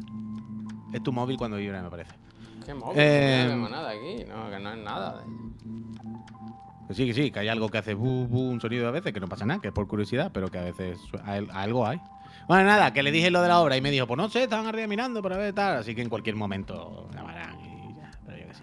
[0.93, 2.14] Es tu móvil cuando vibra, me parece.
[2.64, 2.97] ¿Qué móvil?
[2.98, 4.24] Eh, no tengo nada aquí.
[4.24, 5.24] No, que no es nada.
[6.88, 9.12] Que sí, que sí, que hay algo que hace bu, bu, un sonido a veces,
[9.12, 11.00] que no pasa nada, que es por curiosidad, pero que a veces
[11.52, 12.00] algo hay.
[12.46, 14.44] Bueno, nada, que le dije lo de la obra y me dijo, pues no sé,
[14.44, 18.38] estaban arriba mirando para ver tal, así que en cualquier momento grabarán y ya, pero
[18.38, 18.62] yo qué sé.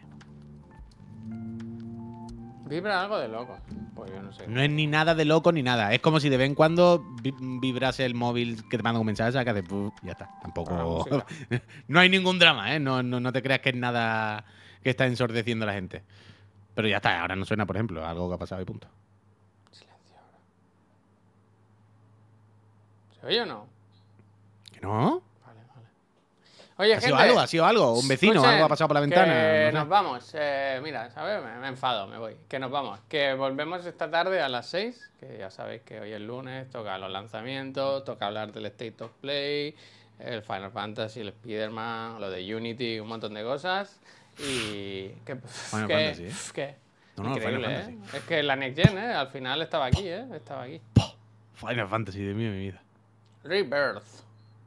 [2.70, 3.60] Vibra algo de loco.
[3.94, 4.48] Pues yo no sé.
[4.48, 5.94] No es ni nada de loco ni nada.
[5.94, 9.06] Es como si de vez en cuando vi- vibrase el móvil que te manda un
[9.06, 9.64] mensaje, que hace
[10.02, 10.26] ya está.
[10.32, 10.74] Ah, Tampoco.
[11.10, 11.26] música.
[11.88, 12.80] no hay ningún drama, ¿eh?
[12.80, 14.46] No, no, no te creas que es nada
[14.82, 16.04] que está ensordeciendo a la gente.
[16.76, 18.88] Pero ya está, ahora no suena, por ejemplo, algo que ha pasado y punto.
[19.72, 20.38] Silencio ahora.
[23.20, 23.68] ¿Se oye o no?
[24.72, 25.22] ¿Que no?
[25.46, 25.88] Vale, vale.
[26.78, 27.40] Oye, ¿Ha sido algo?
[27.40, 27.94] ¿Ha sido algo?
[27.94, 28.34] ¿Un vecino?
[28.34, 29.34] escuchen, ¿Algo ha pasado por la que ventana?
[29.34, 29.72] No sé.
[29.74, 30.32] nos vamos.
[30.34, 31.44] Eh, mira, ¿sabes?
[31.44, 32.36] Me, me enfado, me voy.
[32.50, 33.00] Que nos vamos.
[33.08, 35.12] Que volvemos esta tarde a las 6.
[35.20, 39.12] Que ya sabéis que hoy es lunes, toca los lanzamientos, toca hablar del State of
[39.22, 39.76] Play,
[40.20, 44.00] el Final Fantasy, el Spider-Man, lo de Unity, un montón de cosas.
[44.40, 45.10] Y.
[45.26, 46.32] Que, Final que- Fantasy, ¿eh?
[46.54, 46.76] que-
[47.18, 47.98] No, no, increíble, Final ¿eh?
[48.18, 49.14] Es que la Next Gen, ¿eh?
[49.14, 50.26] Al final estaba aquí, ¿eh?
[50.34, 50.82] Estaba aquí.
[51.56, 52.82] Final Fantasy de mí, mi vida.
[53.44, 54.04] Rebirth.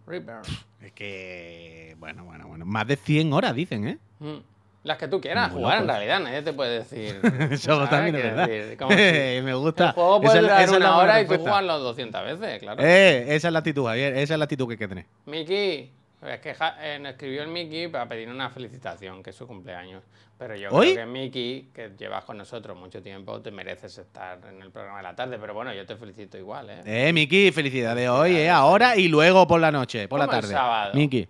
[0.06, 0.48] Rebirth.
[0.80, 1.96] Es que.
[1.98, 2.64] Bueno, bueno, bueno.
[2.66, 3.98] Más de 100 horas dicen, ¿eh?
[4.20, 4.36] Mm.
[4.84, 7.18] Las que tú quieras Muy jugar, en realidad, nadie te puede decir.
[7.50, 8.46] Eso también es verdad.
[8.46, 8.96] decir, como si-
[9.42, 9.86] me gusta.
[9.88, 12.80] El juego puede Esa durar esa una hora y tú jugarlo 200 veces, claro.
[12.84, 14.12] Eh, esa es la actitud, Javier.
[14.16, 15.06] Esa es la actitud que hay que tener.
[15.24, 15.90] Miki,
[16.28, 20.02] es que eh, nos escribió el Miki para pedir una felicitación, que es su cumpleaños.
[20.38, 20.92] Pero yo ¿Hoy?
[20.92, 24.98] creo que Miki, que llevas con nosotros mucho tiempo, te mereces estar en el programa
[24.98, 25.38] de la tarde.
[25.38, 27.08] Pero bueno, yo te felicito igual, ¿eh?
[27.08, 28.50] Eh, Miki, felicidades hoy, eh.
[28.50, 30.54] Ahora y luego por la noche, por la ¿Cómo el tarde.
[30.54, 30.94] sábado?
[30.94, 31.26] Miki.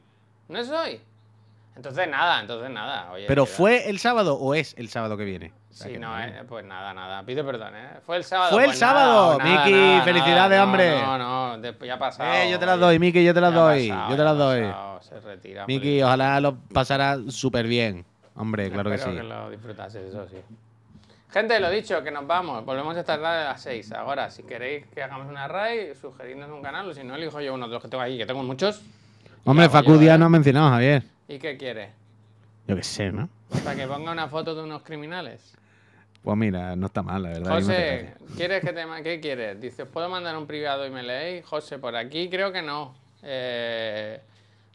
[0.48, 1.00] ¿No es hoy?
[1.76, 3.12] Entonces nada, entonces nada.
[3.12, 5.52] Oye, ¿Pero queda- fue el sábado o es el sábado que viene?
[5.70, 7.22] O sea, Sí, que no, eh, pues nada, nada.
[7.24, 7.88] Pido perdón, ¿eh?
[8.06, 8.50] Fue el sábado.
[8.52, 11.02] Fue el pues sábado, Miki, felicidades, hombre.
[11.02, 12.32] No, no, después ya ha pasado.
[12.32, 13.88] Eh, yo te las doy, Miki, yo te las doy.
[13.90, 14.62] pasado, yo te las doy.
[14.62, 15.66] pasado, Se retira.
[15.66, 18.06] Miki, ojalá lo pasara súper bien.
[18.36, 19.10] Hombre, claro que sí.
[19.10, 20.36] que lo disfrutases, eso sí.
[21.30, 22.64] Gente, lo dicho, que nos vamos.
[22.64, 23.92] Volvemos esta tarde a las 6.
[23.92, 27.52] Ahora, si queréis que hagamos una raid, sugeridnos un canal, o si no, elijo yo
[27.52, 28.80] uno de los que tengo aquí, que tengo muchos.
[29.48, 30.18] Hombre, Facu Díaz ¿eh?
[30.18, 31.04] no ha mencionado, Javier.
[31.28, 31.92] ¿Y qué quiere?
[32.66, 33.28] Yo qué sé, ¿no?
[33.62, 35.54] ¿Para que ponga una foto de unos criminales?
[36.20, 37.54] Pues mira, no está mal, la verdad.
[37.54, 38.14] José.
[38.36, 39.60] ¿quieres que te ¿qué quieres?
[39.60, 41.46] Dice, ¿os puedo mandar un privado y me leéis?
[41.46, 42.96] José, por aquí creo que no.
[43.22, 44.20] Eh,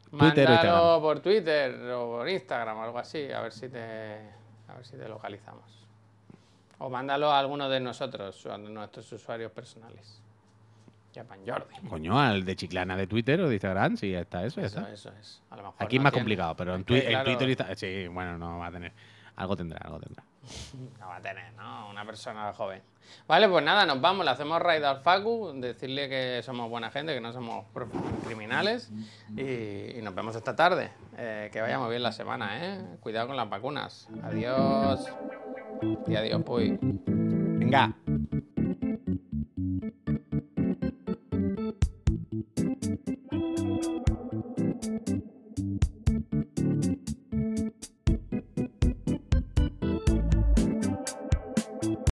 [0.10, 3.81] Twitter mándalo por Twitter o por Instagram o algo así, a ver si te,
[4.69, 5.85] a ver si te localizamos.
[6.77, 10.20] O mándalo a alguno de nosotros, a nuestros usuarios personales.
[11.14, 11.88] Llaman Jordi.
[11.90, 14.94] Coño, al de Chiclana de Twitter o de Instagram, sí, está, eso, ya Eso, está.
[14.94, 15.42] eso es.
[15.50, 16.24] A lo mejor Aquí es más tiene.
[16.24, 18.94] complicado, pero en, Twitter Sí, bueno, no va a tener.
[19.36, 20.24] Algo tendrá, algo tendrá.
[21.00, 21.90] No va a tener, ¿no?
[21.90, 22.82] Una persona joven.
[23.28, 24.24] Vale, pues nada, nos vamos.
[24.26, 27.66] Le hacemos raid al Facu, decirle que somos buena gente, que no somos
[28.26, 28.90] criminales.
[29.36, 30.92] Y, y nos vemos esta tarde.
[31.18, 32.82] Eh, que vayamos bien la semana, ¿eh?
[33.02, 34.08] Cuidado con las vacunas.
[34.24, 35.06] Adiós.
[36.08, 36.72] Y adiós, pues.
[36.82, 37.94] Venga.